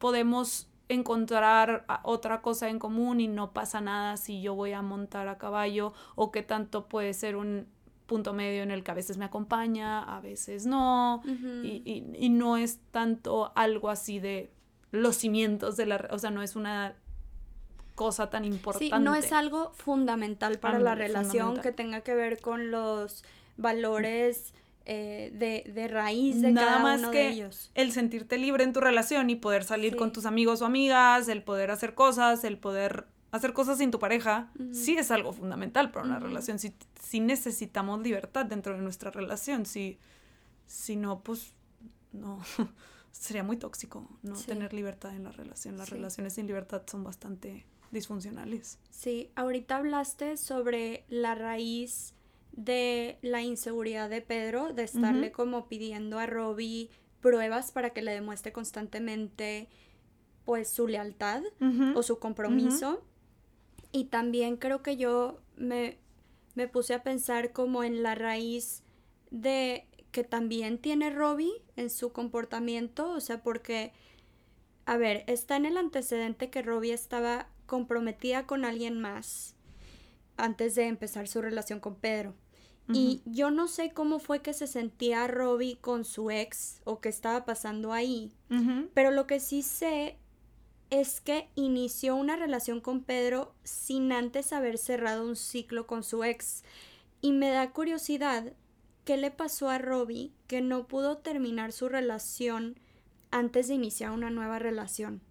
podemos 0.04 0.68
encontrar 0.90 1.86
otra 2.02 2.42
cosa 2.42 2.68
en 2.68 2.78
común 2.78 3.22
y 3.22 3.26
no 3.26 3.54
pasa 3.54 3.80
nada 3.80 4.18
si 4.18 4.42
yo 4.42 4.54
voy 4.54 4.72
a 4.72 4.82
montar 4.82 5.28
a 5.28 5.38
caballo 5.38 5.94
o 6.14 6.30
que 6.30 6.42
tanto 6.42 6.88
puede 6.90 7.14
ser 7.14 7.36
un 7.36 7.68
punto 8.04 8.34
medio 8.34 8.62
en 8.62 8.70
el 8.70 8.84
que 8.84 8.90
a 8.90 8.94
veces 8.94 9.16
me 9.16 9.24
acompaña, 9.24 10.02
a 10.02 10.20
veces 10.20 10.66
no, 10.66 11.22
y, 11.62 12.04
y, 12.18 12.28
no 12.28 12.58
es 12.58 12.80
tanto 12.90 13.50
algo 13.54 13.88
así 13.88 14.18
de 14.18 14.52
los 14.90 15.16
cimientos 15.16 15.78
de 15.78 15.86
la, 15.86 16.06
o 16.10 16.18
sea, 16.18 16.30
no 16.30 16.42
es 16.42 16.54
una 16.54 16.96
cosa 17.94 18.28
tan 18.28 18.44
importante. 18.44 18.94
Sí, 18.94 19.02
no 19.02 19.14
es 19.14 19.32
algo 19.32 19.72
fundamental 19.72 20.58
para 20.58 20.80
la 20.80 20.94
relación 20.94 21.62
que 21.62 21.72
tenga 21.72 22.02
que 22.02 22.14
ver 22.14 22.42
con 22.42 22.70
los 22.70 23.24
valores 23.56 24.52
eh, 24.86 25.30
de, 25.32 25.70
de, 25.72 25.88
raíz 25.88 26.42
de 26.42 26.52
Nada 26.52 26.66
cada 26.66 26.82
más 26.82 27.00
uno 27.00 27.10
que 27.10 27.18
de 27.18 27.28
ellos. 27.28 27.70
El 27.74 27.92
sentirte 27.92 28.36
libre 28.38 28.64
en 28.64 28.72
tu 28.72 28.80
relación 28.80 29.30
y 29.30 29.36
poder 29.36 29.64
salir 29.64 29.96
con 29.96 30.12
tus 30.12 30.26
amigos 30.26 30.62
o 30.62 30.66
amigas, 30.66 31.28
el 31.28 31.42
poder 31.42 31.70
hacer 31.70 31.94
cosas, 31.94 32.44
el 32.44 32.58
poder 32.58 33.06
hacer 33.34 33.52
cosas 33.52 33.78
sin 33.78 33.90
tu 33.90 33.98
pareja, 33.98 34.52
sí 34.72 34.96
es 34.96 35.10
algo 35.10 35.32
fundamental 35.32 35.90
para 35.90 36.06
una 36.06 36.20
relación. 36.20 36.60
Si, 36.60 36.72
si, 37.02 37.18
necesitamos 37.18 38.00
libertad 38.00 38.46
dentro 38.46 38.76
de 38.76 38.80
nuestra 38.80 39.10
relación, 39.10 39.66
si, 39.66 39.98
si 40.66 40.94
no, 40.94 41.20
pues 41.20 41.52
no, 42.12 42.40
sería 43.10 43.42
muy 43.42 43.56
tóxico 43.56 44.08
no 44.22 44.34
tener 44.34 44.72
libertad 44.72 45.16
en 45.16 45.24
la 45.24 45.32
relación. 45.32 45.76
Las 45.76 45.90
relaciones 45.90 46.34
sin 46.34 46.46
libertad 46.46 46.82
son 46.86 47.02
bastante 47.02 47.66
disfuncionales. 47.90 48.78
Sí, 48.90 49.30
ahorita 49.34 49.78
hablaste 49.78 50.36
sobre 50.36 51.04
la 51.08 51.34
raíz 51.34 52.13
de 52.56 53.18
la 53.22 53.42
inseguridad 53.42 54.08
de 54.08 54.20
Pedro, 54.20 54.72
de 54.72 54.84
estarle 54.84 55.32
como 55.32 55.68
pidiendo 55.68 56.18
a 56.18 56.26
Robbie 56.26 56.90
pruebas 57.20 57.72
para 57.72 57.90
que 57.90 58.02
le 58.02 58.12
demuestre 58.12 58.52
constantemente 58.52 59.68
pues 60.44 60.68
su 60.68 60.86
lealtad 60.86 61.42
o 61.94 62.02
su 62.02 62.18
compromiso. 62.18 63.02
Y 63.92 64.04
también 64.04 64.56
creo 64.56 64.82
que 64.82 64.96
yo 64.96 65.40
me, 65.56 65.98
me 66.54 66.68
puse 66.68 66.94
a 66.94 67.02
pensar 67.02 67.52
como 67.52 67.82
en 67.82 68.02
la 68.02 68.14
raíz 68.14 68.82
de 69.30 69.88
que 70.10 70.22
también 70.22 70.78
tiene 70.78 71.10
Robbie 71.10 71.62
en 71.76 71.90
su 71.90 72.12
comportamiento, 72.12 73.10
o 73.10 73.20
sea, 73.20 73.42
porque, 73.42 73.92
a 74.86 74.96
ver, 74.96 75.24
está 75.26 75.56
en 75.56 75.66
el 75.66 75.76
antecedente 75.76 76.50
que 76.50 76.62
Robbie 76.62 76.92
estaba 76.92 77.48
comprometida 77.66 78.46
con 78.46 78.64
alguien 78.64 79.00
más 79.00 79.56
antes 80.36 80.74
de 80.74 80.86
empezar 80.86 81.26
su 81.26 81.40
relación 81.42 81.80
con 81.80 81.96
Pedro. 81.96 82.34
Y 82.92 83.22
yo 83.24 83.50
no 83.50 83.66
sé 83.66 83.92
cómo 83.92 84.18
fue 84.18 84.42
que 84.42 84.52
se 84.52 84.66
sentía 84.66 85.26
Robbie 85.26 85.78
con 85.80 86.04
su 86.04 86.30
ex 86.30 86.82
o 86.84 87.00
qué 87.00 87.08
estaba 87.08 87.46
pasando 87.46 87.92
ahí, 87.92 88.30
pero 88.92 89.10
lo 89.10 89.26
que 89.26 89.40
sí 89.40 89.62
sé 89.62 90.18
es 90.90 91.20
que 91.20 91.48
inició 91.54 92.14
una 92.14 92.36
relación 92.36 92.80
con 92.80 93.02
Pedro 93.02 93.54
sin 93.64 94.12
antes 94.12 94.52
haber 94.52 94.76
cerrado 94.76 95.26
un 95.26 95.34
ciclo 95.34 95.86
con 95.86 96.04
su 96.04 96.24
ex. 96.24 96.62
Y 97.20 97.32
me 97.32 97.48
da 97.48 97.70
curiosidad 97.70 98.52
qué 99.04 99.16
le 99.16 99.30
pasó 99.30 99.70
a 99.70 99.78
Robbie 99.78 100.32
que 100.46 100.60
no 100.60 100.86
pudo 100.86 101.18
terminar 101.18 101.72
su 101.72 101.88
relación 101.88 102.78
antes 103.30 103.68
de 103.68 103.74
iniciar 103.74 104.10
una 104.10 104.30
nueva 104.30 104.58
relación. 104.58 105.22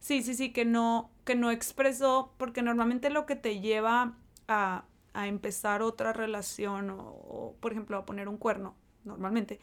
Sí, 0.00 0.22
sí, 0.22 0.34
sí, 0.34 0.52
que 0.52 0.64
no, 0.64 1.10
que 1.24 1.34
no 1.34 1.50
expresó, 1.50 2.32
porque 2.38 2.62
normalmente 2.62 3.10
lo 3.10 3.26
que 3.26 3.36
te 3.36 3.60
lleva 3.60 4.16
a 4.46 4.84
a 5.18 5.26
empezar 5.26 5.82
otra 5.82 6.12
relación 6.12 6.90
o, 6.90 7.56
por 7.60 7.72
ejemplo, 7.72 7.96
a 7.96 8.06
poner 8.06 8.28
un 8.28 8.36
cuerno, 8.36 8.76
normalmente, 9.04 9.58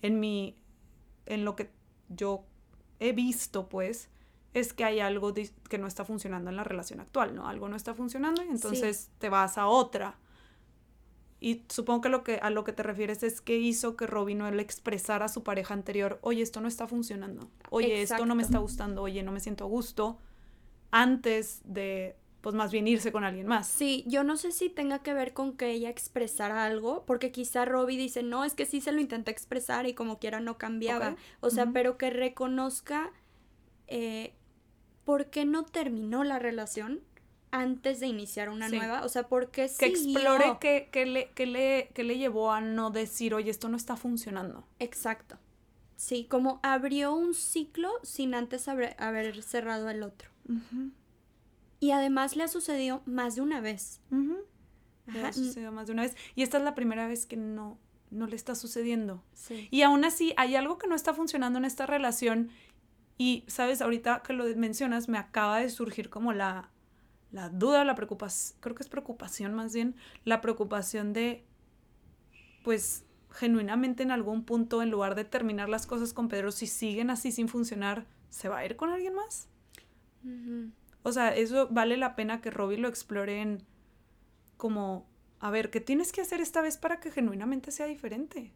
en 0.00 0.18
mi, 0.18 0.56
en 1.26 1.44
lo 1.44 1.54
que 1.54 1.70
yo 2.08 2.44
he 2.98 3.12
visto, 3.12 3.68
pues, 3.68 4.08
es 4.54 4.72
que 4.72 4.84
hay 4.84 5.00
algo 5.00 5.34
que 5.34 5.78
no 5.78 5.86
está 5.86 6.06
funcionando 6.06 6.48
en 6.48 6.56
la 6.56 6.64
relación 6.64 7.00
actual, 7.00 7.34
¿no? 7.34 7.48
Algo 7.48 7.68
no 7.68 7.76
está 7.76 7.92
funcionando 7.92 8.42
y 8.42 8.48
entonces 8.48 9.10
te 9.18 9.28
vas 9.28 9.58
a 9.58 9.66
otra. 9.66 10.16
Y 11.38 11.66
supongo 11.68 12.00
que, 12.00 12.08
lo 12.08 12.24
que 12.24 12.36
a 12.36 12.48
lo 12.48 12.64
que 12.64 12.72
te 12.72 12.82
refieres 12.82 13.22
es 13.22 13.42
que 13.42 13.58
hizo 13.58 13.94
que 13.94 14.06
Robbie 14.06 14.34
no 14.34 14.50
le 14.50 14.62
expresara 14.62 15.26
a 15.26 15.28
su 15.28 15.42
pareja 15.42 15.74
anterior, 15.74 16.18
oye, 16.22 16.42
esto 16.42 16.62
no 16.62 16.66
está 16.66 16.86
funcionando, 16.86 17.50
oye, 17.68 18.00
esto 18.00 18.24
no 18.24 18.34
me 18.34 18.42
está 18.42 18.58
gustando, 18.58 19.02
oye, 19.02 19.22
no 19.22 19.32
me 19.32 19.40
siento 19.40 19.64
a 19.64 19.68
gusto, 19.68 20.18
antes 20.90 21.60
de 21.64 22.16
pues 22.40 22.54
más 22.54 22.70
bien 22.70 22.86
irse 22.86 23.12
con 23.12 23.24
alguien 23.24 23.46
más. 23.46 23.66
Sí, 23.66 24.04
yo 24.06 24.24
no 24.24 24.36
sé 24.36 24.52
si 24.52 24.68
tenga 24.68 25.00
que 25.00 25.14
ver 25.14 25.32
con 25.32 25.56
que 25.56 25.70
ella 25.70 25.90
expresara 25.90 26.64
algo, 26.64 27.04
porque 27.06 27.32
quizá 27.32 27.64
Robbie 27.64 27.96
dice, 27.96 28.22
no, 28.22 28.44
es 28.44 28.54
que 28.54 28.66
sí 28.66 28.80
se 28.80 28.92
lo 28.92 29.00
intenté 29.00 29.30
expresar 29.30 29.86
y 29.86 29.94
como 29.94 30.18
quiera 30.18 30.40
no 30.40 30.58
cambiaba. 30.58 31.16
O 31.40 31.50
sea, 31.50 31.66
pero 31.72 31.98
que 31.98 32.10
reconozca 32.10 33.12
eh, 33.86 34.34
por 35.04 35.26
qué 35.30 35.44
no 35.44 35.64
terminó 35.64 36.22
la 36.24 36.38
relación 36.38 37.00
antes 37.50 38.00
de 38.00 38.06
iniciar 38.06 38.50
una 38.50 38.68
nueva. 38.68 39.04
O 39.04 39.08
sea, 39.08 39.28
por 39.28 39.50
qué 39.50 39.70
Que 39.78 39.86
explore 39.86 40.58
qué, 40.60 41.06
le, 41.06 41.30
le, 41.46 41.90
le 41.94 42.18
llevó 42.18 42.52
a 42.52 42.60
no 42.60 42.90
decir, 42.90 43.34
oye, 43.34 43.50
esto 43.50 43.68
no 43.68 43.76
está 43.76 43.96
funcionando. 43.96 44.66
Exacto. 44.78 45.38
Sí, 45.96 46.26
como 46.30 46.60
abrió 46.62 47.12
un 47.12 47.34
ciclo 47.34 47.90
sin 48.02 48.34
antes 48.34 48.68
haber, 48.68 49.42
cerrado 49.42 49.90
el 49.90 50.02
otro. 50.02 50.30
Y 51.80 51.92
además 51.92 52.36
le 52.36 52.42
ha 52.42 52.48
sucedido 52.48 53.02
más 53.06 53.36
de 53.36 53.42
una 53.42 53.60
vez. 53.60 54.00
Le 55.06 55.24
ha 55.24 55.32
sucedido 55.32 55.72
más 55.72 55.86
de 55.86 55.92
una 55.92 56.02
vez. 56.02 56.16
Y 56.34 56.42
esta 56.42 56.58
es 56.58 56.64
la 56.64 56.74
primera 56.74 57.06
vez 57.06 57.26
que 57.26 57.36
no, 57.36 57.78
no 58.10 58.26
le 58.26 58.36
está 58.36 58.54
sucediendo. 58.54 59.22
Y 59.70 59.82
aún 59.82 60.04
así, 60.04 60.34
hay 60.36 60.56
algo 60.56 60.78
que 60.78 60.86
no 60.86 60.94
está 60.94 61.14
funcionando 61.14 61.58
en 61.58 61.64
esta 61.64 61.86
relación. 61.86 62.50
Y, 63.16 63.44
sabes, 63.46 63.80
ahorita 63.80 64.22
que 64.22 64.32
lo 64.32 64.44
mencionas, 64.56 65.08
me 65.08 65.18
acaba 65.18 65.60
de 65.60 65.70
surgir 65.70 66.10
como 66.10 66.32
la, 66.32 66.70
la 67.32 67.48
duda, 67.48 67.84
la 67.84 67.94
preocupación, 67.94 68.58
creo 68.60 68.74
que 68.74 68.82
es 68.82 68.88
preocupación 68.88 69.54
más 69.54 69.74
bien, 69.74 69.96
la 70.24 70.40
preocupación 70.40 71.12
de, 71.12 71.44
pues, 72.62 73.04
genuinamente 73.30 74.02
en 74.02 74.10
algún 74.10 74.44
punto, 74.44 74.82
en 74.82 74.90
lugar 74.90 75.14
de 75.14 75.24
terminar 75.24 75.68
las 75.68 75.86
cosas 75.86 76.12
con 76.12 76.28
Pedro, 76.28 76.52
si 76.52 76.66
siguen 76.66 77.10
así 77.10 77.32
sin 77.32 77.48
funcionar, 77.48 78.06
¿se 78.30 78.48
va 78.48 78.58
a 78.58 78.66
ir 78.66 78.76
con 78.76 78.90
alguien 78.90 79.14
más? 79.14 79.48
O 81.02 81.12
sea, 81.12 81.34
eso 81.34 81.68
vale 81.70 81.96
la 81.96 82.16
pena 82.16 82.40
que 82.40 82.50
Robbie 82.50 82.78
lo 82.78 82.88
explore 82.88 83.40
en 83.40 83.62
como, 84.56 85.06
a 85.40 85.50
ver, 85.50 85.70
¿qué 85.70 85.80
tienes 85.80 86.12
que 86.12 86.20
hacer 86.20 86.40
esta 86.40 86.60
vez 86.60 86.76
para 86.76 87.00
que 87.00 87.10
genuinamente 87.10 87.70
sea 87.70 87.86
diferente? 87.86 88.52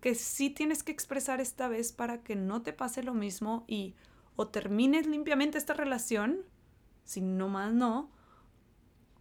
Que 0.00 0.14
sí 0.14 0.50
tienes 0.50 0.82
que 0.82 0.92
expresar 0.92 1.40
esta 1.40 1.68
vez 1.68 1.92
para 1.92 2.22
que 2.22 2.36
no 2.36 2.62
te 2.62 2.72
pase 2.72 3.02
lo 3.02 3.14
mismo 3.14 3.64
y 3.66 3.94
o 4.36 4.48
termines 4.48 5.06
limpiamente 5.06 5.58
esta 5.58 5.74
relación, 5.74 6.40
si 7.04 7.20
no 7.20 7.48
más 7.48 7.72
no, 7.72 8.10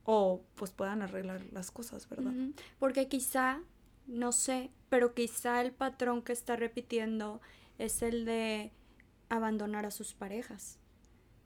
o 0.06 0.44
pues 0.56 0.72
puedan 0.72 1.02
arreglar 1.02 1.46
las 1.52 1.72
cosas, 1.72 2.08
¿verdad? 2.10 2.34
Porque 2.80 3.08
quizá, 3.08 3.62
no 4.06 4.32
sé, 4.32 4.72
pero 4.90 5.14
quizá 5.14 5.62
el 5.62 5.72
patrón 5.72 6.22
que 6.22 6.34
está 6.34 6.56
repitiendo 6.56 7.42
es 7.78 8.02
el 8.02 8.26
de 8.26 8.72
abandonar 9.30 9.86
a 9.86 9.92
sus 9.92 10.14
parejas. 10.14 10.80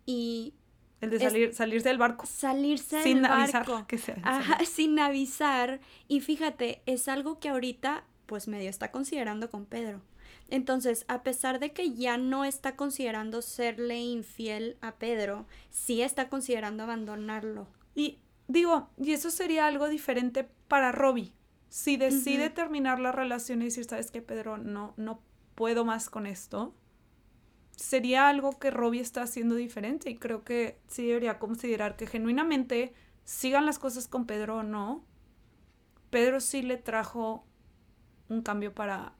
Y 0.06 0.54
el 1.02 1.10
de 1.12 1.20
salir, 1.20 1.54
salirse 1.54 1.90
del 1.90 1.98
barco. 1.98 2.26
Salirse 2.26 3.04
sin 3.04 3.22
del 3.22 3.32
avisar 3.32 3.66
barco. 3.66 3.86
Que 3.88 4.00
Ajá, 4.24 4.64
sin 4.66 5.00
avisar. 5.00 5.80
Y 6.08 6.22
fíjate, 6.22 6.82
es 6.86 7.08
algo 7.08 7.40
que 7.40 7.50
ahorita, 7.50 8.04
pues 8.26 8.48
medio 8.48 8.70
está 8.70 8.92
considerando 8.92 9.50
con 9.50 9.66
Pedro. 9.66 10.02
Entonces, 10.50 11.06
a 11.08 11.24
pesar 11.24 11.60
de 11.60 11.74
que 11.74 11.94
ya 11.94 12.18
no 12.18 12.46
está 12.46 12.76
considerando 12.76 13.42
serle 13.42 14.00
infiel 14.00 14.78
a 14.82 14.96
Pedro, 14.96 15.46
sí 15.70 16.02
está 16.02 16.30
considerando 16.30 16.84
abandonarlo. 16.84 17.68
Y 17.96 18.20
digo, 18.48 18.90
y 18.98 19.12
eso 19.12 19.30
sería 19.30 19.68
algo 19.68 19.90
diferente 19.90 20.48
para 20.68 20.92
Robbie. 20.92 21.34
Si 21.70 21.98
decide 21.98 22.50
terminar 22.50 23.00
la 23.00 23.12
relación 23.12 23.62
y 23.62 23.66
decir, 23.66 23.84
sabes 23.86 24.10
que 24.10 24.22
Pedro, 24.22 24.58
no, 24.58 24.94
no 24.96 25.22
puedo 25.54 25.84
más 25.84 26.10
con 26.10 26.26
esto, 26.26 26.74
sería 27.78 28.28
algo 28.28 28.58
que 28.58 28.72
Robbie 28.72 29.02
está 29.02 29.22
haciendo 29.22 29.56
diferente 29.56 30.10
y 30.10 30.18
creo 30.18 30.44
que 30.44 30.80
sí 30.88 31.06
debería 31.06 31.38
considerar 31.38 31.96
que 31.96 32.08
genuinamente 32.08 32.94
sigan 33.24 33.68
las 33.68 33.78
cosas 33.78 34.08
con 34.08 34.26
Pedro 34.26 34.58
o 34.58 34.64
no, 34.64 35.04
Pedro 36.10 36.40
sí 36.40 36.64
le 36.64 36.78
trajo 36.78 37.46
un 38.30 38.42
cambio 38.42 38.74
para, 38.74 39.14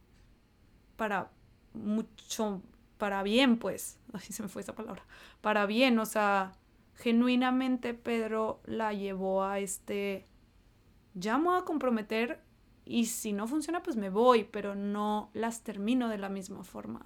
para 0.96 1.30
mucho, 1.74 2.64
para 2.98 3.22
bien, 3.22 3.60
pues, 3.60 4.00
así 4.14 4.34
se 4.34 4.42
me 4.42 4.50
fue 4.50 4.64
esa 4.64 4.74
palabra, 4.74 5.06
para 5.42 5.68
bien, 5.68 6.00
o 6.00 6.06
sea, 6.08 6.54
genuinamente 6.96 7.94
Pedro 7.94 8.60
la 8.66 8.92
llevó 8.92 9.44
a 9.44 9.60
este, 9.60 10.26
llamo 11.14 11.54
a 11.54 11.64
comprometer 11.64 12.42
y 12.86 13.06
si 13.06 13.34
no 13.34 13.46
funciona, 13.46 13.84
pues 13.84 13.98
me 13.98 14.10
voy, 14.10 14.46
pero 14.46 14.74
no 14.74 15.30
las 15.34 15.62
termino 15.62 16.10
de 16.10 16.18
la 16.18 16.30
misma 16.30 16.64
forma. 16.64 17.06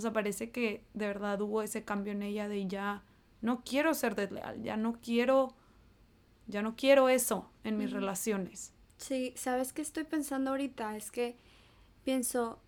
O 0.00 0.02
sea, 0.02 0.14
parece 0.14 0.50
que 0.50 0.82
de 0.94 1.06
verdad 1.08 1.38
hubo 1.42 1.60
ese 1.60 1.84
cambio 1.84 2.14
en 2.14 2.22
ella 2.22 2.48
de 2.48 2.66
ya 2.66 3.04
no 3.42 3.62
quiero 3.62 3.92
ser 3.92 4.14
desleal, 4.14 4.62
ya 4.62 4.78
no 4.78 4.98
quiero, 5.02 5.54
ya 6.46 6.62
no 6.62 6.74
quiero 6.74 7.10
eso 7.10 7.50
en 7.64 7.76
mis 7.76 7.92
relaciones. 7.92 8.72
Sí, 8.96 9.34
¿sabes 9.36 9.74
qué 9.74 9.82
estoy 9.82 10.04
pensando 10.04 10.52
ahorita? 10.52 10.96
Es 10.96 11.10
que 11.10 11.36
pienso, 12.02 12.60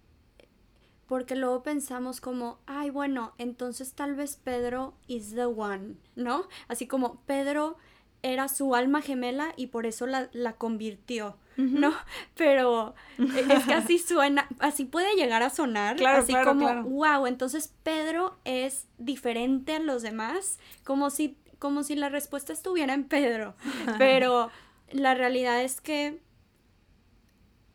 porque 1.06 1.36
luego 1.36 1.62
pensamos 1.62 2.20
como, 2.20 2.58
ay, 2.66 2.90
bueno, 2.90 3.32
entonces 3.38 3.94
tal 3.94 4.14
vez 4.14 4.36
Pedro 4.36 4.92
is 5.06 5.34
the 5.34 5.46
one, 5.46 5.94
¿no? 6.16 6.48
Así 6.68 6.86
como 6.86 7.22
Pedro 7.22 7.78
era 8.20 8.48
su 8.48 8.74
alma 8.74 9.00
gemela 9.00 9.54
y 9.56 9.68
por 9.68 9.86
eso 9.86 10.06
la, 10.06 10.28
la 10.34 10.52
convirtió. 10.52 11.38
¿No? 11.57 11.92
Pero 12.34 12.94
es 13.18 13.64
que 13.64 13.74
así 13.74 13.98
suena, 13.98 14.48
así 14.59 14.84
puede 14.84 15.14
llegar 15.14 15.42
a 15.42 15.50
sonar, 15.50 15.96
claro, 15.96 16.22
así 16.22 16.34
como, 16.44 16.82
wow, 16.84 17.26
entonces 17.26 17.74
Pedro 17.82 18.38
es 18.44 18.86
diferente 18.98 19.76
a 19.76 19.80
los 19.80 20.03
demás, 20.03 20.59
como 20.84 21.11
si 21.11 21.36
como 21.59 21.84
si 21.84 21.94
la 21.94 22.09
respuesta 22.09 22.53
estuviera 22.53 22.92
en 22.92 23.05
Pedro. 23.05 23.55
Pero 23.96 24.50
la 24.90 25.14
realidad 25.14 25.62
es 25.62 25.80
que 25.80 26.20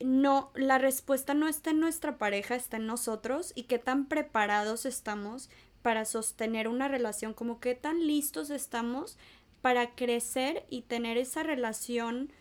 no, 0.02 0.52
la 0.56 0.78
respuesta 0.78 1.34
no 1.34 1.48
está 1.48 1.70
en 1.70 1.80
nuestra 1.80 2.18
pareja, 2.18 2.56
está 2.56 2.76
en 2.76 2.86
nosotros 2.86 3.54
y 3.56 3.64
qué 3.64 3.80
tan 3.80 4.08
preparados 4.08 4.86
estamos 4.86 5.50
para 5.82 6.04
sostener 6.04 6.68
una 6.68 6.90
relación, 6.90 7.34
como 7.34 7.62
qué 7.62 7.76
tan 7.76 8.06
listos 8.06 8.50
estamos 8.50 9.18
para 9.62 9.96
crecer 9.96 10.66
y 10.70 10.82
tener 10.82 11.18
esa 11.18 11.44
relación 11.44 12.34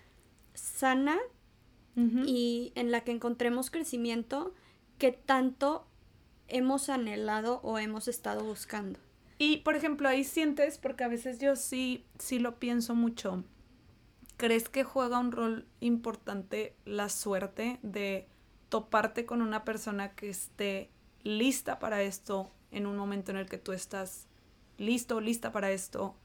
sana 0.57 1.19
y 2.27 2.73
en 2.75 2.91
la 2.91 3.03
que 3.03 3.13
encontremos 3.13 3.71
crecimiento 3.71 4.53
que 4.99 5.13
tanto 5.13 5.87
hemos 6.49 6.89
anhelado 6.89 7.61
o 7.63 7.79
hemos 7.79 8.09
estado 8.09 8.45
buscando. 8.45 8.99
Y 9.39 9.59
por 9.59 9.77
ejemplo, 9.77 10.09
ahí 10.09 10.25
sientes, 10.25 10.79
porque 10.79 11.05
a 11.05 11.09
veces 11.09 11.39
yo 11.39 11.57
sí, 11.57 12.05
sí 12.19 12.39
lo 12.39 12.59
pienso 12.59 12.95
mucho, 12.95 13.45
¿crees 14.37 14.69
que 14.69 14.85
juega 14.85 15.19
un 15.19 15.33
rol 15.33 15.67
importante 15.81 16.75
la 16.85 17.09
suerte 17.09 17.79
de 17.83 18.29
toparte 18.69 19.27
con 19.27 19.43
una 19.43 19.65
persona 19.65 20.15
que 20.15 20.29
esté 20.29 20.91
lista 21.23 21.79
para 21.79 22.03
esto 22.03 22.51
en 22.71 22.87
un 22.87 22.97
momento 22.97 23.31
en 23.31 23.37
el 23.39 23.49
que 23.49 23.59
tú 23.59 23.73
estás 23.73 24.27
listo, 24.79 25.21
lista 25.21 25.53
para 25.53 25.71
esto? 25.71 26.17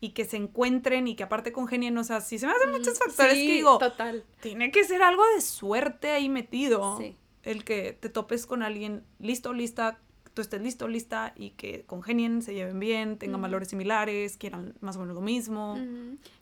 Y 0.00 0.10
que 0.10 0.24
se 0.24 0.36
encuentren 0.36 1.08
y 1.08 1.16
que 1.16 1.22
aparte 1.22 1.52
congenien, 1.52 1.96
o 1.98 2.04
sea, 2.04 2.20
sí 2.20 2.38
se 2.38 2.46
me 2.46 2.52
hacen 2.52 2.70
muchos 2.70 2.98
factores 2.98 3.34
que 3.34 3.52
digo, 3.52 3.78
total. 3.78 4.24
tiene 4.40 4.70
que 4.70 4.84
ser 4.84 5.02
algo 5.02 5.22
de 5.34 5.40
suerte 5.40 6.10
ahí 6.10 6.28
metido. 6.28 6.98
Sí. 6.98 7.16
El 7.42 7.64
que 7.64 7.92
te 7.92 8.08
topes 8.08 8.46
con 8.46 8.62
alguien 8.62 9.04
listo, 9.18 9.52
lista, 9.52 10.00
tú 10.34 10.42
estés 10.42 10.60
listo, 10.60 10.88
lista 10.88 11.32
y 11.36 11.50
que 11.50 11.84
congenien, 11.86 12.42
se 12.42 12.54
lleven 12.54 12.78
bien, 12.78 13.18
tengan 13.18 13.40
valores 13.40 13.68
similares, 13.68 14.36
quieran 14.36 14.74
más 14.80 14.96
o 14.96 15.00
menos 15.00 15.14
lo 15.14 15.22
mismo. 15.22 15.78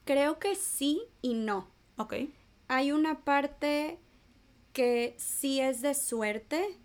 Creo 0.05 0.39
que 0.39 0.57
sí 0.57 1.03
y 1.23 1.35
no. 1.35 1.69
Ok. 1.97 2.15
Hay 2.69 2.91
una 2.91 3.21
parte 3.21 3.99
que 4.73 5.15
sí 5.19 5.61
es 5.61 5.81
de 5.81 5.95
suerte. 5.95 6.79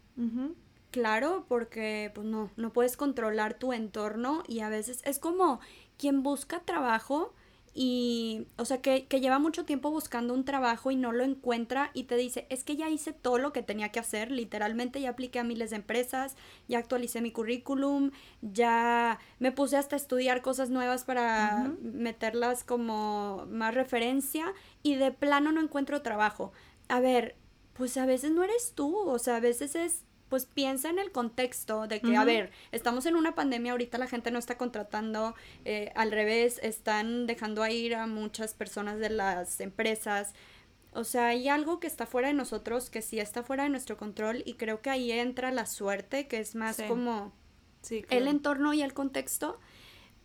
Claro, 0.91 1.45
porque 1.47 2.11
pues 2.13 2.27
no, 2.27 2.51
no 2.57 2.73
puedes 2.73 2.97
controlar 2.97 3.57
tu 3.57 3.73
entorno 3.73 4.43
y 4.47 4.59
a 4.59 4.69
veces 4.69 5.01
es 5.05 5.17
como 5.17 5.61
quien 5.99 6.23
busca 6.23 6.61
trabajo 6.61 7.33
y, 7.75 8.47
o 8.57 8.65
sea, 8.65 8.81
que, 8.81 9.05
lleva 9.21 9.37
mucho 9.37 9.63
tiempo 9.63 9.91
buscando 9.91 10.33
un 10.33 10.43
trabajo 10.43 10.91
y 10.91 10.95
no 10.95 11.11
lo 11.11 11.23
encuentra 11.23 11.91
y 11.93 12.05
te 12.05 12.15
dice, 12.15 12.47
es 12.49 12.63
que 12.63 12.75
ya 12.75 12.89
hice 12.89 13.13
todo 13.13 13.37
lo 13.37 13.53
que 13.53 13.61
tenía 13.61 13.89
que 13.89 13.99
hacer, 13.99 14.31
literalmente 14.31 14.99
ya 14.99 15.11
apliqué 15.11 15.39
a 15.39 15.43
miles 15.43 15.69
de 15.69 15.75
empresas, 15.75 16.35
ya 16.67 16.79
actualicé 16.79 17.21
mi 17.21 17.31
currículum, 17.31 18.11
ya 18.41 19.19
me 19.39 19.51
puse 19.51 19.77
hasta 19.77 19.95
a 19.95 19.99
estudiar 19.99 20.41
cosas 20.41 20.71
nuevas 20.71 21.03
para 21.03 21.73
meterlas 21.81 22.63
como 22.63 23.45
más 23.49 23.75
referencia 23.75 24.51
y 24.81 24.95
de 24.95 25.11
plano 25.11 25.51
no 25.51 25.61
encuentro 25.61 26.01
trabajo. 26.01 26.51
A 26.87 26.99
ver, 26.99 27.35
pues 27.73 27.97
a 27.97 28.05
veces 28.05 28.31
no 28.31 28.43
eres 28.43 28.73
tú, 28.73 28.97
o 28.97 29.19
sea, 29.19 29.35
a 29.35 29.41
veces 29.41 29.75
es 29.75 30.03
pues 30.29 30.45
piensa 30.45 30.89
en 30.89 30.99
el 30.99 31.11
contexto 31.11 31.87
de 31.87 31.99
que, 32.01 32.15
a 32.15 32.23
ver, 32.23 32.51
estamos 32.71 33.05
en 33.05 33.15
una 33.15 33.35
pandemia, 33.35 33.71
ahorita 33.71 33.97
la 33.97 34.07
gente 34.07 34.31
no 34.31 34.39
está 34.39 34.57
contratando, 34.57 35.35
eh, 35.65 35.91
al 35.95 36.11
revés, 36.11 36.59
están 36.61 37.25
dejando 37.25 37.63
a 37.63 37.71
ir 37.71 37.95
a 37.95 38.05
muchas 38.07 38.53
personas 38.53 38.99
de 38.99 39.09
las 39.09 39.59
empresas. 39.59 40.33
O 40.93 41.03
sea, 41.03 41.27
hay 41.27 41.49
algo 41.49 41.79
que 41.79 41.87
está 41.87 42.05
fuera 42.05 42.29
de 42.29 42.33
nosotros, 42.35 42.89
que 42.89 43.01
sí 43.01 43.19
está 43.19 43.43
fuera 43.43 43.63
de 43.63 43.69
nuestro 43.69 43.97
control 43.97 44.43
y 44.45 44.53
creo 44.53 44.81
que 44.81 44.89
ahí 44.89 45.11
entra 45.11 45.51
la 45.51 45.65
suerte, 45.65 46.27
que 46.27 46.39
es 46.39 46.55
más 46.55 46.81
como 46.87 47.33
el 47.89 48.27
entorno 48.27 48.73
y 48.73 48.81
el 48.81 48.93
contexto, 48.93 49.59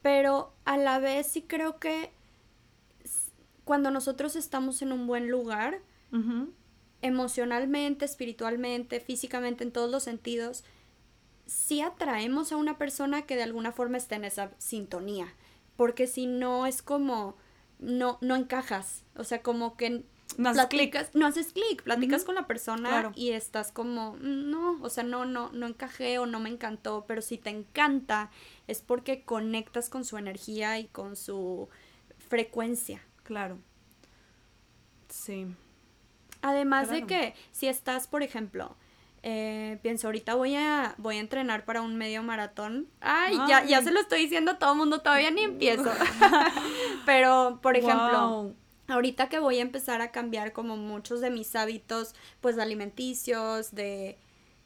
pero 0.03 0.55
a 0.65 0.77
la 0.77 0.99
vez 0.99 1.27
sí 1.27 1.43
creo 1.43 1.79
que 1.79 2.13
cuando 3.65 3.91
nosotros 3.91 4.37
estamos 4.37 4.83
en 4.83 4.93
un 4.93 5.07
buen 5.07 5.31
lugar, 5.31 5.81
emocionalmente, 7.05 8.07
espiritualmente, 8.07 8.99
físicamente, 8.99 9.63
en 9.63 9.73
todos 9.73 9.91
los 9.91 10.03
sentidos, 10.03 10.65
sí 11.45 11.83
atraemos 11.83 12.51
a 12.51 12.57
una 12.57 12.79
persona 12.79 13.23
que 13.27 13.37
de 13.37 13.43
alguna 13.43 13.73
forma 13.73 13.99
está 13.99 14.17
en 14.17 14.25
esa 14.25 14.51
sintonía. 14.57 15.35
Porque 15.77 16.07
si 16.07 16.27
no 16.27 16.65
es 16.65 16.81
como, 16.81 17.37
no, 17.79 18.17
no 18.23 18.37
encajas. 18.37 19.03
O 19.17 19.25
sea, 19.25 19.43
como 19.43 19.77
que 19.77 20.05
no 20.39 20.49
haces 20.49 20.67
clic. 20.67 21.11
No 21.13 21.27
haces 21.27 21.53
clic, 21.53 21.83
platicas 21.83 22.25
con 22.25 22.37
la 22.37 22.47
persona 22.47 23.13
y 23.15 23.33
estás 23.33 23.71
como, 23.71 24.17
no, 24.21 24.79
o 24.81 24.89
sea, 24.89 25.05
no, 25.05 25.27
no, 25.27 25.53
no 25.53 25.67
encajé 25.67 26.19
o 26.19 26.25
no 26.25 26.41
me 26.41 26.49
encantó, 26.49 27.05
pero 27.07 27.21
si 27.21 27.37
te 27.37 27.51
encanta 27.51 28.31
es 28.67 28.81
porque 28.81 29.25
conectas 29.25 29.91
con 29.91 30.07
su 30.07 30.17
energía 30.17 30.79
y 30.79 30.87
con 30.87 31.17
su 31.17 31.69
frecuencia. 32.31 33.03
Claro. 33.25 33.59
Sí. 35.11 35.55
Además 36.45 36.91
de 36.91 37.07
que 37.07 37.35
si 37.53 37.69
estás, 37.69 38.07
por 38.07 38.23
ejemplo, 38.23 38.77
eh, 39.23 39.79
pienso, 39.81 40.09
ahorita 40.09 40.35
voy 40.35 40.57
a, 40.57 40.95
voy 40.99 41.17
a 41.17 41.21
entrenar 41.21 41.65
para 41.65 41.81
un 41.81 41.97
medio 41.97 42.23
maratón. 42.23 42.87
Ay, 43.01 43.39
Ya, 43.49 43.65
ya 43.65 43.81
se 43.81 43.91
lo 43.91 43.99
estoy 43.99 44.21
diciendo 44.21 44.51
a 44.51 44.59
todo 44.59 44.73
el 44.73 44.77
mundo, 44.77 45.01
todavía 45.01 45.31
ni 45.31 45.41
empiezo. 45.41 45.91
Pero, 47.07 47.61
por 47.63 47.79
ejemplo, 47.79 48.53
ahorita 48.89 49.31
que 49.31 49.39
voy 49.39 49.59
a 49.59 49.63
empezar 49.63 50.03
a 50.03 50.11
cambiar 50.11 50.53
como 50.53 50.77
muchos 50.77 51.23
de 51.23 51.31
mis 51.31 51.57
hábitos, 51.57 52.15
pues 52.43 52.59
alimenticios, 52.59 53.75
de 53.75 54.19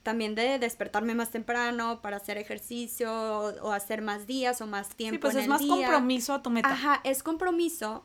también 0.03 0.35
de 0.35 0.59
despertarme 0.59 1.15
más 1.15 1.31
temprano 1.31 2.03
para 2.03 2.17
hacer 2.17 2.39
ejercicio 2.39 3.13
o, 3.13 3.71
hacer 3.71 4.03
más 4.03 4.27
días 4.27 4.61
o 4.61 4.67
más 4.67 4.89
tiempo. 4.97 5.15
Sí, 5.15 5.21
pues 5.21 5.37
es 5.37 5.47
más 5.47 5.63
compromiso 5.63 6.35
a 6.35 6.43
tu 6.43 6.51
meta. 6.51 6.73
Ajá, 6.73 7.01
es 7.05 7.23
compromiso 7.23 8.03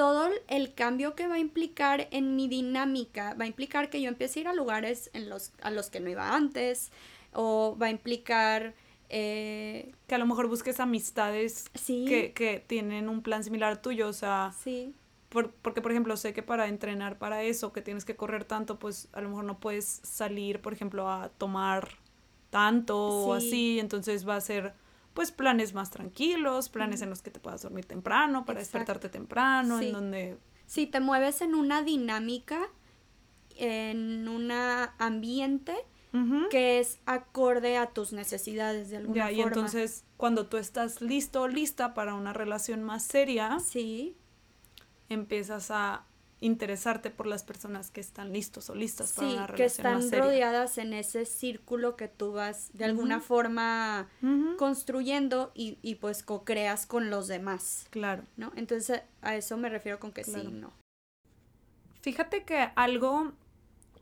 todo 0.00 0.30
el 0.48 0.72
cambio 0.72 1.14
que 1.14 1.28
va 1.28 1.34
a 1.34 1.38
implicar 1.38 2.08
en 2.10 2.34
mi 2.34 2.48
dinámica, 2.48 3.34
va 3.34 3.44
a 3.44 3.46
implicar 3.46 3.90
que 3.90 4.00
yo 4.00 4.08
empiece 4.08 4.38
a 4.38 4.40
ir 4.40 4.48
a 4.48 4.54
lugares 4.54 5.10
en 5.12 5.28
los, 5.28 5.52
a 5.60 5.70
los 5.70 5.90
que 5.90 6.00
no 6.00 6.08
iba 6.08 6.34
antes, 6.34 6.90
o 7.34 7.76
va 7.78 7.88
a 7.88 7.90
implicar... 7.90 8.72
Eh, 9.10 9.92
que 10.06 10.14
a 10.14 10.18
lo 10.18 10.24
mejor 10.24 10.48
busques 10.48 10.80
amistades 10.80 11.68
que, 11.86 12.32
que, 12.34 12.64
tienen 12.66 13.10
un 13.10 13.20
plan 13.20 13.44
similar 13.44 13.72
al 13.72 13.82
tuyo, 13.82 14.08
o 14.08 14.14
sea... 14.14 14.54
Sí. 14.58 14.94
porque, 15.28 15.82
por 15.82 15.90
ejemplo, 15.90 16.16
sé 16.16 16.32
que 16.32 16.42
para 16.42 16.68
entrenar 16.68 17.18
para 17.18 17.42
eso, 17.42 17.74
que 17.74 17.82
tienes 17.82 18.06
que 18.06 18.16
correr 18.16 18.46
tanto, 18.46 18.78
pues 18.78 19.10
a 19.12 19.20
lo 19.20 19.28
mejor 19.28 19.44
no 19.44 19.60
puedes 19.60 19.84
salir, 19.84 20.62
por 20.62 20.72
ejemplo, 20.72 21.10
a 21.10 21.28
tomar 21.28 21.98
tanto 22.48 22.96
o 22.96 23.34
así, 23.34 23.78
entonces 23.78 24.26
va 24.26 24.36
a 24.36 24.40
ser 24.40 24.72
pues 25.14 25.32
planes 25.32 25.74
más 25.74 25.90
tranquilos, 25.90 26.68
planes 26.68 27.02
en 27.02 27.10
los 27.10 27.22
que 27.22 27.30
te 27.30 27.40
puedas 27.40 27.62
dormir 27.62 27.84
temprano 27.84 28.44
para 28.44 28.60
despertarte 28.60 29.08
temprano, 29.08 29.80
en 29.80 29.92
donde... 29.92 30.38
Si 30.66 30.86
te 30.86 31.00
mueves 31.00 31.40
en 31.40 31.54
una 31.54 31.82
dinámica, 31.82 32.68
en 33.56 34.28
un 34.28 34.50
ambiente 34.52 35.74
que 36.50 36.80
es 36.80 36.98
acorde 37.06 37.76
a 37.76 37.90
tus 37.90 38.12
necesidades 38.12 38.90
de 38.90 38.98
alguna 38.98 39.26
forma. 39.26 39.38
Y 39.38 39.42
entonces 39.42 40.04
cuando 40.16 40.46
tú 40.46 40.56
estás 40.56 41.00
listo 41.00 41.42
o 41.42 41.48
lista 41.48 41.94
para 41.94 42.14
una 42.14 42.32
relación 42.32 42.82
más 42.82 43.04
seria, 43.04 43.58
sí. 43.60 44.16
empiezas 45.08 45.70
a 45.70 46.06
interesarte 46.40 47.10
por 47.10 47.26
las 47.26 47.44
personas 47.44 47.90
que 47.90 48.00
están 48.00 48.32
listos 48.32 48.70
o 48.70 48.74
listas 48.74 49.12
para 49.12 49.28
una 49.28 49.46
relación 49.46 49.56
que 49.56 49.64
están 49.64 50.10
rodeadas 50.10 50.78
en 50.78 50.94
ese 50.94 51.26
círculo 51.26 51.96
que 51.96 52.08
tú 52.08 52.32
vas 52.32 52.70
de 52.72 52.86
alguna 52.86 53.20
forma 53.20 54.08
construyendo 54.56 55.52
y, 55.54 55.78
y 55.82 55.96
pues 55.96 56.22
co-creas 56.22 56.86
con 56.86 57.10
los 57.10 57.28
demás. 57.28 57.86
Claro. 57.90 58.24
¿No? 58.36 58.52
Entonces 58.56 59.02
a 59.20 59.36
eso 59.36 59.56
me 59.56 59.68
refiero 59.68 60.00
con 60.00 60.12
que 60.12 60.24
sí, 60.24 60.48
no. 60.50 60.72
Fíjate 62.00 62.44
que 62.44 62.70
algo 62.74 63.32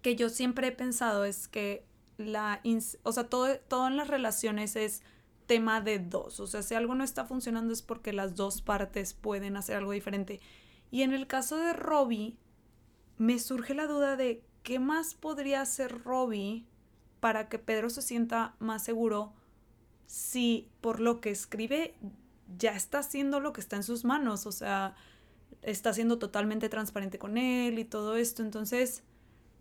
que 0.02 0.14
yo 0.14 0.28
siempre 0.28 0.68
he 0.68 0.72
pensado 0.72 1.24
es 1.24 1.48
que 1.48 1.84
la, 2.18 2.60
o 3.02 3.12
sea, 3.12 3.28
todo, 3.28 3.58
todo 3.68 3.88
en 3.88 3.96
las 3.96 4.08
relaciones 4.08 4.76
es 4.76 5.02
tema 5.46 5.80
de 5.80 5.98
dos. 5.98 6.38
O 6.38 6.46
sea, 6.46 6.62
si 6.62 6.74
algo 6.74 6.94
no 6.94 7.02
está 7.02 7.24
funcionando 7.24 7.72
es 7.72 7.82
porque 7.82 8.12
las 8.12 8.36
dos 8.36 8.62
partes 8.62 9.14
pueden 9.14 9.56
hacer 9.56 9.76
algo 9.76 9.92
diferente. 9.92 10.40
Y 10.90 11.02
en 11.02 11.12
el 11.12 11.26
caso 11.26 11.56
de 11.56 11.72
Robbie, 11.72 12.36
me 13.18 13.38
surge 13.38 13.74
la 13.74 13.86
duda 13.86 14.16
de 14.16 14.42
qué 14.62 14.78
más 14.78 15.14
podría 15.14 15.60
hacer 15.60 16.02
Robbie 16.02 16.66
para 17.20 17.48
que 17.48 17.58
Pedro 17.58 17.90
se 17.90 18.02
sienta 18.02 18.54
más 18.58 18.84
seguro 18.84 19.32
si 20.06 20.68
por 20.80 21.00
lo 21.00 21.20
que 21.20 21.30
escribe 21.30 21.94
ya 22.56 22.72
está 22.72 23.00
haciendo 23.00 23.40
lo 23.40 23.52
que 23.52 23.60
está 23.60 23.76
en 23.76 23.82
sus 23.82 24.04
manos, 24.04 24.46
o 24.46 24.52
sea, 24.52 24.96
está 25.62 25.92
siendo 25.92 26.18
totalmente 26.18 26.68
transparente 26.68 27.18
con 27.18 27.36
él 27.36 27.78
y 27.78 27.84
todo 27.84 28.16
esto. 28.16 28.42
Entonces, 28.42 29.02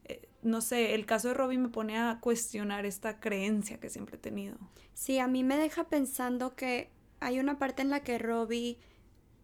eh, 0.05 0.29
no 0.41 0.61
sé, 0.61 0.95
el 0.95 1.05
caso 1.05 1.29
de 1.29 1.33
Robbie 1.33 1.57
me 1.57 1.69
pone 1.69 1.97
a 1.97 2.19
cuestionar 2.21 2.85
esta 2.85 3.19
creencia 3.19 3.79
que 3.79 3.89
siempre 3.89 4.15
he 4.15 4.19
tenido. 4.19 4.57
Sí, 4.93 5.19
a 5.19 5.27
mí 5.27 5.43
me 5.43 5.57
deja 5.57 5.89
pensando 5.89 6.55
que 6.55 6.89
hay 7.19 7.39
una 7.39 7.59
parte 7.59 7.81
en 7.81 7.89
la 7.89 8.01
que 8.01 8.17
Robbie 8.17 8.77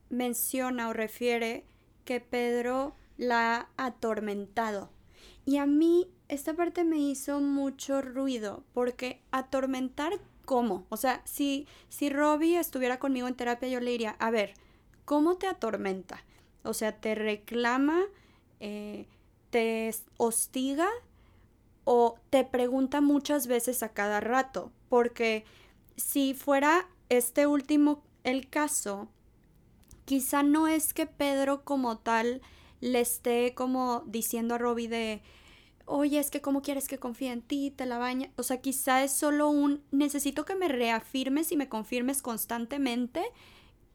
menciona 0.10 0.88
o 0.90 0.94
refiere 0.94 1.66
que 2.06 2.20
Pedro 2.20 2.96
la 3.18 3.70
ha 3.78 3.88
atormentado. 3.88 4.90
Y 5.46 5.58
a 5.58 5.66
mí 5.66 6.08
esta 6.28 6.54
parte 6.54 6.84
me 6.84 6.98
hizo 6.98 7.40
mucho 7.40 8.02
ruido 8.02 8.64
porque 8.74 9.22
atormentar 9.32 10.20
¿cómo? 10.46 10.86
O 10.90 10.98
sea, 10.98 11.22
si, 11.26 11.68
si 11.90 12.10
Robbie 12.10 12.60
estuviera 12.60 13.00
conmigo 13.00 13.28
en 13.28 13.36
terapia, 13.36 13.70
yo 13.70 13.80
le 13.80 13.92
diría, 13.92 14.16
a 14.20 14.32
ver, 14.32 14.54
¿cómo 15.06 15.38
te 15.38 15.48
atormenta? 15.48 16.24
O 16.64 16.74
sea, 16.74 16.94
¿te 17.00 17.16
reclama, 17.16 18.02
eh, 18.60 19.08
te 19.50 19.94
hostiga 20.18 20.88
o 21.84 22.16
te 22.30 22.44
pregunta 22.44 23.02
muchas 23.02 23.48
veces 23.48 23.84
a 23.84 23.90
cada 23.90 24.20
rato? 24.20 24.72
Porque 24.90 25.46
si 25.96 26.34
fuera 26.34 26.88
este 27.10 27.48
último 27.48 28.04
el 28.24 28.50
caso, 28.50 29.10
quizá 30.06 30.44
no 30.44 30.68
es 30.68 30.94
que 30.94 31.06
Pedro 31.06 31.64
como 31.64 31.98
tal 31.98 32.42
le 32.82 33.00
esté 33.00 33.54
como 33.54 34.04
diciendo 34.06 34.56
a 34.56 34.58
Robbie 34.58 34.88
de, 34.88 35.22
oye, 35.86 36.20
es 36.20 36.30
que 36.30 36.42
cómo 36.42 36.62
quieres 36.62 36.88
que 36.88 37.00
confíe 37.00 37.32
en 37.32 37.42
ti, 37.42 37.72
te 37.72 37.86
la 37.86 37.98
baña. 37.98 38.30
O 38.36 38.44
sea, 38.44 38.62
quizá 38.62 39.04
es 39.04 39.12
solo 39.12 39.50
un, 39.50 39.82
necesito 39.92 40.46
que 40.46 40.56
me 40.56 40.68
reafirmes 40.68 41.52
y 41.52 41.58
me 41.58 41.70
confirmes 41.70 42.22
constantemente 42.22 43.24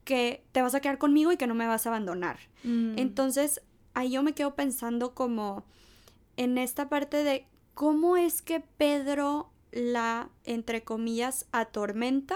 que 0.03 0.43
te 0.51 0.61
vas 0.61 0.73
a 0.73 0.79
quedar 0.79 0.97
conmigo 0.97 1.31
y 1.31 1.37
que 1.37 1.47
no 1.47 1.55
me 1.55 1.67
vas 1.67 1.85
a 1.85 1.89
abandonar. 1.89 2.39
Mm. 2.63 2.97
Entonces, 2.97 3.61
ahí 3.93 4.11
yo 4.11 4.23
me 4.23 4.33
quedo 4.33 4.55
pensando 4.55 5.13
como 5.13 5.65
en 6.37 6.57
esta 6.57 6.89
parte 6.89 7.23
de 7.23 7.45
cómo 7.73 8.17
es 8.17 8.41
que 8.41 8.59
Pedro 8.59 9.51
la, 9.71 10.29
entre 10.45 10.83
comillas, 10.83 11.45
atormenta 11.51 12.35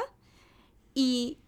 y 0.94 1.40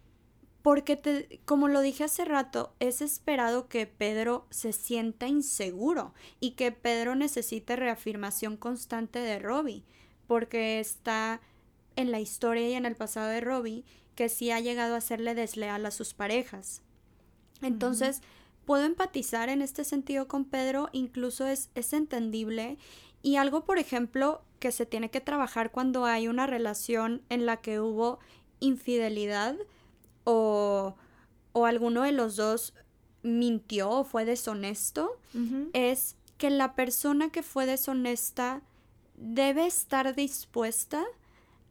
porque 0.66 0.96
te, 0.96 1.40
como 1.44 1.68
lo 1.68 1.80
dije 1.80 2.02
hace 2.02 2.24
rato, 2.24 2.74
es 2.80 3.00
esperado 3.00 3.68
que 3.68 3.86
Pedro 3.86 4.48
se 4.50 4.72
sienta 4.72 5.28
inseguro 5.28 6.12
y 6.40 6.56
que 6.56 6.72
Pedro 6.72 7.14
necesite 7.14 7.76
reafirmación 7.76 8.56
constante 8.56 9.20
de 9.20 9.38
Robbie, 9.38 9.84
porque 10.26 10.80
está 10.80 11.40
en 11.94 12.10
la 12.10 12.18
historia 12.18 12.68
y 12.68 12.72
en 12.72 12.84
el 12.84 12.96
pasado 12.96 13.28
de 13.28 13.40
Robbie 13.40 13.84
que 14.16 14.28
sí 14.28 14.50
ha 14.50 14.58
llegado 14.58 14.96
a 14.96 15.00
serle 15.00 15.36
desleal 15.36 15.86
a 15.86 15.92
sus 15.92 16.14
parejas. 16.14 16.82
Entonces, 17.62 18.20
puedo 18.64 18.86
empatizar 18.86 19.48
en 19.48 19.62
este 19.62 19.84
sentido 19.84 20.26
con 20.26 20.44
Pedro, 20.44 20.88
incluso 20.90 21.46
es, 21.46 21.70
es 21.76 21.92
entendible. 21.92 22.76
Y 23.22 23.36
algo, 23.36 23.64
por 23.64 23.78
ejemplo, 23.78 24.42
que 24.58 24.72
se 24.72 24.84
tiene 24.84 25.12
que 25.12 25.20
trabajar 25.20 25.70
cuando 25.70 26.06
hay 26.06 26.26
una 26.26 26.48
relación 26.48 27.22
en 27.28 27.46
la 27.46 27.58
que 27.58 27.78
hubo 27.78 28.18
infidelidad, 28.58 29.56
o, 30.26 30.94
alguno 31.54 32.02
de 32.02 32.12
los 32.12 32.36
dos 32.36 32.74
mintió 33.22 33.90
o 33.90 34.04
fue 34.04 34.24
deshonesto, 34.24 35.18
es 35.72 36.16
que 36.36 36.50
la 36.50 36.74
persona 36.74 37.30
que 37.30 37.42
fue 37.42 37.66
deshonesta 37.66 38.62
debe 39.16 39.66
estar 39.66 40.14
dispuesta 40.14 41.04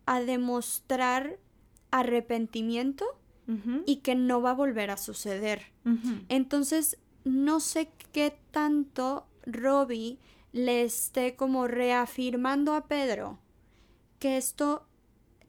a 0.06 0.22
demostrar 0.22 1.38
arrepentimiento 1.92 3.06
y 3.86 3.98
que 3.98 4.16
no 4.16 4.42
va 4.42 4.52
a 4.52 4.56
volver 4.56 4.90
a 4.90 4.98
suceder. 4.98 5.72
Entonces, 6.30 6.98
no 7.24 7.60
sé 7.60 7.92
qué 8.12 8.36
tanto 8.52 9.28
Robbie 9.46 10.18
le 10.52 10.84
esté 10.84 11.36
como 11.36 11.68
reafirmando 11.68 12.74
a 12.74 12.88
Pedro 12.88 13.38
que 14.20 14.38
esto 14.38 14.88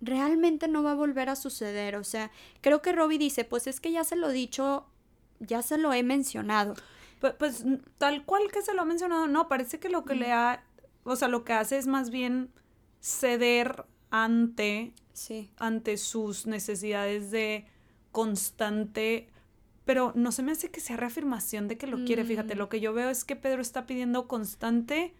realmente 0.00 0.68
no 0.68 0.82
va 0.82 0.92
a 0.92 0.94
volver 0.94 1.28
a 1.28 1.36
suceder. 1.36 1.96
O 1.96 2.04
sea, 2.04 2.30
creo 2.60 2.82
que 2.82 2.92
Robbie 2.92 3.18
dice, 3.18 3.44
pues 3.44 3.66
es 3.66 3.80
que 3.80 3.92
ya 3.92 4.04
se 4.04 4.16
lo 4.16 4.30
he 4.30 4.32
dicho, 4.32 4.86
ya 5.40 5.62
se 5.62 5.78
lo 5.78 5.92
he 5.92 6.02
mencionado. 6.02 6.74
Pues, 7.20 7.34
pues 7.38 7.64
tal 7.98 8.24
cual 8.24 8.50
que 8.52 8.62
se 8.62 8.74
lo 8.74 8.82
ha 8.82 8.84
mencionado, 8.84 9.26
no, 9.26 9.48
parece 9.48 9.78
que 9.78 9.88
lo 9.88 10.04
que 10.04 10.14
le 10.14 10.32
ha, 10.32 10.64
o 11.04 11.16
sea, 11.16 11.28
lo 11.28 11.44
que 11.44 11.54
hace 11.54 11.78
es 11.78 11.86
más 11.86 12.10
bien 12.10 12.50
ceder 13.00 13.84
ante, 14.10 14.92
sí. 15.12 15.50
ante 15.56 15.96
sus 15.96 16.46
necesidades 16.46 17.30
de 17.30 17.66
constante, 18.12 19.28
pero 19.84 20.12
no 20.14 20.32
se 20.32 20.42
me 20.42 20.52
hace 20.52 20.70
que 20.70 20.80
sea 20.80 20.96
reafirmación 20.96 21.68
de 21.68 21.78
que 21.78 21.86
lo 21.86 22.04
quiere, 22.04 22.24
fíjate, 22.24 22.54
mm. 22.54 22.58
lo 22.58 22.68
que 22.68 22.80
yo 22.80 22.92
veo 22.92 23.08
es 23.08 23.24
que 23.24 23.36
Pedro 23.36 23.62
está 23.62 23.86
pidiendo 23.86 24.28
constante 24.28 25.14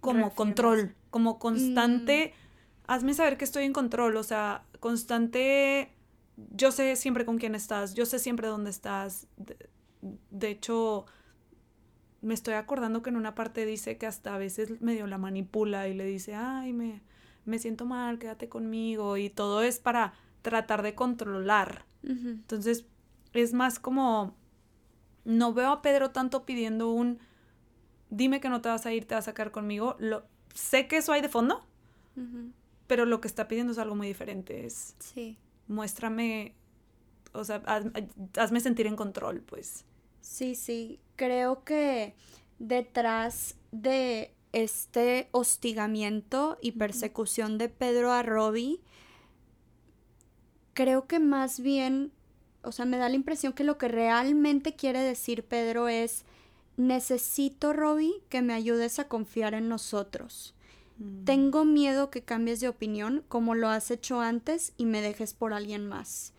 como 0.00 0.34
control, 0.34 0.94
como 1.10 1.38
constante... 1.38 2.34
Mm 2.36 2.49
hazme 2.90 3.14
saber 3.14 3.36
que 3.36 3.44
estoy 3.44 3.62
en 3.64 3.72
control, 3.72 4.16
o 4.16 4.24
sea, 4.24 4.64
constante, 4.80 5.92
yo 6.50 6.72
sé 6.72 6.96
siempre 6.96 7.24
con 7.24 7.38
quién 7.38 7.54
estás, 7.54 7.94
yo 7.94 8.04
sé 8.04 8.18
siempre 8.18 8.48
dónde 8.48 8.70
estás. 8.70 9.28
De, 10.30 10.50
hecho, 10.50 11.06
me 12.20 12.34
estoy 12.34 12.54
acordando 12.54 13.00
que 13.00 13.10
en 13.10 13.16
una 13.16 13.36
parte 13.36 13.64
dice 13.64 13.96
que 13.96 14.08
hasta 14.08 14.34
a 14.34 14.38
veces 14.38 14.80
medio 14.80 15.06
la 15.06 15.18
manipula 15.18 15.86
y 15.86 15.94
le 15.94 16.04
dice, 16.04 16.34
ay, 16.34 16.72
me, 16.72 17.00
me 17.44 17.60
siento 17.60 17.86
mal, 17.86 18.18
quédate 18.18 18.48
conmigo, 18.48 19.16
y 19.16 19.30
todo 19.30 19.62
es 19.62 19.78
para 19.78 20.14
tratar 20.42 20.82
de 20.82 20.96
controlar. 20.96 21.84
Entonces, 22.02 22.86
es 23.34 23.52
más 23.52 23.78
como, 23.78 24.34
no 25.24 25.54
veo 25.54 25.70
a 25.70 25.80
Pedro 25.80 26.10
tanto 26.10 26.44
pidiendo 26.44 26.90
un, 26.90 27.20
dime 28.08 28.40
que 28.40 28.48
no 28.48 28.60
te 28.60 28.68
vas 28.68 28.84
a 28.84 28.92
ir, 28.92 29.06
te 29.06 29.14
vas 29.14 29.28
a 29.28 29.34
quedar 29.34 29.52
conmigo. 29.52 29.94
Lo, 30.00 30.24
sé 30.54 30.88
que 30.88 30.96
eso 30.96 31.12
hay 31.12 31.20
de 31.20 31.28
fondo, 31.28 31.64
pero 32.90 33.06
lo 33.06 33.20
que 33.20 33.28
está 33.28 33.46
pidiendo 33.46 33.72
es 33.72 33.78
algo 33.78 33.94
muy 33.94 34.08
diferente. 34.08 34.66
Es, 34.66 34.96
sí. 34.98 35.38
Muéstrame, 35.68 36.56
o 37.32 37.44
sea, 37.44 37.62
hazme 38.36 38.58
sentir 38.58 38.88
en 38.88 38.96
control, 38.96 39.42
pues. 39.42 39.84
Sí, 40.20 40.56
sí. 40.56 40.98
Creo 41.14 41.62
que 41.62 42.16
detrás 42.58 43.54
de 43.70 44.34
este 44.50 45.28
hostigamiento 45.30 46.58
y 46.60 46.72
persecución 46.72 47.58
de 47.58 47.68
Pedro 47.68 48.10
a 48.10 48.24
Robbie, 48.24 48.80
creo 50.74 51.06
que 51.06 51.20
más 51.20 51.60
bien, 51.60 52.10
o 52.64 52.72
sea, 52.72 52.86
me 52.86 52.96
da 52.96 53.08
la 53.08 53.14
impresión 53.14 53.52
que 53.52 53.62
lo 53.62 53.78
que 53.78 53.86
realmente 53.86 54.74
quiere 54.74 54.98
decir 54.98 55.44
Pedro 55.44 55.86
es, 55.86 56.24
necesito, 56.76 57.72
Robbie, 57.72 58.24
que 58.28 58.42
me 58.42 58.52
ayudes 58.52 58.98
a 58.98 59.06
confiar 59.06 59.54
en 59.54 59.68
nosotros. 59.68 60.56
Mm. 61.00 61.24
Tengo 61.24 61.64
miedo 61.64 62.10
que 62.10 62.22
cambies 62.22 62.60
de 62.60 62.68
opinión 62.68 63.24
como 63.28 63.54
lo 63.54 63.68
has 63.68 63.90
hecho 63.90 64.20
antes 64.20 64.72
y 64.76 64.84
me 64.84 65.00
dejes 65.00 65.34
por 65.34 65.52
alguien 65.52 65.88
más. 65.88 66.32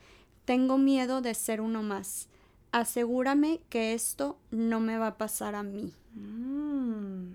Tengo 0.45 0.77
miedo 0.77 1.21
de 1.21 1.33
ser 1.33 1.61
uno 1.61 1.83
más. 1.83 2.29
Asegúrame 2.71 3.61
que 3.69 3.93
esto 3.93 4.37
no 4.51 4.79
me 4.79 4.97
va 4.97 5.07
a 5.07 5.17
pasar 5.17 5.55
a 5.55 5.63
mí. 5.63 5.93
Mm. 6.13 7.33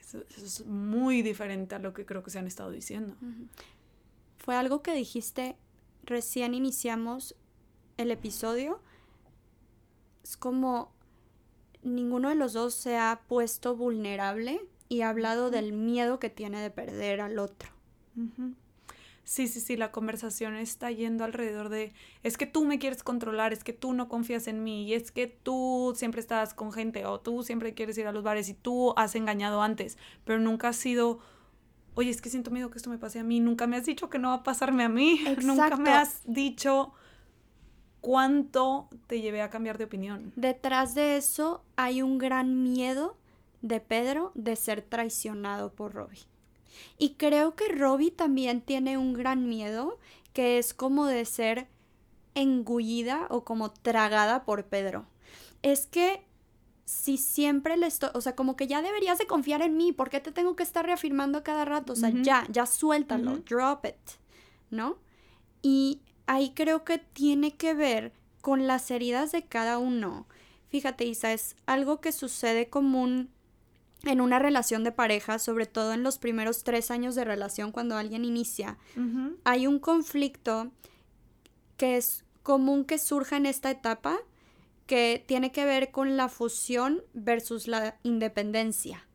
Eso, 0.00 0.22
es 0.36 0.64
muy 0.66 1.22
diferente 1.22 1.74
a 1.74 1.78
lo 1.80 1.92
que 1.92 2.06
creo 2.06 2.22
que 2.22 2.30
se 2.30 2.38
han 2.38 2.46
estado 2.46 2.70
diciendo. 2.70 3.16
Fue 4.38 4.54
algo 4.54 4.82
que 4.82 4.94
dijiste 4.94 5.56
recién 6.04 6.54
iniciamos 6.54 7.34
el 7.96 8.12
episodio. 8.12 8.80
Es 10.22 10.36
como 10.36 10.92
ninguno 11.82 12.28
de 12.28 12.36
los 12.36 12.52
dos 12.52 12.74
se 12.74 12.96
ha 12.96 13.22
puesto 13.26 13.76
vulnerable 13.76 14.60
y 14.88 15.02
ha 15.02 15.10
hablado 15.10 15.50
del 15.50 15.72
miedo 15.72 16.18
que 16.18 16.30
tiene 16.30 16.60
de 16.60 16.70
perder 16.70 17.20
al 17.20 17.38
otro. 17.38 17.70
Sí, 19.24 19.48
sí, 19.48 19.60
sí, 19.60 19.76
la 19.76 19.90
conversación 19.90 20.54
está 20.54 20.90
yendo 20.92 21.24
alrededor 21.24 21.68
de, 21.68 21.92
es 22.22 22.38
que 22.38 22.46
tú 22.46 22.64
me 22.64 22.78
quieres 22.78 23.02
controlar, 23.02 23.52
es 23.52 23.64
que 23.64 23.72
tú 23.72 23.92
no 23.92 24.08
confías 24.08 24.46
en 24.46 24.62
mí, 24.62 24.84
y 24.84 24.94
es 24.94 25.10
que 25.10 25.26
tú 25.26 25.94
siempre 25.96 26.20
estás 26.20 26.54
con 26.54 26.72
gente, 26.72 27.06
o 27.06 27.18
tú 27.18 27.42
siempre 27.42 27.74
quieres 27.74 27.98
ir 27.98 28.06
a 28.06 28.12
los 28.12 28.22
bares 28.22 28.48
y 28.48 28.54
tú 28.54 28.94
has 28.96 29.16
engañado 29.16 29.62
antes, 29.62 29.98
pero 30.24 30.38
nunca 30.38 30.68
has 30.68 30.76
sido, 30.76 31.18
oye, 31.94 32.08
es 32.10 32.22
que 32.22 32.30
siento 32.30 32.52
miedo 32.52 32.70
que 32.70 32.78
esto 32.78 32.88
me 32.88 32.98
pase 32.98 33.18
a 33.18 33.24
mí, 33.24 33.40
nunca 33.40 33.66
me 33.66 33.76
has 33.76 33.84
dicho 33.84 34.08
que 34.08 34.20
no 34.20 34.28
va 34.28 34.34
a 34.36 34.42
pasarme 34.44 34.84
a 34.84 34.88
mí, 34.88 35.20
nunca 35.42 35.76
me 35.76 35.90
has 35.90 36.22
dicho 36.24 36.92
cuánto 38.00 38.88
te 39.08 39.20
llevé 39.20 39.42
a 39.42 39.50
cambiar 39.50 39.76
de 39.76 39.84
opinión. 39.84 40.32
Detrás 40.36 40.94
de 40.94 41.16
eso 41.16 41.64
hay 41.74 42.00
un 42.00 42.18
gran 42.18 42.62
miedo 42.62 43.16
de 43.62 43.80
Pedro 43.80 44.32
de 44.34 44.56
ser 44.56 44.82
traicionado 44.82 45.72
por 45.72 45.94
Robbie. 45.94 46.26
Y 46.98 47.14
creo 47.14 47.54
que 47.54 47.68
Robbie 47.68 48.10
también 48.10 48.60
tiene 48.60 48.98
un 48.98 49.14
gran 49.14 49.48
miedo 49.48 49.98
que 50.32 50.58
es 50.58 50.74
como 50.74 51.06
de 51.06 51.24
ser 51.24 51.68
engullida 52.34 53.26
o 53.30 53.44
como 53.44 53.70
tragada 53.72 54.44
por 54.44 54.66
Pedro. 54.66 55.06
Es 55.62 55.86
que 55.86 56.22
si 56.84 57.16
siempre 57.16 57.76
le 57.76 57.86
estoy, 57.86 58.10
o 58.14 58.20
sea, 58.20 58.36
como 58.36 58.54
que 58.54 58.66
ya 58.66 58.80
deberías 58.82 59.18
de 59.18 59.26
confiar 59.26 59.62
en 59.62 59.76
mí, 59.76 59.92
¿por 59.92 60.08
qué 60.08 60.20
te 60.20 60.32
tengo 60.32 60.54
que 60.54 60.62
estar 60.62 60.86
reafirmando 60.86 61.42
cada 61.42 61.64
rato? 61.64 61.94
O 61.94 61.96
sea, 61.96 62.10
ya, 62.10 62.46
ya 62.50 62.66
suéltalo, 62.66 63.38
drop 63.38 63.86
it, 63.86 63.96
¿no? 64.70 64.98
Y 65.62 66.00
ahí 66.26 66.52
creo 66.54 66.84
que 66.84 66.98
tiene 66.98 67.56
que 67.56 67.74
ver 67.74 68.12
con 68.40 68.68
las 68.68 68.90
heridas 68.90 69.32
de 69.32 69.42
cada 69.42 69.78
uno. 69.78 70.26
Fíjate, 70.68 71.04
Isa, 71.06 71.32
es 71.32 71.56
algo 71.66 72.00
que 72.00 72.12
sucede 72.12 72.68
común 72.68 73.30
en 74.12 74.20
una 74.20 74.38
relación 74.38 74.84
de 74.84 74.92
pareja, 74.92 75.38
sobre 75.38 75.66
todo 75.66 75.92
en 75.92 76.02
los 76.02 76.18
primeros 76.18 76.64
tres 76.64 76.90
años 76.90 77.14
de 77.14 77.24
relación 77.24 77.72
cuando 77.72 77.96
alguien 77.96 78.24
inicia, 78.24 78.78
hay 79.44 79.66
un 79.66 79.78
conflicto 79.78 80.70
que 81.76 81.96
es 81.96 82.24
común 82.42 82.84
que 82.84 82.98
surja 82.98 83.36
en 83.36 83.46
esta 83.46 83.70
etapa 83.70 84.18
que 84.86 85.24
tiene 85.26 85.50
que 85.52 85.64
ver 85.64 85.90
con 85.90 86.16
la 86.16 86.28
fusión 86.28 87.02
versus 87.12 87.66
la 87.66 87.96
independencia. 88.02 89.05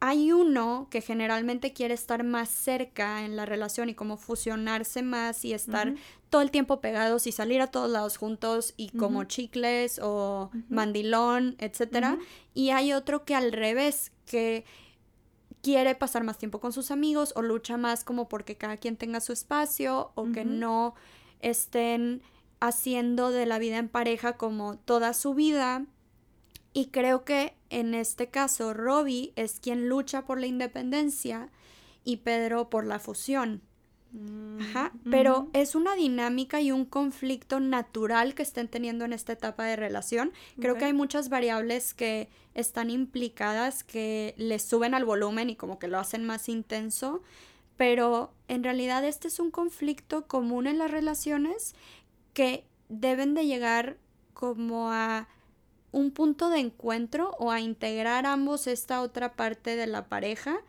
Hay 0.00 0.32
uno 0.32 0.88
que 0.90 1.02
generalmente 1.02 1.74
quiere 1.74 1.92
estar 1.92 2.24
más 2.24 2.48
cerca 2.48 3.24
en 3.24 3.36
la 3.36 3.44
relación 3.44 3.90
y 3.90 3.94
como 3.94 4.16
fusionarse 4.16 5.02
más 5.02 5.44
y 5.44 5.52
estar 5.52 5.94
todo 6.30 6.40
el 6.40 6.50
tiempo 6.50 6.80
pegados 6.80 7.26
y 7.26 7.32
salir 7.32 7.60
a 7.60 7.66
todos 7.66 7.90
lados 7.90 8.16
juntos 8.16 8.72
y 8.78 8.88
como 8.88 9.24
chicles 9.24 10.00
o 10.02 10.50
mandilón, 10.70 11.54
etcétera. 11.58 12.18
Y 12.54 12.70
hay 12.70 12.94
otro 12.94 13.26
que 13.26 13.34
al 13.34 13.52
revés, 13.52 14.12
que 14.24 14.64
quiere 15.62 15.94
pasar 15.94 16.24
más 16.24 16.38
tiempo 16.38 16.60
con 16.60 16.72
sus 16.72 16.90
amigos 16.90 17.34
o 17.36 17.42
lucha 17.42 17.76
más 17.76 18.02
como 18.02 18.28
porque 18.28 18.56
cada 18.56 18.78
quien 18.78 18.96
tenga 18.96 19.20
su 19.20 19.34
espacio 19.34 20.12
o 20.14 20.32
que 20.32 20.46
no 20.46 20.94
estén 21.40 22.22
haciendo 22.60 23.30
de 23.30 23.44
la 23.44 23.58
vida 23.58 23.76
en 23.76 23.88
pareja 23.88 24.38
como 24.38 24.78
toda 24.78 25.12
su 25.12 25.34
vida. 25.34 25.84
Y 26.72 26.86
creo 26.86 27.24
que 27.24 27.54
en 27.68 27.94
este 27.94 28.28
caso 28.28 28.74
Robbie 28.74 29.32
es 29.36 29.60
quien 29.60 29.88
lucha 29.88 30.24
por 30.24 30.38
la 30.38 30.46
independencia 30.46 31.48
y 32.04 32.18
Pedro 32.18 32.70
por 32.70 32.86
la 32.86 32.98
fusión. 32.98 33.62
Mm, 34.12 34.60
Ajá, 34.60 34.92
pero 35.08 35.48
es 35.52 35.76
una 35.76 35.94
dinámica 35.94 36.60
y 36.60 36.72
un 36.72 36.84
conflicto 36.84 37.60
natural 37.60 38.34
que 38.34 38.42
estén 38.42 38.66
teniendo 38.66 39.04
en 39.04 39.12
esta 39.12 39.32
etapa 39.32 39.64
de 39.64 39.76
relación. 39.76 40.32
Creo 40.60 40.76
que 40.76 40.86
hay 40.86 40.92
muchas 40.92 41.28
variables 41.28 41.94
que 41.94 42.28
están 42.54 42.90
implicadas 42.90 43.84
que 43.84 44.34
les 44.36 44.64
suben 44.64 44.94
al 44.94 45.04
volumen 45.04 45.48
y 45.48 45.56
como 45.56 45.78
que 45.78 45.86
lo 45.86 45.98
hacen 45.98 46.26
más 46.26 46.48
intenso, 46.48 47.22
pero 47.76 48.32
en 48.48 48.64
realidad 48.64 49.04
este 49.04 49.28
es 49.28 49.38
un 49.38 49.52
conflicto 49.52 50.26
común 50.26 50.66
en 50.66 50.78
las 50.78 50.90
relaciones 50.90 51.74
que 52.34 52.64
deben 52.88 53.34
de 53.34 53.46
llegar 53.46 53.96
como 54.34 54.90
a 54.90 55.28
un 55.92 56.10
punto 56.10 56.50
de 56.50 56.58
encuentro 56.58 57.30
o 57.38 57.50
a 57.50 57.60
integrar 57.60 58.26
ambos 58.26 58.66
esta 58.66 59.00
otra 59.00 59.34
parte 59.34 59.76
de 59.76 59.86
la 59.86 60.08
pareja 60.08 60.60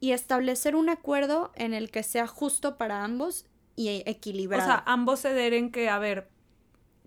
y 0.00 0.12
establecer 0.12 0.74
un 0.74 0.88
acuerdo 0.88 1.52
en 1.54 1.74
el 1.74 1.90
que 1.90 2.02
sea 2.02 2.26
justo 2.26 2.76
para 2.76 3.04
ambos 3.04 3.46
y 3.76 4.02
equilibrado. 4.06 4.62
O 4.62 4.66
sea, 4.66 4.82
ambos 4.86 5.20
ceder 5.20 5.54
en 5.54 5.70
que, 5.70 5.88
a 5.88 5.98
ver, 5.98 6.28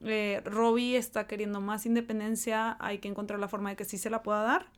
eh, 0.03 0.41
Robbie 0.45 0.97
está 0.97 1.27
queriendo 1.27 1.61
más 1.61 1.85
independencia, 1.85 2.77
hay 2.79 2.99
que 2.99 3.07
encontrar 3.07 3.39
la 3.39 3.47
forma 3.47 3.69
de 3.71 3.75
que 3.75 3.85
sí 3.85 3.97
se 3.97 4.09
la 4.09 4.23
pueda 4.23 4.43
dar 4.43 4.71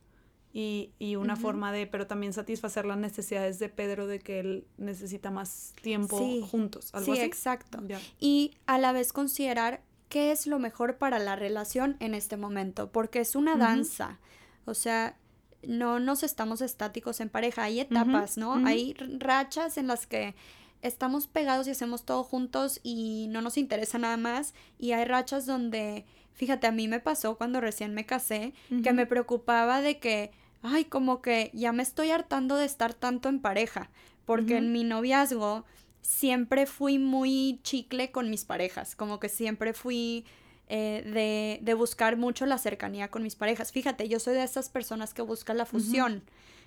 y, 0.52 0.92
y 0.98 1.16
una 1.16 1.36
forma 1.36 1.72
de, 1.72 1.86
pero 1.86 2.06
también 2.06 2.32
satisfacer 2.32 2.86
las 2.86 2.98
necesidades 2.98 3.58
de 3.58 3.68
Pedro 3.68 4.06
de 4.06 4.18
que 4.18 4.40
él 4.40 4.66
necesita 4.78 5.30
más 5.30 5.74
tiempo 5.82 6.18
juntos. 6.46 6.90
¿algo 6.94 7.14
sí, 7.14 7.20
exacto. 7.20 7.78
Y 8.18 8.56
a 8.66 8.78
la 8.78 8.92
vez 8.92 9.12
considerar 9.12 9.82
qué 10.08 10.32
es 10.32 10.46
lo 10.46 10.58
mejor 10.58 10.96
para 10.96 11.18
la 11.18 11.36
relación 11.36 11.96
en 12.00 12.14
este 12.14 12.36
momento, 12.36 12.90
porque 12.90 13.20
es 13.20 13.36
una 13.36 13.56
danza. 13.56 14.18
O 14.64 14.74
sea, 14.74 15.16
no 15.62 15.98
nos 15.98 16.22
estamos 16.22 16.60
estáticos 16.60 17.20
en 17.20 17.28
pareja, 17.28 17.64
hay 17.64 17.80
etapas, 17.80 18.36
¿no? 18.36 18.54
Hay 18.66 18.94
rachas 19.18 19.76
en 19.76 19.86
las 19.86 20.06
que 20.06 20.34
estamos 20.82 21.26
pegados 21.26 21.66
y 21.66 21.72
hacemos 21.72 22.04
todo 22.04 22.22
juntos 22.22 22.80
y 22.82 23.26
no 23.30 23.42
nos 23.42 23.58
interesa 23.58 23.98
nada 23.98 24.16
más. 24.16 24.54
Y 24.78 24.92
hay 24.92 25.04
rachas 25.04 25.46
donde, 25.46 26.04
fíjate, 26.32 26.66
a 26.66 26.72
mí 26.72 26.88
me 26.88 27.00
pasó 27.00 27.36
cuando 27.36 27.60
recién 27.60 27.94
me 27.94 28.06
casé, 28.06 28.54
que 28.82 28.92
me 28.92 29.06
preocupaba 29.06 29.80
de 29.80 29.98
que, 29.98 30.30
ay, 30.62 30.84
como 30.84 31.20
que 31.20 31.50
ya 31.52 31.72
me 31.72 31.82
estoy 31.82 32.10
hartando 32.10 32.56
de 32.56 32.64
estar 32.64 32.94
tanto 32.94 33.28
en 33.28 33.40
pareja, 33.40 33.90
porque 34.24 34.58
en 34.58 34.72
mi 34.72 34.84
noviazgo 34.84 35.64
siempre 36.02 36.66
fui 36.66 36.98
muy 36.98 37.60
chicle 37.62 38.10
con 38.10 38.30
mis 38.30 38.44
parejas, 38.44 38.96
como 38.96 39.20
que 39.20 39.28
siempre 39.28 39.72
fui 39.72 40.24
eh, 40.68 41.02
de, 41.04 41.58
de, 41.62 41.74
buscar 41.74 42.16
mucho 42.16 42.46
la 42.46 42.58
cercanía 42.58 43.08
con 43.08 43.22
mis 43.22 43.36
parejas. 43.36 43.72
Fíjate, 43.72 44.08
yo 44.08 44.18
soy 44.20 44.34
de 44.34 44.42
esas 44.42 44.68
personas 44.68 45.14
que 45.14 45.22
buscan 45.22 45.56
la 45.56 45.66
fusión, 45.66 46.22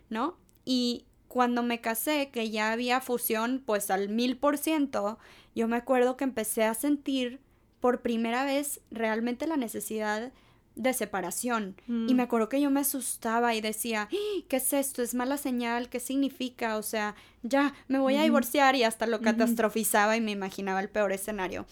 ¿no? 0.10 0.38
Y 0.66 1.06
cuando 1.28 1.64
me 1.64 1.80
casé, 1.80 2.30
que 2.30 2.50
ya 2.50 2.72
había 2.72 3.00
fusión 3.00 3.64
pues 3.66 3.90
al 3.90 4.10
mil 4.10 4.38
por 4.38 4.58
ciento, 4.58 5.18
yo 5.56 5.68
me 5.68 5.78
acuerdo 5.78 6.18
que 6.18 6.24
empecé 6.24 6.66
a 6.66 6.74
sentir 6.74 7.40
por 7.80 8.02
primera 8.02 8.44
vez 8.44 8.82
realmente 8.92 9.48
la 9.48 9.58
necesidad 9.58 10.32
de 10.76 10.94
separación. 10.94 11.76
Y 11.88 12.14
me 12.14 12.14
mm. 12.14 12.20
acuerdo 12.22 12.50
que 12.50 12.62
yo 12.62 12.70
me 12.70 12.80
asustaba 12.80 13.54
y 13.56 13.62
decía, 13.62 14.08
¡Ah! 14.12 14.44
¿qué 14.48 14.58
es 14.58 14.74
esto? 14.74 15.02
¿Es 15.02 15.14
mala 15.14 15.38
señal? 15.38 15.90
¿Qué 15.90 16.00
significa? 16.00 16.78
O 16.78 16.84
sea, 16.84 17.16
ya, 17.44 17.74
me 17.88 18.00
voy 18.00 18.16
a 18.16 18.24
divorciar 18.24 18.76
y 18.76 18.84
hasta 18.84 19.08
lo 19.08 19.22
catastrofizaba 19.22 20.16
y 20.18 20.22
me 20.22 20.32
imaginaba 20.32 20.80
el 20.80 20.90
peor 20.90 21.12
escenario. 21.12 21.66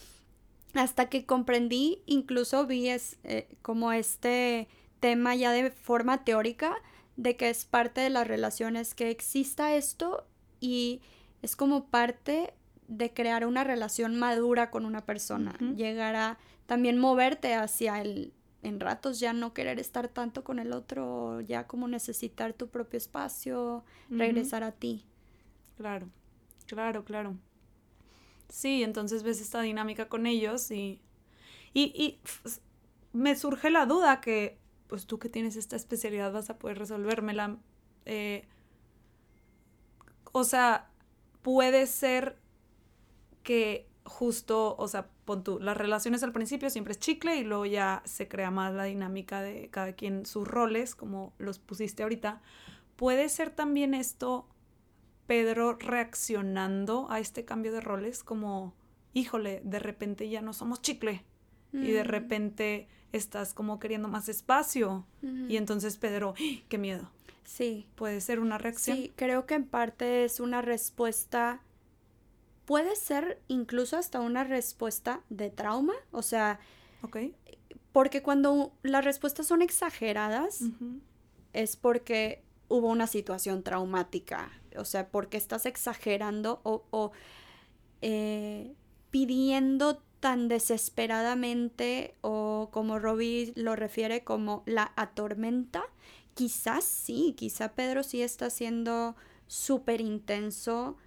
Hasta 0.73 1.09
que 1.09 1.25
comprendí, 1.25 2.03
incluso 2.05 2.67
vi 2.67 2.89
es, 2.89 3.17
eh, 3.23 3.47
como 3.61 3.91
este 3.91 4.67
tema 4.99 5.35
ya 5.35 5.51
de 5.51 5.71
forma 5.71 6.23
teórica, 6.23 6.75
de 7.15 7.35
que 7.35 7.49
es 7.49 7.65
parte 7.65 8.01
de 8.01 8.09
las 8.09 8.27
relaciones 8.27 8.93
que 8.93 9.09
exista 9.09 9.75
esto 9.75 10.25
y 10.59 11.01
es 11.41 11.55
como 11.55 11.85
parte 11.85 12.53
de 12.87 13.13
crear 13.13 13.45
una 13.45 13.63
relación 13.63 14.17
madura 14.17 14.71
con 14.71 14.85
una 14.85 15.05
persona, 15.05 15.55
llegar 15.75 16.15
a 16.15 16.37
también 16.65 16.97
moverte 16.97 17.53
hacia 17.53 18.01
el 18.01 18.33
en 18.61 18.79
ratos 18.79 19.19
ya 19.19 19.33
no 19.33 19.53
querer 19.53 19.79
estar 19.79 20.07
tanto 20.09 20.43
con 20.43 20.59
el 20.59 20.73
otro, 20.73 21.41
ya 21.41 21.67
como 21.67 21.87
necesitar 21.87 22.53
tu 22.53 22.67
propio 22.67 22.97
espacio, 22.97 23.83
regresar 24.09 24.63
a 24.63 24.71
ti. 24.71 25.05
Claro, 25.77 26.09
claro, 26.65 27.05
claro. 27.05 27.35
Sí, 28.49 28.83
entonces 28.83 29.23
ves 29.23 29.41
esta 29.41 29.61
dinámica 29.61 30.09
con 30.09 30.25
ellos 30.25 30.71
y, 30.71 31.01
y, 31.73 31.83
y 31.95 32.19
me 33.13 33.35
surge 33.35 33.69
la 33.69 33.85
duda 33.85 34.21
que, 34.21 34.57
pues 34.87 35.05
tú 35.05 35.19
que 35.19 35.29
tienes 35.29 35.55
esta 35.55 35.75
especialidad 35.75 36.31
vas 36.33 36.49
a 36.49 36.57
poder 36.57 36.79
resolvérmela. 36.79 37.57
Eh, 38.05 38.47
o 40.31 40.43
sea, 40.43 40.89
puede 41.41 41.85
ser 41.87 42.37
que 43.43 43.87
justo, 44.03 44.75
o 44.77 44.87
sea, 44.87 45.09
pon 45.29 45.43
tú, 45.43 45.59
las 45.59 45.77
relaciones 45.77 46.23
al 46.23 46.31
principio 46.31 46.71
siempre 46.71 46.93
es 46.93 46.99
chicle 46.99 47.37
y 47.37 47.43
luego 47.43 47.67
ya 47.67 48.01
se 48.03 48.27
crea 48.27 48.49
más 48.49 48.73
la 48.73 48.85
dinámica 48.85 49.43
de 49.43 49.69
cada 49.69 49.93
quien 49.93 50.25
sus 50.25 50.47
roles, 50.47 50.95
como 50.95 51.33
los 51.37 51.59
pusiste 51.59 52.01
ahorita. 52.01 52.41
Puede 52.95 53.29
ser 53.29 53.51
también 53.51 53.93
esto 53.93 54.47
Pedro 55.27 55.73
reaccionando 55.73 57.05
a 57.11 57.19
este 57.19 57.45
cambio 57.45 57.71
de 57.71 57.79
roles 57.79 58.23
como, 58.23 58.73
híjole, 59.13 59.61
de 59.63 59.77
repente 59.77 60.27
ya 60.29 60.41
no 60.41 60.51
somos 60.51 60.81
chicle 60.81 61.23
y 61.73 61.91
de 61.91 62.03
mm. 62.03 62.07
repente 62.07 62.87
estás 63.11 63.53
como 63.53 63.77
queriendo 63.77 64.07
más 64.07 64.29
espacio 64.29 65.05
y 65.47 65.57
entonces 65.57 65.97
Pedro, 65.97 66.33
¡Ah! 66.39 66.63
qué 66.69 66.79
miedo. 66.79 67.11
Sí. 67.43 67.85
Puede 67.93 68.19
ser 68.21 68.39
una 68.39 68.57
reacción. 68.57 68.97
Sí, 68.97 69.13
creo 69.15 69.45
que 69.45 69.53
en 69.53 69.67
parte 69.67 70.25
es 70.25 70.39
una 70.39 70.63
respuesta 70.63 71.61
puede 72.69 72.95
ser 72.95 73.41
incluso 73.47 73.97
hasta 73.97 74.19
una 74.19 74.43
respuesta 74.43 75.23
de 75.31 75.49
trauma, 75.49 75.95
o 76.11 76.21
sea, 76.21 76.59
okay. 77.01 77.33
porque 77.91 78.21
cuando 78.21 78.71
las 78.83 79.03
respuestas 79.03 79.47
son 79.47 79.63
exageradas 79.63 80.61
es 81.53 81.75
porque 81.75 82.43
hubo 82.67 82.89
una 82.89 83.07
situación 83.07 83.63
traumática, 83.63 84.51
o 84.77 84.85
sea, 84.85 85.09
porque 85.09 85.37
estás 85.37 85.65
exagerando 85.65 86.61
o, 86.61 87.11
eh, 88.03 88.75
pidiendo 89.09 90.03
tan 90.19 90.47
desesperadamente 90.47 92.13
o 92.21 92.69
como 92.71 92.99
Robbie 92.99 93.51
lo 93.55 93.75
refiere 93.75 94.23
como 94.23 94.61
la 94.67 94.93
atormenta, 94.95 95.81
quizás 96.35 96.83
sí, 96.83 97.33
quizá 97.35 97.73
Pedro 97.73 98.03
sí 98.03 98.21
está 98.21 98.51
siendo 98.51 99.15
súper 99.47 100.01
intenso 100.01 100.97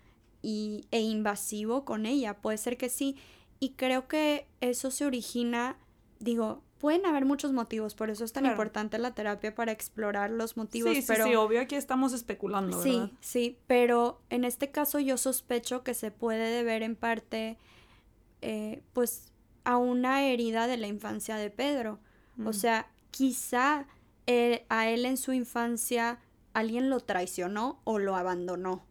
y, 0.42 0.86
e 0.90 1.00
invasivo 1.00 1.84
con 1.84 2.06
ella, 2.06 2.34
puede 2.34 2.58
ser 2.58 2.76
que 2.76 2.88
sí, 2.88 3.16
y 3.60 3.70
creo 3.70 4.08
que 4.08 4.46
eso 4.60 4.90
se 4.90 5.06
origina, 5.06 5.76
digo, 6.18 6.62
pueden 6.82 7.06
haber 7.06 7.24
muchos 7.24 7.52
motivos, 7.52 7.94
por 7.94 8.10
eso 8.10 8.24
es 8.24 8.32
tan 8.32 8.44
importante 8.44 8.98
la 8.98 9.14
terapia 9.14 9.54
para 9.54 9.70
explorar 9.70 10.30
los 10.30 10.56
motivos. 10.56 10.92
Sí, 10.92 11.04
pero... 11.06 11.24
sí, 11.24 11.36
obvio, 11.36 11.60
aquí 11.60 11.76
estamos 11.76 12.12
especulando. 12.12 12.82
Sí, 12.82 13.12
sí, 13.20 13.56
pero 13.68 14.20
en 14.30 14.44
este 14.44 14.72
caso 14.72 14.98
yo 14.98 15.16
sospecho 15.16 15.84
que 15.84 15.94
se 15.94 16.10
puede 16.10 16.50
deber 16.50 16.82
en 16.82 16.96
parte, 16.96 17.56
eh, 18.40 18.82
pues, 18.94 19.32
a 19.62 19.76
una 19.76 20.24
herida 20.24 20.66
de 20.66 20.76
la 20.76 20.88
infancia 20.88 21.36
de 21.36 21.50
Pedro. 21.50 22.00
O 22.38 22.50
mm. 22.50 22.52
sea, 22.52 22.90
quizá 23.12 23.86
eh, 24.26 24.66
a 24.68 24.88
él 24.88 25.04
en 25.04 25.18
su 25.18 25.32
infancia 25.32 26.18
alguien 26.52 26.90
lo 26.90 26.98
traicionó 26.98 27.80
o 27.84 28.00
lo 28.00 28.16
abandonó. 28.16 28.84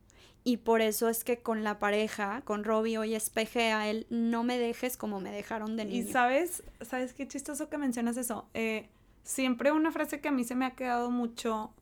Y 0.44 0.58
por 0.58 0.82
eso 0.82 1.08
es 1.08 1.24
que 1.24 1.42
con 1.42 1.64
la 1.64 1.78
pareja, 1.78 2.42
con 2.42 2.64
Robbie, 2.64 2.98
hoy 2.98 3.14
espeje 3.14 3.72
a 3.72 3.88
él, 3.89 4.08
no 4.10 4.44
me 4.44 4.58
dejes 4.58 4.98
como 4.98 5.20
me 5.20 5.32
dejaron 5.32 5.78
de 5.78 5.86
niño. 5.86 6.10
Y 6.10 6.12
sabes, 6.12 6.64
sabes 6.82 7.14
qué 7.14 7.28
chistoso 7.28 7.70
que 7.70 7.78
mencionas 7.78 8.18
eso. 8.18 8.50
Eh, 8.56 8.89
siempre 9.24 9.72
una 9.72 9.92
frase 9.92 10.20
que 10.20 10.30
a 10.30 10.32
mí 10.32 10.44
se 10.44 10.56
me 10.56 10.66
ha 10.66 10.72
quedado 10.76 11.12
mucho 11.12 11.74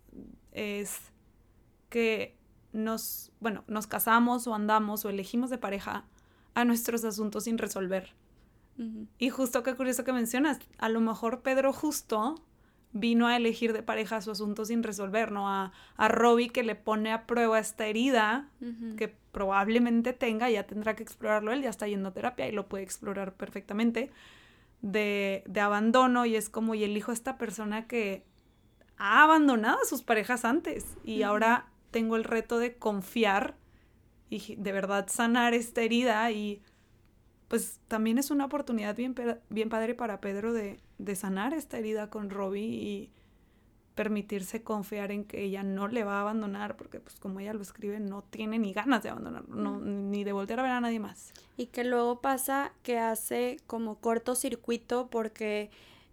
es 0.51 0.99
que 1.89 2.37
nos, 2.73 3.31
bueno, 3.39 3.63
nos 3.67 3.87
casamos 3.87 4.45
o 4.45 4.53
andamos 4.53 5.05
o 5.05 5.09
elegimos 5.09 5.49
de 5.49 5.57
pareja 5.57 6.05
a 6.53 6.65
nuestros 6.65 7.03
asuntos 7.03 7.45
sin 7.45 7.57
resolver. 7.57 8.13
Y 9.17 9.29
justo 9.29 9.61
qué 9.61 9.75
curioso 9.75 10.05
que 10.05 10.13
mencionas, 10.13 10.57
a 10.77 10.87
lo 10.87 11.01
mejor 11.01 11.41
Pedro 11.41 11.73
justo 11.73 12.35
vino 12.91 13.27
a 13.27 13.37
elegir 13.37 13.73
de 13.73 13.83
pareja 13.83 14.21
su 14.21 14.31
asunto 14.31 14.65
sin 14.65 14.83
resolver, 14.83 15.31
¿no? 15.31 15.47
A, 15.47 15.71
a 15.95 16.07
Robbie 16.07 16.49
que 16.49 16.63
le 16.63 16.75
pone 16.75 17.11
a 17.11 17.27
prueba 17.27 17.59
esta 17.59 17.85
herida 17.85 18.49
que 18.97 19.07
probablemente 19.31 20.13
tenga, 20.13 20.49
ya 20.49 20.65
tendrá 20.65 20.95
que 20.95 21.03
explorarlo 21.03 21.51
él, 21.51 21.61
ya 21.61 21.69
está 21.69 21.87
yendo 21.87 22.09
a 22.09 22.13
terapia 22.13 22.47
y 22.47 22.51
lo 22.51 22.67
puede 22.67 22.83
explorar 22.83 23.35
perfectamente, 23.35 24.11
de, 24.81 25.43
de 25.45 25.59
abandono 25.59 26.25
y 26.25 26.35
es 26.35 26.49
como, 26.49 26.73
y 26.73 26.83
elijo 26.83 27.11
a 27.11 27.13
esta 27.13 27.37
persona 27.37 27.87
que 27.87 28.25
ha 28.97 29.23
abandonado 29.23 29.79
a 29.81 29.85
sus 29.85 30.01
parejas 30.01 30.43
antes 30.43 30.97
y 31.03 31.21
ahora 31.21 31.67
tengo 31.91 32.15
el 32.15 32.23
reto 32.23 32.59
de 32.59 32.77
confiar 32.77 33.55
y 34.29 34.55
de 34.55 34.71
verdad 34.71 35.07
sanar 35.09 35.53
esta 35.53 35.81
herida 35.81 36.31
y 36.31 36.61
pues 37.47 37.79
también 37.87 38.17
es 38.17 38.29
una 38.29 38.45
oportunidad 38.45 38.95
bien, 38.95 39.15
bien 39.49 39.69
padre 39.69 39.95
para 39.95 40.21
Pedro 40.21 40.53
de, 40.53 40.79
de 40.99 41.15
sanar 41.15 41.53
esta 41.53 41.79
herida 41.79 42.09
con 42.11 42.29
Robbie 42.29 42.61
y 42.61 43.11
permitirse 43.95 44.63
confiar 44.63 45.11
en 45.11 45.25
que 45.25 45.43
ella 45.43 45.63
no 45.63 45.87
le 45.87 46.03
va 46.03 46.19
a 46.19 46.21
abandonar, 46.21 46.77
porque 46.77 46.99
pues 46.99 47.19
como 47.19 47.39
ella 47.39 47.53
lo 47.53 47.61
escribe, 47.61 47.99
no 47.99 48.21
tiene 48.21 48.59
ni 48.59 48.71
ganas 48.71 49.03
de 49.03 49.09
abandonarlo, 49.09 49.53
no, 49.53 49.79
ni 49.79 50.23
de 50.23 50.31
volver 50.31 50.59
a 50.59 50.63
ver 50.63 50.71
a 50.71 50.79
nadie 50.79 50.99
más. 50.99 51.33
Y 51.57 51.65
que 51.65 51.83
luego 51.83 52.21
pasa 52.21 52.71
que 52.83 52.97
hace 52.97 53.57
como 53.67 53.99
cortocircuito 53.99 55.09
porque 55.09 55.69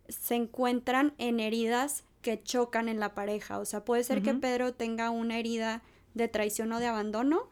se 0.08 0.34
encuentran 0.34 1.14
en 1.18 1.38
heridas 1.38 2.04
que 2.22 2.42
chocan 2.42 2.88
en 2.88 2.98
la 2.98 3.14
pareja. 3.14 3.58
O 3.60 3.64
sea, 3.64 3.84
puede 3.84 4.02
ser 4.02 4.20
que 4.20 4.34
Pedro 4.34 4.74
tenga 4.74 5.10
una 5.10 5.38
herida 5.38 5.82
de 6.14 6.26
traición 6.26 6.72
o 6.72 6.80
de 6.80 6.86
abandono, 6.86 7.48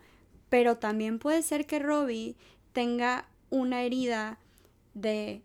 pero 0.49 0.78
también 0.78 1.20
puede 1.20 1.43
ser 1.43 1.64
que 1.66 1.78
Robbie 1.78 2.35
tenga 2.72 3.28
una 3.51 3.82
herida 3.82 4.41
de 4.95 5.43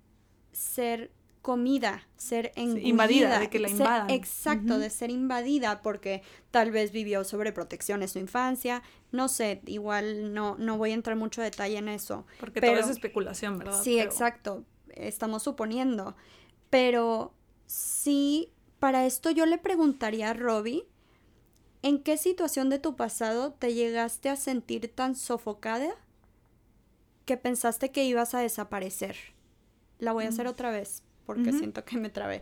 ser 0.52 1.12
comida, 1.42 2.08
ser 2.18 2.52
invadida, 2.56 3.40
de 3.40 3.50
que 3.50 3.60
la 3.60 3.70
invadan. 3.70 4.10
exacto, 4.10 4.78
de 4.78 4.90
ser 4.90 5.10
invadida 5.10 5.82
porque 5.82 6.22
tal 6.52 6.72
vez 6.72 6.92
vivió 6.92 7.24
sobreprotección 7.24 8.02
en 8.02 8.10
su 8.10 8.20
infancia, 8.20 8.84
no 9.12 9.30
sé, 9.30 9.62
igual 9.66 10.34
no, 10.34 10.56
no 10.58 10.78
voy 10.78 10.92
a 10.92 10.96
entrar 10.96 11.16
mucho 11.16 11.42
detalle 11.42 11.78
en 11.78 11.88
eso. 11.88 12.26
Porque 12.40 12.62
todo 12.62 12.76
es 12.76 12.90
especulación, 12.90 13.58
¿verdad? 13.58 13.82
Sí, 13.82 14.00
exacto, 14.00 14.66
estamos 14.90 15.44
suponiendo, 15.44 16.16
pero 16.70 17.34
sí, 17.66 18.52
para 18.80 19.06
esto 19.06 19.32
yo 19.32 19.46
le 19.46 19.58
preguntaría 19.58 20.32
a 20.32 20.34
Robbie, 20.34 20.88
¿en 21.82 22.04
qué 22.04 22.18
situación 22.18 22.70
de 22.70 22.80
tu 22.80 22.98
pasado 22.98 23.54
te 23.54 23.74
llegaste 23.74 24.30
a 24.30 24.36
sentir 24.36 24.94
tan 24.94 25.16
sofocada 25.16 25.96
que 27.24 27.38
pensaste 27.38 27.92
que 27.92 28.04
ibas 28.04 28.34
a 28.36 28.40
desaparecer? 28.40 29.16
La 30.00 30.12
voy 30.12 30.26
a 30.26 30.30
hacer 30.30 30.46
mm. 30.46 30.50
otra 30.50 30.72
vez 30.72 31.04
porque 31.30 31.54
siento 31.54 31.86
que 31.86 31.96
me 31.96 32.10
trabé. 32.10 32.42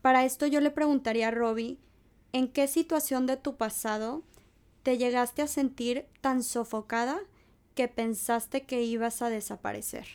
Para 0.00 0.24
esto 0.24 0.46
yo 0.46 0.62
le 0.62 0.70
preguntaría 0.70 1.28
a 1.28 1.30
Robbie, 1.30 1.76
¿en 2.32 2.48
qué 2.48 2.66
situación 2.66 3.26
de 3.26 3.36
tu 3.36 3.58
pasado 3.58 4.22
te 4.82 4.96
llegaste 4.96 5.42
a 5.42 5.46
sentir 5.46 6.06
tan 6.22 6.42
sofocada 6.42 7.20
que 7.74 7.88
pensaste 7.88 8.62
que 8.62 8.82
ibas 8.84 9.20
a 9.20 9.28
desaparecer? 9.28 10.06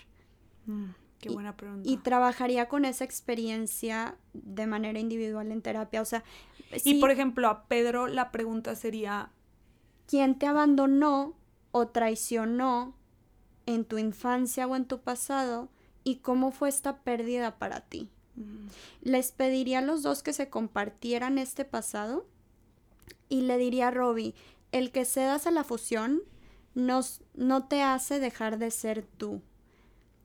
Mm, 0.65 0.85
qué 1.19 1.29
buena 1.29 1.55
pregunta. 1.55 1.87
Y, 1.87 1.97
trabajaría 1.97 2.67
con 2.69 2.85
esa 2.85 3.03
experiencia 3.03 4.17
de 4.33 4.65
manera 4.65 4.97
individual 4.97 5.51
en 5.51 5.61
terapia. 5.61 6.01
O 6.01 6.05
sea, 6.05 6.23
y 6.83 6.99
por 6.99 7.11
ejemplo, 7.11 7.47
a 7.49 7.67
Pedro 7.67 8.07
la 8.07 8.31
pregunta 8.31 8.73
sería: 8.73 9.29
¿Quién 10.07 10.39
te 10.39 10.47
abandonó 10.47 11.35
o 11.71 11.87
traicionó 11.89 12.95
en 13.67 13.85
tu 13.85 13.99
infancia 13.99 14.65
o 14.65 14.75
en 14.75 14.85
tu 14.85 15.01
pasado 15.01 15.69
y 16.05 16.17
cómo 16.17 16.51
fue 16.51 16.69
esta 16.69 16.99
pérdida 16.99 17.57
para 17.57 17.81
ti. 17.81 18.09
Les 19.01 19.31
pediría 19.31 19.79
a 19.79 19.81
los 19.81 20.03
dos 20.03 20.23
que 20.23 20.33
se 20.33 20.49
compartieran 20.49 21.37
este 21.37 21.65
pasado 21.65 22.25
y 23.27 23.41
le 23.41 23.57
diría 23.57 23.89
a 23.89 23.91
Robbie, 23.91 24.35
el 24.71 24.91
que 24.91 25.03
cedas 25.05 25.47
a 25.47 25.51
la 25.51 25.63
fusión 25.63 26.21
nos, 26.73 27.21
no 27.33 27.67
te 27.67 27.81
hace 27.81 28.19
dejar 28.19 28.57
de 28.59 28.71
ser 28.71 29.03
tú. 29.17 29.41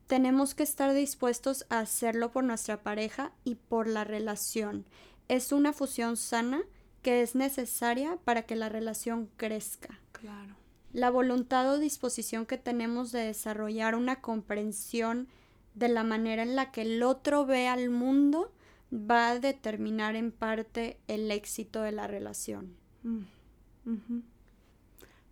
Tenemos 0.07 0.53
que 0.55 0.63
estar 0.63 0.93
dispuestos 0.93 1.65
a 1.69 1.79
hacerlo 1.79 2.31
por 2.31 2.43
nuestra 2.43 2.83
pareja 2.83 3.31
y 3.45 3.55
por 3.55 3.87
la 3.87 4.03
relación. 4.03 4.85
Es 5.29 5.53
una 5.53 5.71
fusión 5.71 6.17
sana 6.17 6.63
que 7.01 7.21
es 7.21 7.33
necesaria 7.33 8.17
para 8.23 8.43
que 8.43 8.57
la 8.57 8.69
relación 8.69 9.29
crezca. 9.37 9.99
Claro. 10.11 10.55
La 10.91 11.09
voluntad 11.09 11.71
o 11.71 11.79
disposición 11.79 12.45
que 12.45 12.57
tenemos 12.57 13.13
de 13.13 13.21
desarrollar 13.21 13.95
una 13.95 14.21
comprensión 14.21 15.29
de 15.73 15.87
la 15.87 16.03
manera 16.03 16.43
en 16.43 16.55
la 16.55 16.71
que 16.71 16.81
el 16.81 17.03
otro 17.03 17.45
ve 17.45 17.67
al 17.67 17.89
mundo 17.89 18.53
va 18.93 19.29
a 19.29 19.39
determinar 19.39 20.15
en 20.15 20.31
parte 20.31 20.99
el 21.07 21.31
éxito 21.31 21.81
de 21.81 21.91
la 21.91 22.07
relación. 22.07 22.75
Mm, 23.03 23.21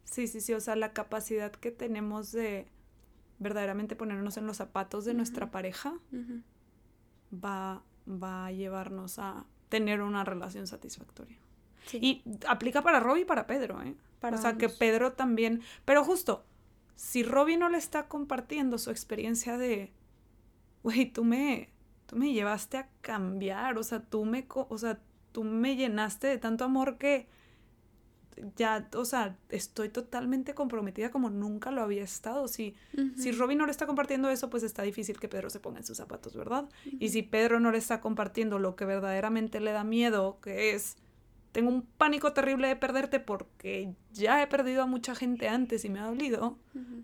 sí, 0.05 0.27
sí, 0.27 0.41
sí, 0.41 0.53
o 0.53 0.59
sea, 0.59 0.75
la 0.75 0.93
capacidad 0.93 1.51
que 1.51 1.71
tenemos 1.71 2.31
de 2.31 2.67
verdaderamente 3.39 3.95
ponernos 3.95 4.37
en 4.37 4.47
los 4.47 4.57
zapatos 4.57 5.05
de 5.05 5.13
nuestra 5.13 5.51
pareja 5.51 5.93
va, 7.33 7.83
va 8.07 8.47
a 8.47 8.51
llevarnos 8.51 9.19
a 9.19 9.45
tener 9.69 10.01
una 10.01 10.23
relación 10.23 10.67
satisfactoria. 10.67 11.37
Y 11.93 12.21
aplica 12.47 12.81
para 12.83 12.99
Robbie 12.99 13.21
y 13.21 13.25
para 13.25 13.47
Pedro, 13.47 13.81
¿eh? 13.81 13.95
o 14.21 14.37
sea, 14.37 14.57
que 14.57 14.69
Pedro 14.69 15.13
también, 15.13 15.61
pero 15.85 16.03
justo, 16.03 16.45
si 16.95 17.23
Robbie 17.23 17.57
no 17.57 17.69
le 17.69 17.77
está 17.77 18.07
compartiendo 18.07 18.77
su 18.77 18.91
experiencia 18.91 19.57
de 19.57 19.91
güey, 20.83 21.11
tú 21.11 21.23
me, 21.23 21.69
tú 22.05 22.15
me 22.15 22.33
llevaste 22.33 22.77
a 22.77 22.89
cambiar, 23.01 23.77
o 23.77 23.83
sea, 23.83 24.01
tú 24.01 24.25
me, 24.25 24.45
o 24.49 24.77
sea, 24.77 24.99
tú 25.31 25.43
me 25.43 25.75
llenaste 25.75 26.27
de 26.27 26.37
tanto 26.37 26.63
amor 26.65 26.97
que 26.97 27.27
ya, 28.55 28.87
o 28.95 29.05
sea, 29.05 29.37
estoy 29.49 29.89
totalmente 29.89 30.53
comprometida 30.53 31.11
como 31.11 31.29
nunca 31.29 31.71
lo 31.71 31.81
había 31.81 32.03
estado. 32.03 32.47
Si, 32.47 32.75
si 33.17 33.31
Robin 33.31 33.57
no 33.57 33.65
le 33.65 33.71
está 33.71 33.85
compartiendo 33.85 34.29
eso, 34.29 34.49
pues 34.49 34.63
está 34.63 34.83
difícil 34.83 35.19
que 35.19 35.27
Pedro 35.27 35.49
se 35.49 35.59
ponga 35.59 35.79
en 35.79 35.85
sus 35.85 35.97
zapatos, 35.97 36.35
¿verdad? 36.35 36.69
Y 36.85 37.09
si 37.09 37.21
Pedro 37.21 37.59
no 37.59 37.71
le 37.71 37.77
está 37.77 38.01
compartiendo 38.01 38.59
lo 38.59 38.75
que 38.75 38.85
verdaderamente 38.85 39.59
le 39.59 39.71
da 39.71 39.83
miedo, 39.83 40.39
que 40.41 40.73
es, 40.73 40.97
tengo 41.51 41.69
un 41.69 41.81
pánico 41.81 42.33
terrible 42.33 42.67
de 42.67 42.75
perderte 42.75 43.19
porque 43.19 43.93
ya 44.13 44.41
he 44.41 44.47
perdido 44.47 44.83
a 44.83 44.85
mucha 44.85 45.15
gente 45.15 45.49
antes 45.49 45.83
y 45.83 45.89
me 45.89 45.99
ha 45.99 46.05
dolido, 46.05 46.57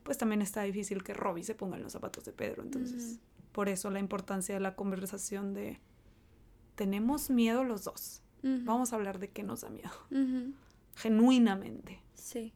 pues 0.04 0.18
también 0.18 0.42
está 0.42 0.64
difícil 0.64 1.04
que 1.04 1.14
Robin 1.14 1.44
se 1.44 1.56
ponga 1.56 1.76
en 1.76 1.84
los 1.84 1.92
zapatos 1.92 2.24
de 2.26 2.32
Pedro. 2.32 2.64
Entonces... 2.64 3.20
Por 3.56 3.70
eso 3.70 3.90
la 3.90 4.00
importancia 4.00 4.54
de 4.54 4.60
la 4.60 4.76
conversación 4.76 5.54
de, 5.54 5.80
tenemos 6.76 7.30
miedo 7.30 7.64
los 7.64 7.86
dos. 7.86 8.22
Vamos 8.44 8.92
a 8.92 8.98
hablar 8.98 9.18
de 9.18 9.30
qué 9.30 9.44
nos 9.44 9.62
da 9.62 9.70
miedo. 9.70 9.92
Genuinamente. 10.96 12.04
Sí. 12.16 12.54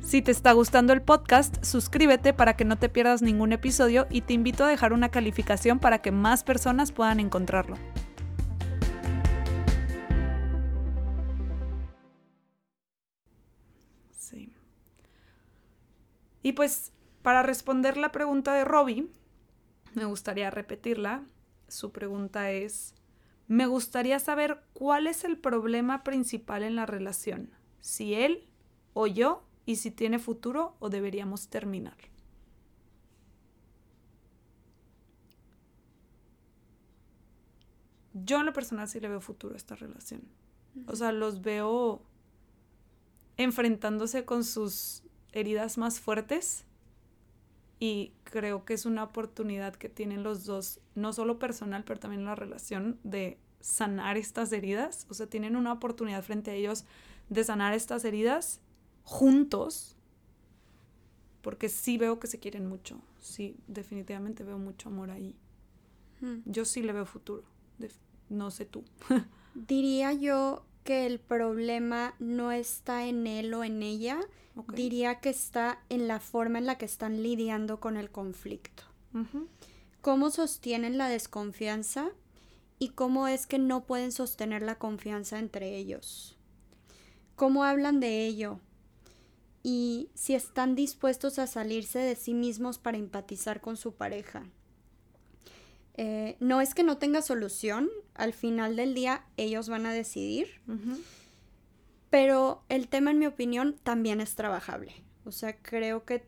Si 0.00 0.22
te 0.22 0.30
está 0.30 0.52
gustando 0.52 0.92
el 0.92 1.02
podcast, 1.02 1.64
suscríbete 1.64 2.32
para 2.32 2.56
que 2.56 2.64
no 2.64 2.78
te 2.78 2.88
pierdas 2.88 3.22
ningún 3.22 3.52
episodio 3.52 4.06
y 4.10 4.20
te 4.20 4.32
invito 4.32 4.64
a 4.64 4.68
dejar 4.68 4.92
una 4.92 5.08
calificación 5.08 5.80
para 5.80 6.02
que 6.02 6.12
más 6.12 6.44
personas 6.44 6.92
puedan 6.92 7.18
encontrarlo. 7.18 7.76
Y 16.46 16.52
pues 16.52 16.92
para 17.22 17.42
responder 17.42 17.96
la 17.96 18.12
pregunta 18.12 18.54
de 18.54 18.64
Robbie, 18.64 19.10
me 19.94 20.04
gustaría 20.04 20.48
repetirla. 20.48 21.26
Su 21.66 21.90
pregunta 21.90 22.52
es, 22.52 22.94
me 23.48 23.66
gustaría 23.66 24.20
saber 24.20 24.62
cuál 24.72 25.08
es 25.08 25.24
el 25.24 25.38
problema 25.38 26.04
principal 26.04 26.62
en 26.62 26.76
la 26.76 26.86
relación, 26.86 27.50
si 27.80 28.14
él 28.14 28.46
o 28.94 29.08
yo, 29.08 29.42
y 29.64 29.74
si 29.74 29.90
tiene 29.90 30.20
futuro 30.20 30.76
o 30.78 30.88
deberíamos 30.88 31.48
terminar. 31.48 31.96
Yo 38.12 38.38
en 38.38 38.46
lo 38.46 38.52
personal 38.52 38.86
sí 38.86 39.00
le 39.00 39.08
veo 39.08 39.20
futuro 39.20 39.54
a 39.54 39.56
esta 39.56 39.74
relación. 39.74 40.22
O 40.86 40.94
sea, 40.94 41.10
los 41.10 41.42
veo 41.42 42.02
enfrentándose 43.36 44.24
con 44.24 44.44
sus 44.44 45.02
heridas 45.36 45.76
más 45.76 46.00
fuertes 46.00 46.64
y 47.78 48.12
creo 48.24 48.64
que 48.64 48.74
es 48.74 48.86
una 48.86 49.04
oportunidad 49.04 49.74
que 49.76 49.88
tienen 49.88 50.22
los 50.22 50.46
dos, 50.46 50.80
no 50.94 51.12
solo 51.12 51.38
personal, 51.38 51.84
pero 51.84 52.00
también 52.00 52.24
la 52.24 52.34
relación 52.34 52.98
de 53.04 53.38
sanar 53.60 54.16
estas 54.16 54.50
heridas. 54.52 55.06
O 55.10 55.14
sea, 55.14 55.26
tienen 55.26 55.56
una 55.56 55.72
oportunidad 55.72 56.22
frente 56.22 56.50
a 56.50 56.54
ellos 56.54 56.84
de 57.28 57.44
sanar 57.44 57.74
estas 57.74 58.04
heridas 58.04 58.60
juntos, 59.02 59.96
porque 61.42 61.68
sí 61.68 61.98
veo 61.98 62.18
que 62.18 62.28
se 62.28 62.38
quieren 62.38 62.66
mucho. 62.66 63.00
Sí, 63.20 63.56
definitivamente 63.66 64.42
veo 64.42 64.58
mucho 64.58 64.88
amor 64.88 65.10
ahí. 65.10 65.36
Hmm. 66.20 66.38
Yo 66.46 66.64
sí 66.64 66.82
le 66.82 66.92
veo 66.92 67.04
futuro. 67.04 67.44
No 68.30 68.50
sé 68.50 68.64
tú. 68.64 68.84
Diría 69.54 70.12
yo 70.14 70.64
que 70.86 71.04
el 71.04 71.18
problema 71.18 72.14
no 72.20 72.52
está 72.52 73.06
en 73.06 73.26
él 73.26 73.52
o 73.52 73.64
en 73.64 73.82
ella, 73.82 74.20
diría 74.72 75.20
que 75.20 75.30
está 75.30 75.80
en 75.88 76.06
la 76.06 76.20
forma 76.20 76.58
en 76.58 76.66
la 76.66 76.78
que 76.78 76.86
están 76.86 77.24
lidiando 77.24 77.80
con 77.80 77.96
el 77.96 78.10
conflicto. 78.10 78.84
¿Cómo 80.00 80.30
sostienen 80.30 80.96
la 80.96 81.08
desconfianza? 81.08 82.10
¿Y 82.78 82.90
cómo 82.90 83.26
es 83.26 83.48
que 83.48 83.58
no 83.58 83.84
pueden 83.84 84.12
sostener 84.12 84.62
la 84.62 84.78
confianza 84.78 85.40
entre 85.40 85.76
ellos? 85.76 86.38
¿Cómo 87.34 87.64
hablan 87.64 87.98
de 87.98 88.24
ello? 88.24 88.60
Y 89.64 90.10
si 90.14 90.34
están 90.34 90.76
dispuestos 90.76 91.40
a 91.40 91.48
salirse 91.48 91.98
de 91.98 92.14
sí 92.14 92.32
mismos 92.32 92.78
para 92.78 92.96
empatizar 92.96 93.60
con 93.60 93.76
su 93.76 93.94
pareja. 93.94 94.46
Eh, 95.98 96.36
no 96.40 96.60
es 96.60 96.74
que 96.74 96.82
no 96.82 96.98
tenga 96.98 97.22
solución, 97.22 97.88
al 98.14 98.32
final 98.32 98.76
del 98.76 98.94
día 98.94 99.24
ellos 99.36 99.68
van 99.68 99.86
a 99.86 99.92
decidir, 99.92 100.60
pero 102.10 102.62
el 102.68 102.88
tema 102.88 103.10
en 103.10 103.18
mi 103.18 103.26
opinión 103.26 103.76
también 103.82 104.20
es 104.20 104.34
trabajable. 104.34 104.94
O 105.24 105.32
sea, 105.32 105.56
creo 105.56 106.04
que 106.04 106.26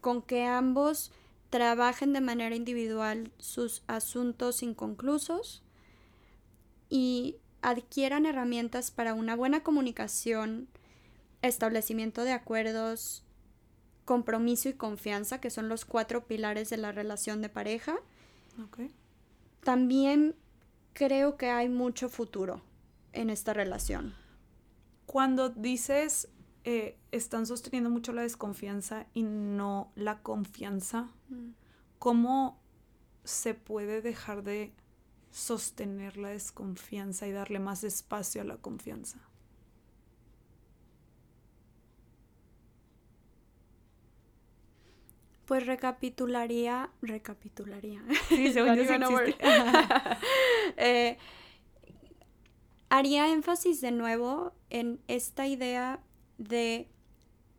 con 0.00 0.20
que 0.20 0.44
ambos 0.44 1.12
trabajen 1.48 2.12
de 2.12 2.20
manera 2.20 2.56
individual 2.56 3.32
sus 3.38 3.84
asuntos 3.86 4.62
inconclusos 4.64 5.62
y 6.90 7.36
adquieran 7.62 8.26
herramientas 8.26 8.90
para 8.90 9.14
una 9.14 9.36
buena 9.36 9.62
comunicación, 9.62 10.68
establecimiento 11.40 12.24
de 12.24 12.32
acuerdos, 12.32 13.24
compromiso 14.04 14.68
y 14.68 14.74
confianza, 14.74 15.40
que 15.40 15.50
son 15.50 15.68
los 15.68 15.84
cuatro 15.84 16.26
pilares 16.26 16.68
de 16.70 16.76
la 16.76 16.92
relación 16.92 17.40
de 17.40 17.48
pareja, 17.48 17.96
también 19.62 20.34
creo 20.92 21.36
que 21.36 21.50
hay 21.50 21.68
mucho 21.68 22.08
futuro 22.08 22.62
en 23.12 23.30
esta 23.30 23.52
relación. 23.52 24.14
Cuando 25.06 25.48
dices 25.48 26.28
eh, 26.64 26.96
están 27.12 27.46
sosteniendo 27.46 27.90
mucho 27.90 28.12
la 28.12 28.22
desconfianza 28.22 29.06
y 29.12 29.22
no 29.22 29.92
la 29.96 30.22
confianza, 30.22 31.10
mm. 31.28 31.50
¿cómo 31.98 32.58
se 33.22 33.54
puede 33.54 34.00
dejar 34.00 34.42
de 34.42 34.72
sostener 35.30 36.16
la 36.16 36.30
desconfianza 36.30 37.26
y 37.26 37.32
darle 37.32 37.58
más 37.58 37.84
espacio 37.84 38.40
a 38.40 38.44
la 38.44 38.56
confianza? 38.56 39.18
Pues 45.46 45.66
recapitularía, 45.66 46.90
recapitularía. 47.02 48.02
Eh, 50.76 51.18
haría 52.88 53.32
énfasis 53.32 53.80
de 53.80 53.92
nuevo 53.92 54.52
en 54.70 55.00
esta 55.08 55.46
idea 55.46 56.00
de 56.38 56.88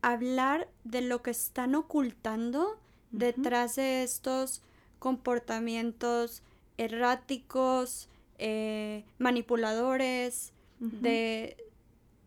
hablar 0.02 0.68
de 0.84 1.00
lo 1.00 1.22
que 1.22 1.30
están 1.30 1.74
ocultando 1.74 2.78
detrás 3.10 3.76
de 3.76 4.02
estos 4.02 4.62
comportamientos 4.98 6.42
erráticos, 6.76 8.08
eh, 8.38 9.04
manipuladores, 9.18 10.52
de 10.78 11.56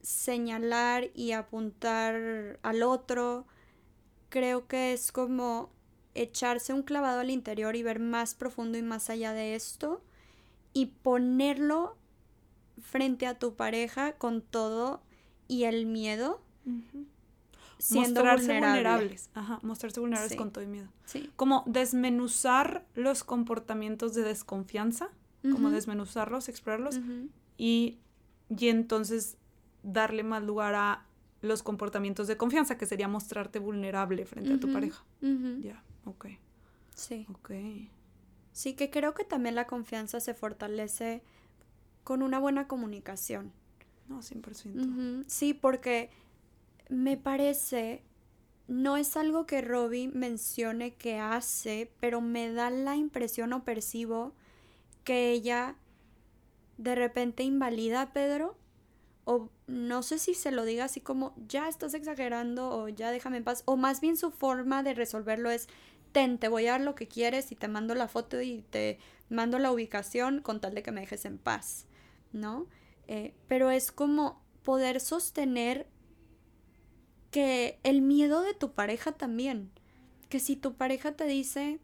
señalar 0.02 1.12
y 1.14 1.34
apuntar 1.34 2.60
al 2.64 2.82
otro, 2.82 3.46
creo 4.30 4.68
que 4.68 4.94
es 4.94 5.12
como 5.12 5.72
echarse 6.16 6.74
un 6.74 6.84
clavado 6.84 7.20
al 7.20 7.30
interior 7.30 7.76
y 7.76 7.84
ver 7.84 8.00
más 8.00 8.36
profundo 8.36 8.78
y 8.78 8.82
más 8.82 9.10
allá 9.10 9.34
de 9.34 9.56
esto 9.56 10.02
y 10.74 10.88
ponerlo 10.88 11.98
frente 12.82 13.28
a 13.28 13.38
tu 13.38 13.56
pareja 13.56 14.14
con 14.14 14.42
todo 14.42 15.02
y 15.48 15.64
el 15.64 15.86
miedo. 15.86 16.42
Siendo 17.78 18.22
mostrarse 18.24 18.60
vulnerables. 18.60 19.30
Ajá, 19.34 19.60
mostrarse 19.62 20.00
vulnerables 20.00 20.36
con 20.36 20.52
todo 20.52 20.64
y 20.64 20.68
miedo. 20.68 20.90
Sí. 21.06 21.30
Como 21.36 21.64
desmenuzar 21.66 22.86
los 22.96 23.24
comportamientos 23.24 24.14
de 24.14 24.24
desconfianza, 24.24 25.10
como 25.42 25.72
desmenuzarlos, 25.72 26.50
explorarlos, 26.50 27.00
y, 27.58 27.98
y 28.50 28.68
entonces 28.68 29.38
darle 29.84 30.24
más 30.24 30.44
lugar 30.44 30.76
a 30.76 31.06
los 31.42 31.64
comportamientos 31.64 32.28
de 32.28 32.38
confianza, 32.38 32.78
que 32.78 32.86
sería 32.86 33.08
mostrarte 33.08 33.60
vulnerable 33.60 34.26
frente 34.26 34.54
a 34.54 34.60
tu 34.60 34.72
pareja. 34.72 35.04
Ya, 35.22 35.84
ok. 36.06 36.28
Sí. 36.96 37.26
Ok. 37.30 37.52
Sí, 38.52 38.74
que 38.74 38.90
creo 38.90 39.14
que 39.14 39.24
también 39.24 39.56
la 39.56 39.68
confianza 39.68 40.20
se 40.20 40.34
fortalece 40.34 41.22
con 42.04 42.22
una 42.22 42.40
buena 42.40 42.68
comunicación. 42.68 43.54
No, 44.10 44.22
100%. 44.22 45.24
Sí, 45.28 45.54
porque 45.54 46.10
me 46.90 47.16
parece, 47.16 48.04
no 48.68 48.98
es 48.98 49.16
algo 49.16 49.46
que 49.46 49.62
Robbie 49.62 50.10
mencione 50.10 50.96
que 50.96 51.20
hace, 51.20 51.92
pero 52.00 52.20
me 52.20 52.52
da 52.52 52.70
la 52.70 52.96
impresión 52.96 53.54
o 53.54 53.64
percibo 53.64 54.34
que 55.04 55.32
ella 55.32 55.76
de 56.78 56.96
repente 56.96 57.44
invalida 57.44 58.02
a 58.02 58.14
Pedro 58.14 58.58
o 59.30 59.52
no 59.68 60.02
sé 60.02 60.18
si 60.18 60.34
se 60.34 60.52
lo 60.52 60.66
diga 60.66 60.86
así 60.86 61.02
como 61.02 61.36
ya 61.48 61.70
estás 61.70 61.94
exagerando 61.94 62.72
o 62.72 62.90
ya 62.90 63.12
déjame 63.12 63.38
en 63.38 63.44
paz, 63.44 63.62
o 63.66 63.78
más 63.78 64.02
bien 64.02 64.18
su 64.18 64.32
forma 64.32 64.82
de 64.82 64.96
resolverlo 64.96 65.52
es 65.52 65.68
ten, 66.12 66.40
te 66.40 66.48
voy 66.48 66.66
a 66.66 66.72
dar 66.72 66.82
lo 66.82 66.96
que 66.96 67.08
quieres 67.08 67.52
y 67.52 67.56
te 67.56 67.68
mando 67.68 67.94
la 67.94 68.08
foto 68.08 68.42
y 68.42 68.64
te 68.72 68.98
mando 69.30 69.60
la 69.60 69.72
ubicación 69.72 70.42
con 70.42 70.60
tal 70.60 70.74
de 70.74 70.82
que 70.82 70.92
me 70.92 71.02
dejes 71.02 71.26
en 71.26 71.38
paz, 71.38 71.86
¿no? 72.32 72.66
Eh, 73.08 73.36
pero 73.48 73.70
es 73.70 73.92
como 73.92 74.42
poder 74.64 75.00
sostener 75.00 75.86
que 77.30 77.78
el 77.84 78.02
miedo 78.02 78.42
de 78.42 78.56
tu 78.56 78.72
pareja 78.72 79.12
también, 79.12 79.70
que 80.30 80.40
si 80.40 80.56
tu 80.56 80.74
pareja 80.74 81.12
te 81.12 81.26
dice, 81.26 81.80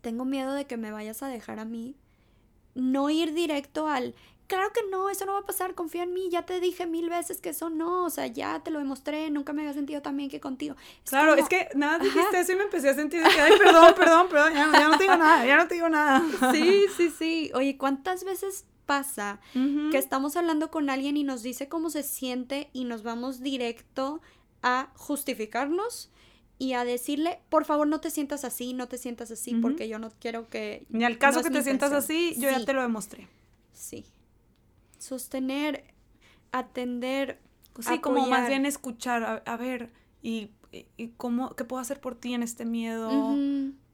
tengo 0.00 0.24
miedo 0.24 0.54
de 0.54 0.66
que 0.66 0.78
me 0.78 0.90
vayas 0.90 1.22
a 1.22 1.28
dejar 1.28 1.58
a 1.58 1.66
mí, 1.66 1.96
no 2.74 3.10
ir 3.10 3.34
directo 3.34 3.88
al, 3.88 4.14
claro 4.50 4.72
que 4.72 4.80
no, 4.90 5.08
eso 5.08 5.24
no 5.26 5.34
va 5.34 5.38
a 5.38 5.46
pasar, 5.46 5.76
confía 5.76 6.02
en 6.02 6.12
mí, 6.12 6.28
ya 6.28 6.44
te 6.44 6.58
dije 6.58 6.84
mil 6.84 7.08
veces 7.08 7.40
que 7.40 7.50
eso 7.50 7.70
no, 7.70 8.04
o 8.04 8.10
sea, 8.10 8.26
ya 8.26 8.60
te 8.64 8.72
lo 8.72 8.80
demostré, 8.80 9.30
nunca 9.30 9.52
me 9.52 9.62
había 9.62 9.74
sentido 9.74 10.02
tan 10.02 10.16
bien 10.16 10.28
que 10.28 10.40
contigo. 10.40 10.74
claro, 11.04 11.36
es 11.36 11.48
que 11.48 11.68
nada 11.76 12.00
dijiste 12.00 12.40
eso 12.40 12.52
y 12.52 12.56
me 12.56 12.64
empecé 12.64 12.88
a 12.90 12.94
sentir 12.94 13.22
que, 13.22 13.40
ay, 13.40 13.52
perdón, 13.56 13.94
perdón, 13.96 14.28
perdón, 14.28 14.52
ya, 14.54 14.88
no 14.88 14.98
te 14.98 15.04
digo 15.04 15.16
nada, 15.16 15.46
ya 15.46 15.56
no 15.56 15.68
te 15.68 15.74
digo 15.74 15.88
nada. 15.88 16.22
Sí, 16.52 16.86
sí, 16.96 17.10
sí. 17.10 17.50
Oye, 17.54 17.78
¿cuántas 17.78 18.24
veces 18.24 18.64
pasa 18.86 19.38
que 19.52 19.98
estamos 19.98 20.36
hablando 20.36 20.68
con 20.72 20.90
alguien 20.90 21.16
y 21.16 21.22
nos 21.22 21.44
dice 21.44 21.68
cómo 21.68 21.90
se 21.90 22.02
siente 22.02 22.70
y 22.72 22.84
nos 22.84 23.04
vamos 23.04 23.40
directo 23.40 24.20
a 24.62 24.88
justificarnos? 24.96 26.10
y 26.58 26.74
a 26.74 26.84
decirle, 26.84 27.40
por 27.48 27.64
favor, 27.64 27.86
no 27.86 28.02
te 28.02 28.10
sientas 28.10 28.44
así, 28.44 28.74
no 28.74 28.86
te 28.86 28.98
sientas 28.98 29.30
así, 29.30 29.54
porque 29.54 29.88
yo 29.88 29.98
no 29.98 30.12
quiero 30.20 30.46
que... 30.50 30.84
Ni 30.90 31.04
al 31.04 31.16
caso 31.16 31.42
que 31.42 31.48
te 31.48 31.62
sientas 31.62 31.90
así, 31.90 32.34
yo 32.36 32.50
ya 32.50 32.62
te 32.62 32.74
lo 32.74 32.82
demostré. 32.82 33.28
Sí, 33.72 34.04
sostener, 35.00 35.84
atender. 36.52 37.40
Sí, 37.80 37.98
como 37.98 38.26
más 38.26 38.48
bien 38.48 38.66
escuchar, 38.66 39.42
a, 39.44 39.56
ver, 39.56 39.90
y, 40.22 40.50
cómo, 41.16 41.56
qué 41.56 41.64
puedo 41.64 41.80
hacer 41.80 42.00
por 42.00 42.14
ti 42.14 42.34
en 42.34 42.42
este 42.42 42.64
miedo, 42.64 43.10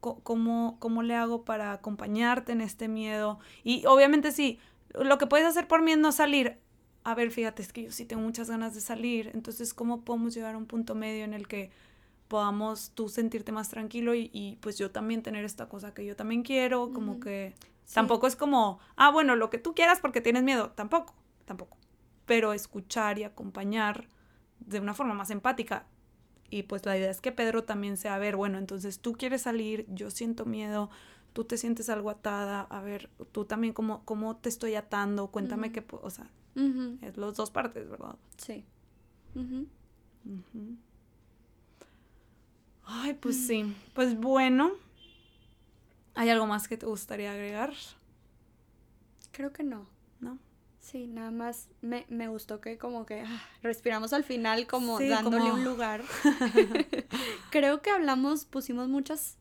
cómo, 0.01 0.77
cómo 0.79 1.03
le 1.03 1.15
hago 1.15 1.45
para 1.45 1.71
acompañarte 1.71 2.51
en 2.51 2.61
este 2.61 2.87
miedo. 2.87 3.39
Y 3.63 3.85
obviamente 3.85 4.31
sí, 4.31 4.59
lo 4.93 5.17
que 5.17 5.27
puedes 5.27 5.47
hacer 5.47 5.67
por 5.67 5.81
mí 5.81 5.91
es 5.93 5.97
no 5.97 6.11
salir. 6.11 6.57
A 7.03 7.15
ver, 7.15 7.31
fíjate, 7.31 7.61
es 7.61 7.71
que 7.71 7.83
yo 7.83 7.91
sí 7.91 8.05
tengo 8.05 8.21
muchas 8.21 8.49
ganas 8.49 8.75
de 8.75 8.81
salir, 8.81 9.31
entonces, 9.33 9.73
¿cómo 9.73 10.01
podemos 10.01 10.33
llegar 10.33 10.55
a 10.55 10.57
un 10.57 10.65
punto 10.65 10.93
medio 10.93 11.23
en 11.23 11.33
el 11.33 11.47
que 11.47 11.71
podamos 12.27 12.91
tú 12.93 13.07
sentirte 13.07 13.53
más 13.53 13.69
tranquilo 13.69 14.13
y, 14.13 14.57
pues 14.61 14.77
yo 14.77 14.91
también 14.91 15.23
tener 15.23 15.45
esta 15.45 15.69
cosa 15.69 15.93
que 15.93 16.05
yo 16.05 16.17
también 16.17 16.43
quiero, 16.43 16.91
como 16.91 17.21
que 17.21 17.53
Tampoco 17.93 18.27
es 18.27 18.35
como, 18.35 18.79
ah, 18.95 19.11
bueno, 19.11 19.35
lo 19.35 19.49
que 19.49 19.57
tú 19.57 19.73
quieras 19.73 19.99
porque 19.99 20.21
tienes 20.21 20.43
miedo. 20.43 20.71
Tampoco, 20.71 21.15
tampoco. 21.45 21.77
Pero 22.25 22.53
escuchar 22.53 23.17
y 23.19 23.23
acompañar 23.23 24.09
de 24.59 24.79
una 24.79 24.93
forma 24.93 25.13
más 25.13 25.29
empática. 25.29 25.87
Y 26.49 26.63
pues 26.63 26.85
la 26.85 26.97
idea 26.97 27.09
es 27.09 27.21
que 27.21 27.31
Pedro 27.31 27.63
también 27.63 27.97
sea, 27.97 28.15
a 28.15 28.19
ver, 28.19 28.35
bueno, 28.35 28.57
entonces 28.57 28.99
tú 28.99 29.13
quieres 29.13 29.41
salir, 29.41 29.85
yo 29.89 30.09
siento 30.09 30.45
miedo, 30.45 30.89
tú 31.33 31.43
te 31.43 31.57
sientes 31.57 31.89
algo 31.89 32.09
atada, 32.09 32.61
a 32.61 32.81
ver, 32.81 33.09
tú 33.31 33.45
también 33.45 33.73
cómo, 33.73 34.03
cómo 34.05 34.37
te 34.37 34.49
estoy 34.49 34.75
atando, 34.75 35.27
cuéntame 35.27 35.71
qué, 35.71 35.85
o 35.89 36.09
sea, 36.09 36.31
es 37.01 37.17
los 37.17 37.35
dos 37.35 37.51
partes, 37.51 37.89
¿verdad? 37.89 38.15
Sí. 38.37 38.65
Ay, 42.85 43.13
pues 43.15 43.37
mm. 43.37 43.47
sí, 43.47 43.75
pues 43.93 44.17
bueno, 44.17 44.71
¿Hay 46.17 46.29
algo 46.29 46.47
más 46.47 46.67
que 46.67 46.77
te 46.77 46.85
gustaría 46.85 47.31
agregar? 47.31 47.73
Creo 49.31 49.53
que 49.53 49.63
no. 49.63 49.87
¿No? 50.19 50.39
Sí, 50.79 51.07
nada 51.07 51.31
más 51.31 51.69
me, 51.81 52.27
gustó 52.27 52.61
que 52.61 52.77
como 52.77 53.05
que 53.05 53.21
ah, 53.21 53.41
respiramos 53.61 54.13
al 54.13 54.23
final 54.23 54.67
como 54.67 54.99
dándole 54.99 55.51
un 55.51 55.63
lugar. 55.63 56.03
Creo 57.51 57.81
que 57.81 57.89
hablamos, 57.89 58.45
pusimos 58.45 58.87
muchas, 58.87 59.37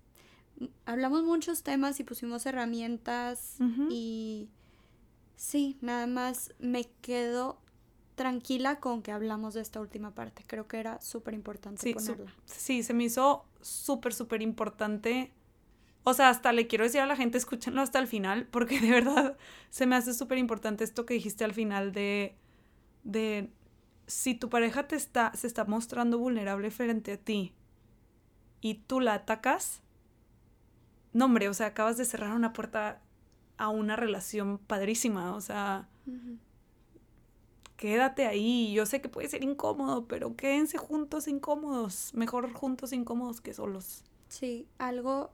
hablamos 0.87 1.23
muchos 1.23 1.63
temas 1.63 2.01
y 2.01 2.05
pusimos 2.05 2.47
herramientas 2.47 3.57
y 3.91 4.51
Sí, 5.37 5.77
nada 5.83 6.07
más 6.07 6.55
me 6.59 6.85
quedo 7.03 7.59
tranquila 8.15 8.81
con 8.81 9.03
que 9.03 9.13
hablamos 9.13 9.53
de 9.55 9.61
esta 9.61 9.81
última 9.81 10.15
parte. 10.15 10.45
Creo 10.47 10.67
que 10.67 10.79
era 10.79 11.01
súper 11.03 11.35
importante 11.35 11.83
Sí, 11.83 11.93
ponerla. 11.93 12.35
sí, 12.47 12.83
se 12.83 12.95
me 12.95 13.05
hizo 13.05 13.45
súper, 13.61 14.15
súper 14.15 14.41
importante. 14.41 15.33
O 16.09 16.15
sea, 16.15 16.29
hasta 16.29 16.53
le 16.53 16.69
quiero 16.69 16.85
decir 16.85 17.01
a 17.01 17.07
la 17.07 17.17
gente, 17.17 17.37
escúchenlo 17.37 17.83
hasta 17.83 17.99
el 17.99 18.07
final, 18.07 18.47
porque 18.53 18.81
de 18.81 18.93
verdad 18.93 19.37
se 19.71 19.87
me 19.87 19.97
hace 19.97 20.15
súper 20.15 20.39
importante 20.39 20.85
esto 20.85 21.05
que 21.05 21.15
dijiste 21.15 21.43
al 21.43 21.53
final 21.53 21.91
de, 21.91 22.37
de 23.03 23.51
si 24.07 24.37
tu 24.37 24.49
pareja 24.49 24.87
te 24.87 24.95
está, 24.95 25.33
se 25.35 25.49
está 25.49 25.65
mostrando 25.65 26.17
vulnerable 26.19 26.71
frente 26.71 27.15
a 27.15 27.17
ti 27.17 27.55
y 28.61 28.75
tú 28.75 29.01
la 29.01 29.15
atacas, 29.15 29.83
no 31.13 31.25
hombre, 31.25 31.49
o 31.49 31.55
sea, 31.55 31.67
acabas 31.67 31.97
de 31.97 32.05
cerrar 32.05 32.37
una 32.37 32.53
puerta 32.53 33.03
a 33.57 33.69
una 33.69 33.97
relación 33.97 34.59
padrísima, 34.59 35.35
o 35.35 35.41
sea, 35.41 35.89
quédate 37.77 38.27
ahí. 38.27 38.73
Yo 38.73 38.87
sé 38.87 39.01
que 39.01 39.09
puede 39.09 39.29
ser 39.29 39.43
incómodo, 39.43 40.07
pero 40.07 40.37
quédense 40.37 40.79
juntos 40.79 41.27
incómodos. 41.27 42.15
Mejor 42.15 42.53
juntos 42.53 42.93
incómodos 42.93 43.41
que 43.41 43.53
solos. 43.53 44.05
Sí, 44.29 44.69
algo 44.79 45.33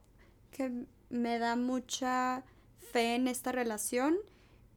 que 0.53 0.85
me 1.09 1.37
da 1.39 1.55
mucha 1.57 2.43
fe 2.91 3.15
en 3.15 3.27
esta 3.27 3.51
relación 3.51 4.15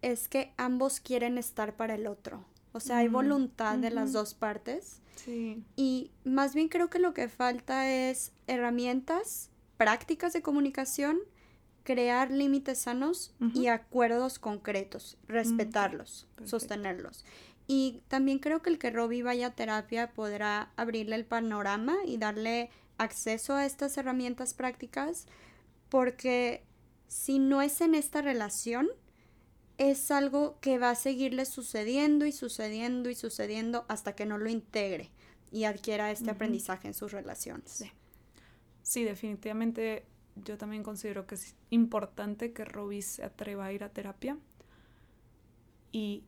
es 0.03 0.29
que 0.29 0.53
ambos 0.57 1.01
quieren 1.01 1.39
estar 1.39 1.77
para 1.77 1.95
el 1.95 2.07
otro. 2.07 2.45
O 2.73 2.81
sea, 2.81 2.99
hay 2.99 3.09
Mm, 3.09 3.13
voluntad 3.13 3.79
de 3.79 3.91
las 3.91 4.13
dos 4.13 4.35
partes. 4.35 5.01
Sí. 5.17 5.63
Y 5.77 6.11
más 6.25 6.55
bien 6.55 6.69
creo 6.69 6.91
que 6.91 6.99
lo 6.99 7.15
que 7.15 7.29
falta 7.29 7.89
es 7.91 8.33
herramientas 8.47 9.51
prácticas 9.77 10.33
de 10.33 10.43
comunicación, 10.43 11.19
crear 11.85 12.31
límites 12.31 12.79
sanos 12.81 13.33
y 13.55 13.69
acuerdos 13.69 14.39
concretos, 14.39 15.17
respetarlos, 15.29 16.27
perfecto. 16.35 16.51
sostenerlos. 16.51 17.25
Y 17.69 18.03
también 18.09 18.39
creo 18.39 18.61
que 18.63 18.71
el 18.71 18.79
que 18.79 18.91
Robbie 18.91 19.23
vaya 19.23 19.49
a 19.49 19.55
terapia 19.55 20.13
podrá 20.13 20.71
abrirle 20.77 21.17
el 21.17 21.25
panorama 21.25 21.97
y 22.05 22.17
darle 22.19 22.71
acceso 22.99 23.55
a 23.55 23.67
estas 23.67 23.97
herramientas 23.99 24.55
prácticas, 24.55 25.27
porque 25.89 26.65
si 27.09 27.39
no 27.39 27.63
es 27.63 27.81
en 27.81 27.95
esta 27.95 28.23
relación, 28.23 28.89
es 29.79 30.11
algo 30.11 30.59
que 30.61 30.79
va 30.79 30.91
a 30.91 30.95
seguirle 30.95 31.45
sucediendo 31.45 32.27
y 32.27 32.33
sucediendo 32.33 33.11
y 33.11 33.15
sucediendo 33.15 33.85
hasta 33.89 34.15
que 34.15 34.27
no 34.27 34.39
lo 34.39 34.49
integre 34.49 35.11
y 35.51 35.65
adquiera 35.65 36.11
este 36.11 36.31
aprendizaje 36.31 36.89
en 36.89 36.95
sus 36.95 37.13
relaciones. 37.13 37.71
Sí. 37.71 37.91
Sí, 38.83 39.05
definitivamente 39.05 40.07
yo 40.37 40.59
también 40.59 40.83
considero 40.83 41.27
que 41.27 41.35
es 41.35 41.57
importante 41.71 42.53
que 42.53 42.65
Robbie 42.65 43.03
se 43.03 43.25
atreva 43.25 43.67
a 43.67 43.73
ir 43.73 43.83
a 43.83 43.89
terapia. 43.89 44.39
Y, 45.93 46.25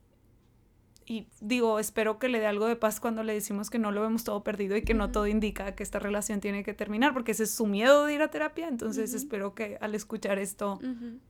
y 1.08 1.26
digo, 1.40 1.78
espero 1.78 2.18
que 2.18 2.28
le 2.28 2.38
dé 2.38 2.46
algo 2.46 2.66
de 2.66 2.76
paz 2.76 3.00
cuando 3.00 3.22
le 3.22 3.32
decimos 3.32 3.70
que 3.70 3.78
no 3.78 3.92
lo 3.92 4.02
vemos 4.02 4.24
todo 4.24 4.44
perdido 4.44 4.76
y 4.76 4.82
que 4.82 4.92
no 4.92 5.10
todo 5.10 5.26
indica 5.26 5.74
que 5.74 5.82
esta 5.82 5.98
relación 5.98 6.40
tiene 6.40 6.62
que 6.62 6.74
terminar, 6.74 7.14
porque 7.14 7.32
ese 7.32 7.44
es 7.44 7.50
su 7.50 7.66
miedo 7.66 8.04
de 8.04 8.14
ir 8.14 8.20
a 8.20 8.28
terapia. 8.30 8.68
Entonces 8.68 9.14
espero 9.14 9.54
que 9.54 9.78
al 9.80 9.94
escuchar 9.94 10.38
esto 10.38 10.78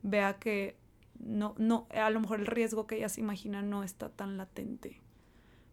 vea 0.03 0.41
que 0.41 0.77
no, 1.21 1.55
no, 1.59 1.87
a 1.91 2.11
lo 2.11 2.19
mejor 2.19 2.41
el 2.41 2.47
riesgo 2.47 2.89
que 2.89 2.97
ella 2.97 3.09
se 3.09 3.21
imagina 3.21 3.63
no 3.63 3.85
está 3.85 4.09
tan 4.09 4.37
latente. 4.37 5.01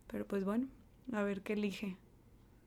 Pero 0.06 0.28
pues 0.28 0.46
bueno, 0.46 0.68
a 1.12 1.24
ver 1.24 1.42
qué 1.42 1.54
elige. 1.54 1.98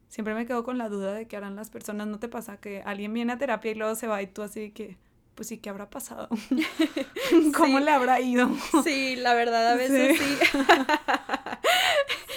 Siempre 0.08 0.34
me 0.34 0.44
quedo 0.44 0.64
con 0.64 0.76
la 0.76 0.88
duda 0.88 1.12
de 1.12 1.28
qué 1.28 1.36
harán 1.36 1.54
las 1.54 1.70
personas. 1.70 2.08
¿No 2.08 2.18
te 2.18 2.28
pasa 2.28 2.56
que 2.56 2.82
alguien 2.82 3.12
viene 3.12 3.32
a 3.32 3.38
terapia 3.38 3.70
y 3.70 3.74
luego 3.76 3.94
se 3.94 4.08
va 4.08 4.20
y 4.22 4.26
tú 4.26 4.42
así 4.42 4.72
que, 4.72 4.96
pues 5.38 5.46
sí, 5.50 5.58
¿qué 5.58 5.70
habrá 5.70 5.88
pasado? 5.88 6.28
¿Cómo 7.56 7.78
Sí. 7.78 7.84
le 7.84 7.90
habrá 7.92 8.20
ido? 8.20 8.50
Sí, 8.82 9.14
la 9.14 9.34
verdad, 9.34 9.68
a 9.70 9.74
veces 9.76 10.18
Sí. 10.18 10.24
sí. 10.24 10.48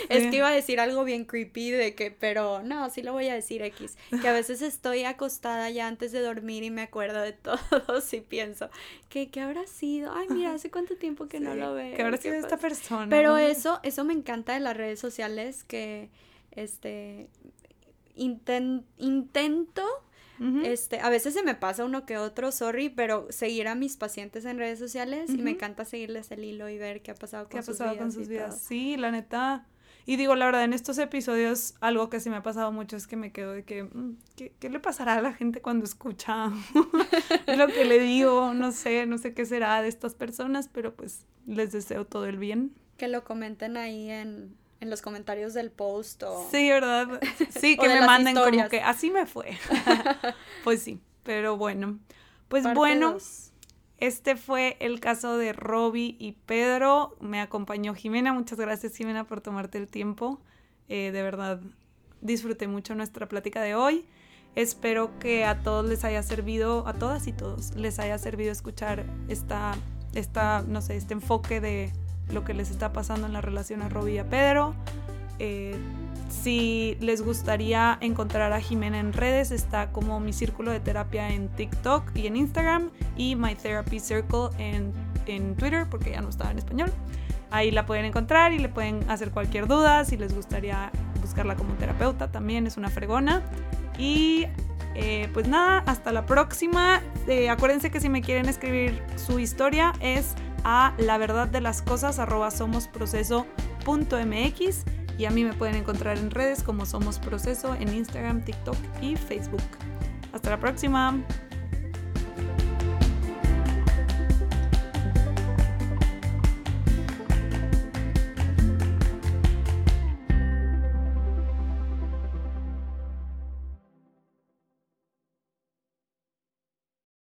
Es 0.10 0.28
que 0.30 0.38
iba 0.38 0.50
a 0.50 0.52
decir 0.54 0.80
algo 0.82 1.04
bien 1.06 1.24
creepy 1.26 1.72
de 1.72 1.96
que, 1.96 2.12
pero 2.12 2.62
no, 2.64 2.90
sí 2.90 3.02
lo 3.02 3.14
voy 3.14 3.30
a 3.30 3.34
decir 3.34 3.62
X. 3.62 3.98
Que 4.22 4.28
a 4.28 4.34
veces 4.34 4.62
estoy 4.62 5.06
acostada 5.06 5.70
ya 5.70 5.88
antes 5.88 6.12
de 6.12 6.20
dormir 6.20 6.64
y 6.64 6.70
me 6.70 6.82
acuerdo 6.82 7.22
de 7.22 7.32
todos 7.34 8.14
y 8.14 8.20
pienso, 8.20 8.70
que 9.10 9.30
qué 9.32 9.40
habrá 9.42 9.66
sido? 9.68 10.12
Ay, 10.14 10.28
mira, 10.30 10.54
hace 10.54 10.70
cuánto 10.70 10.96
tiempo 10.98 11.28
que 11.28 11.40
no 11.40 11.56
lo 11.56 11.74
veo. 11.74 11.96
¿Qué 11.96 12.02
habrá 12.02 12.18
¿qué 12.18 12.24
sido 12.24 12.36
esta 12.36 12.50
pasa?". 12.50 12.62
persona? 12.62 13.08
Pero 13.10 13.38
eso, 13.38 13.80
eso 13.84 14.04
me 14.04 14.14
encanta 14.14 14.54
de 14.54 14.60
las 14.60 14.76
redes 14.76 15.00
sociales 15.00 15.64
que, 15.64 16.10
este, 16.52 17.30
inten- 18.18 18.84
intento 18.98 19.84
Este, 20.64 21.00
a 21.00 21.10
veces 21.10 21.34
se 21.34 21.44
me 21.44 21.54
pasa 21.56 21.86
uno 21.86 22.06
que 22.06 22.18
otro, 22.18 22.52
sorry, 22.52 22.90
pero 22.90 23.28
seguir 23.30 23.68
a 23.68 23.76
mis 23.76 23.98
pacientes 23.98 24.46
en 24.46 24.58
redes 24.58 24.80
sociales 24.80 25.30
y 25.30 25.38
me 25.38 25.52
encanta 25.52 25.86
seguirles 25.86 26.32
el 26.32 26.44
hilo 26.44 26.68
y 26.68 26.78
ver 26.78 27.02
qué 27.02 27.12
ha 27.12 27.16
pasado 27.16 27.44
con 27.46 27.52
¿Qué 27.52 27.60
ha 27.60 27.64
sus 27.64 27.78
pasado 27.78 27.92
vidas 27.92 28.04
con 28.04 28.12
sus 28.12 28.28
vidas? 28.28 28.50
todo. 28.56 28.60
Sí, 28.68 28.98
la 28.98 29.12
neta. 29.12 29.68
Y 30.08 30.16
digo, 30.16 30.36
la 30.36 30.46
verdad, 30.46 30.64
en 30.64 30.74
estos 30.74 30.98
episodios, 30.98 31.76
algo 31.80 32.10
que 32.10 32.20
sí 32.20 32.32
me 32.32 32.38
ha 32.38 32.42
pasado 32.42 32.72
mucho 32.72 32.98
es 32.98 33.06
que 33.06 33.16
me 33.16 33.32
quedo 33.32 33.52
de 33.54 33.64
que, 33.66 33.84
mm, 33.84 34.18
¿qué, 34.36 34.52
qué 34.60 34.70
le 34.70 34.80
pasará 34.80 35.14
a 35.14 35.22
la 35.22 35.32
gente 35.34 35.62
cuando 35.62 35.86
escucha 35.86 36.52
lo 37.56 37.68
que 37.68 37.86
le 37.86 38.00
digo? 38.00 38.54
No 38.56 38.72
sé, 38.72 39.06
no 39.06 39.20
sé 39.20 39.36
qué 39.36 39.46
será 39.46 39.80
de 39.84 39.90
estas 39.90 40.16
personas, 40.16 40.68
pero 40.68 40.96
pues 40.96 41.26
les 41.46 41.72
deseo 41.72 42.06
todo 42.06 42.26
el 42.26 42.38
bien. 42.38 42.74
Que 42.98 43.08
lo 43.08 43.24
comenten 43.24 43.78
ahí 43.78 44.10
en, 44.10 44.56
en 44.82 44.90
los 44.90 45.02
comentarios 45.02 45.54
del 45.54 45.72
post 45.72 46.24
o... 46.24 46.48
Sí, 46.52 46.70
¿verdad? 46.70 47.22
Sí, 47.60 47.78
que 47.80 47.88
me 47.88 48.02
manden 48.02 48.36
como 48.36 48.68
que 48.68 48.82
así 48.82 49.12
me 49.12 49.26
fue. 49.26 49.58
pues 50.64 50.82
sí, 50.82 51.00
pero 51.24 51.56
bueno. 51.56 52.00
Pues 52.50 52.64
Parte 52.64 52.78
bueno, 52.78 53.14
dos. 53.14 53.52
este 54.00 54.36
fue 54.36 54.76
el 54.80 55.00
caso 55.00 55.38
de 55.38 55.54
Robbie 55.54 56.18
y 56.20 56.34
Pedro. 56.34 57.16
Me 57.22 57.40
acompañó 57.40 57.94
Jimena. 57.94 58.34
Muchas 58.34 58.60
gracias, 58.60 58.96
Jimena, 58.98 59.24
por 59.24 59.40
tomarte 59.40 59.78
el 59.78 59.88
tiempo. 59.88 60.42
Eh, 60.90 61.12
de 61.14 61.22
verdad, 61.22 61.62
disfruté 62.20 62.68
mucho 62.68 62.96
nuestra 62.96 63.30
plática 63.30 63.62
de 63.62 63.76
hoy. 63.76 64.06
Espero 64.56 65.18
que 65.20 65.46
a 65.46 65.62
todos 65.62 65.86
les 65.86 66.04
haya 66.04 66.24
servido, 66.24 66.86
a 66.88 66.94
todas 66.94 67.28
y 67.28 67.34
todos, 67.34 67.74
les 67.76 68.00
haya 68.00 68.18
servido 68.18 68.52
escuchar 68.52 69.06
esta, 69.30 69.76
esta 70.14 70.64
no 70.68 70.82
sé, 70.82 70.98
este 70.98 71.14
enfoque 71.14 71.62
de 71.62 71.94
lo 72.32 72.44
que 72.44 72.54
les 72.54 72.72
está 72.72 72.94
pasando 72.94 73.28
en 73.28 73.34
la 73.34 73.42
relación 73.42 73.82
a 73.82 73.90
Robbie 73.90 74.16
y 74.16 74.18
a 74.20 74.30
Pedro. 74.30 74.74
Eh, 75.40 75.76
si 76.30 76.98
les 77.02 77.22
gustaría 77.22 77.98
encontrar 78.00 78.54
a 78.54 78.62
Jimena 78.62 79.00
en 79.00 79.12
redes, 79.12 79.52
está 79.52 79.92
como 79.92 80.20
mi 80.20 80.34
círculo 80.34 80.72
de 80.72 80.80
terapia 80.80 81.30
en 81.30 81.50
TikTok 81.50 82.16
y 82.16 82.28
en 82.28 82.38
Instagram 82.38 82.90
y 83.18 83.36
My 83.36 83.56
Therapy 83.56 84.00
Circle 84.00 84.50
en, 84.58 84.94
en 85.26 85.56
Twitter 85.56 85.88
porque 85.90 86.12
ya 86.12 86.22
no 86.22 86.30
estaba 86.30 86.52
en 86.52 86.58
español. 86.58 86.92
Ahí 87.52 87.70
la 87.70 87.86
pueden 87.86 88.06
encontrar 88.06 88.54
y 88.54 88.60
le 88.60 88.70
pueden 88.70 89.10
hacer 89.10 89.32
cualquier 89.32 89.68
duda. 89.68 90.06
Si 90.06 90.16
les 90.16 90.34
gustaría 90.34 90.90
buscarla 91.20 91.56
como 91.56 91.74
terapeuta, 91.74 92.32
también 92.32 92.66
es 92.66 92.78
una 92.78 92.90
fregona. 92.90 93.42
Y 93.98 94.46
eh, 94.96 95.30
pues 95.34 95.48
nada, 95.48 95.84
hasta 95.86 96.12
la 96.12 96.26
próxima. 96.26 97.02
Eh, 97.28 97.50
acuérdense 97.50 97.92
que 97.92 98.00
si 98.00 98.08
me 98.08 98.22
quieren 98.22 98.48
escribir 98.48 99.02
su 99.18 99.40
historia 99.40 99.94
es 100.00 100.36
a 100.64 100.94
la 100.98 101.18
verdad 101.18 101.48
de 101.48 101.62
las 101.62 101.82
cosas 101.82 102.20
arroba 102.20 102.52
somosproceso.mx 102.52 104.86
y 105.18 105.26
a 105.26 105.32
mí 105.32 105.44
me 105.44 105.54
pueden 105.54 105.76
encontrar 105.76 106.18
en 106.18 106.32
redes 106.32 106.64
como 106.64 106.86
Somos 106.86 107.20
Proceso 107.20 107.76
en 107.76 107.94
Instagram, 107.94 108.44
TikTok 108.44 108.78
y 109.02 109.16
Facebook. 109.16 109.62
Hasta 110.34 110.50
la 110.50 110.60
próxima. 110.60 111.24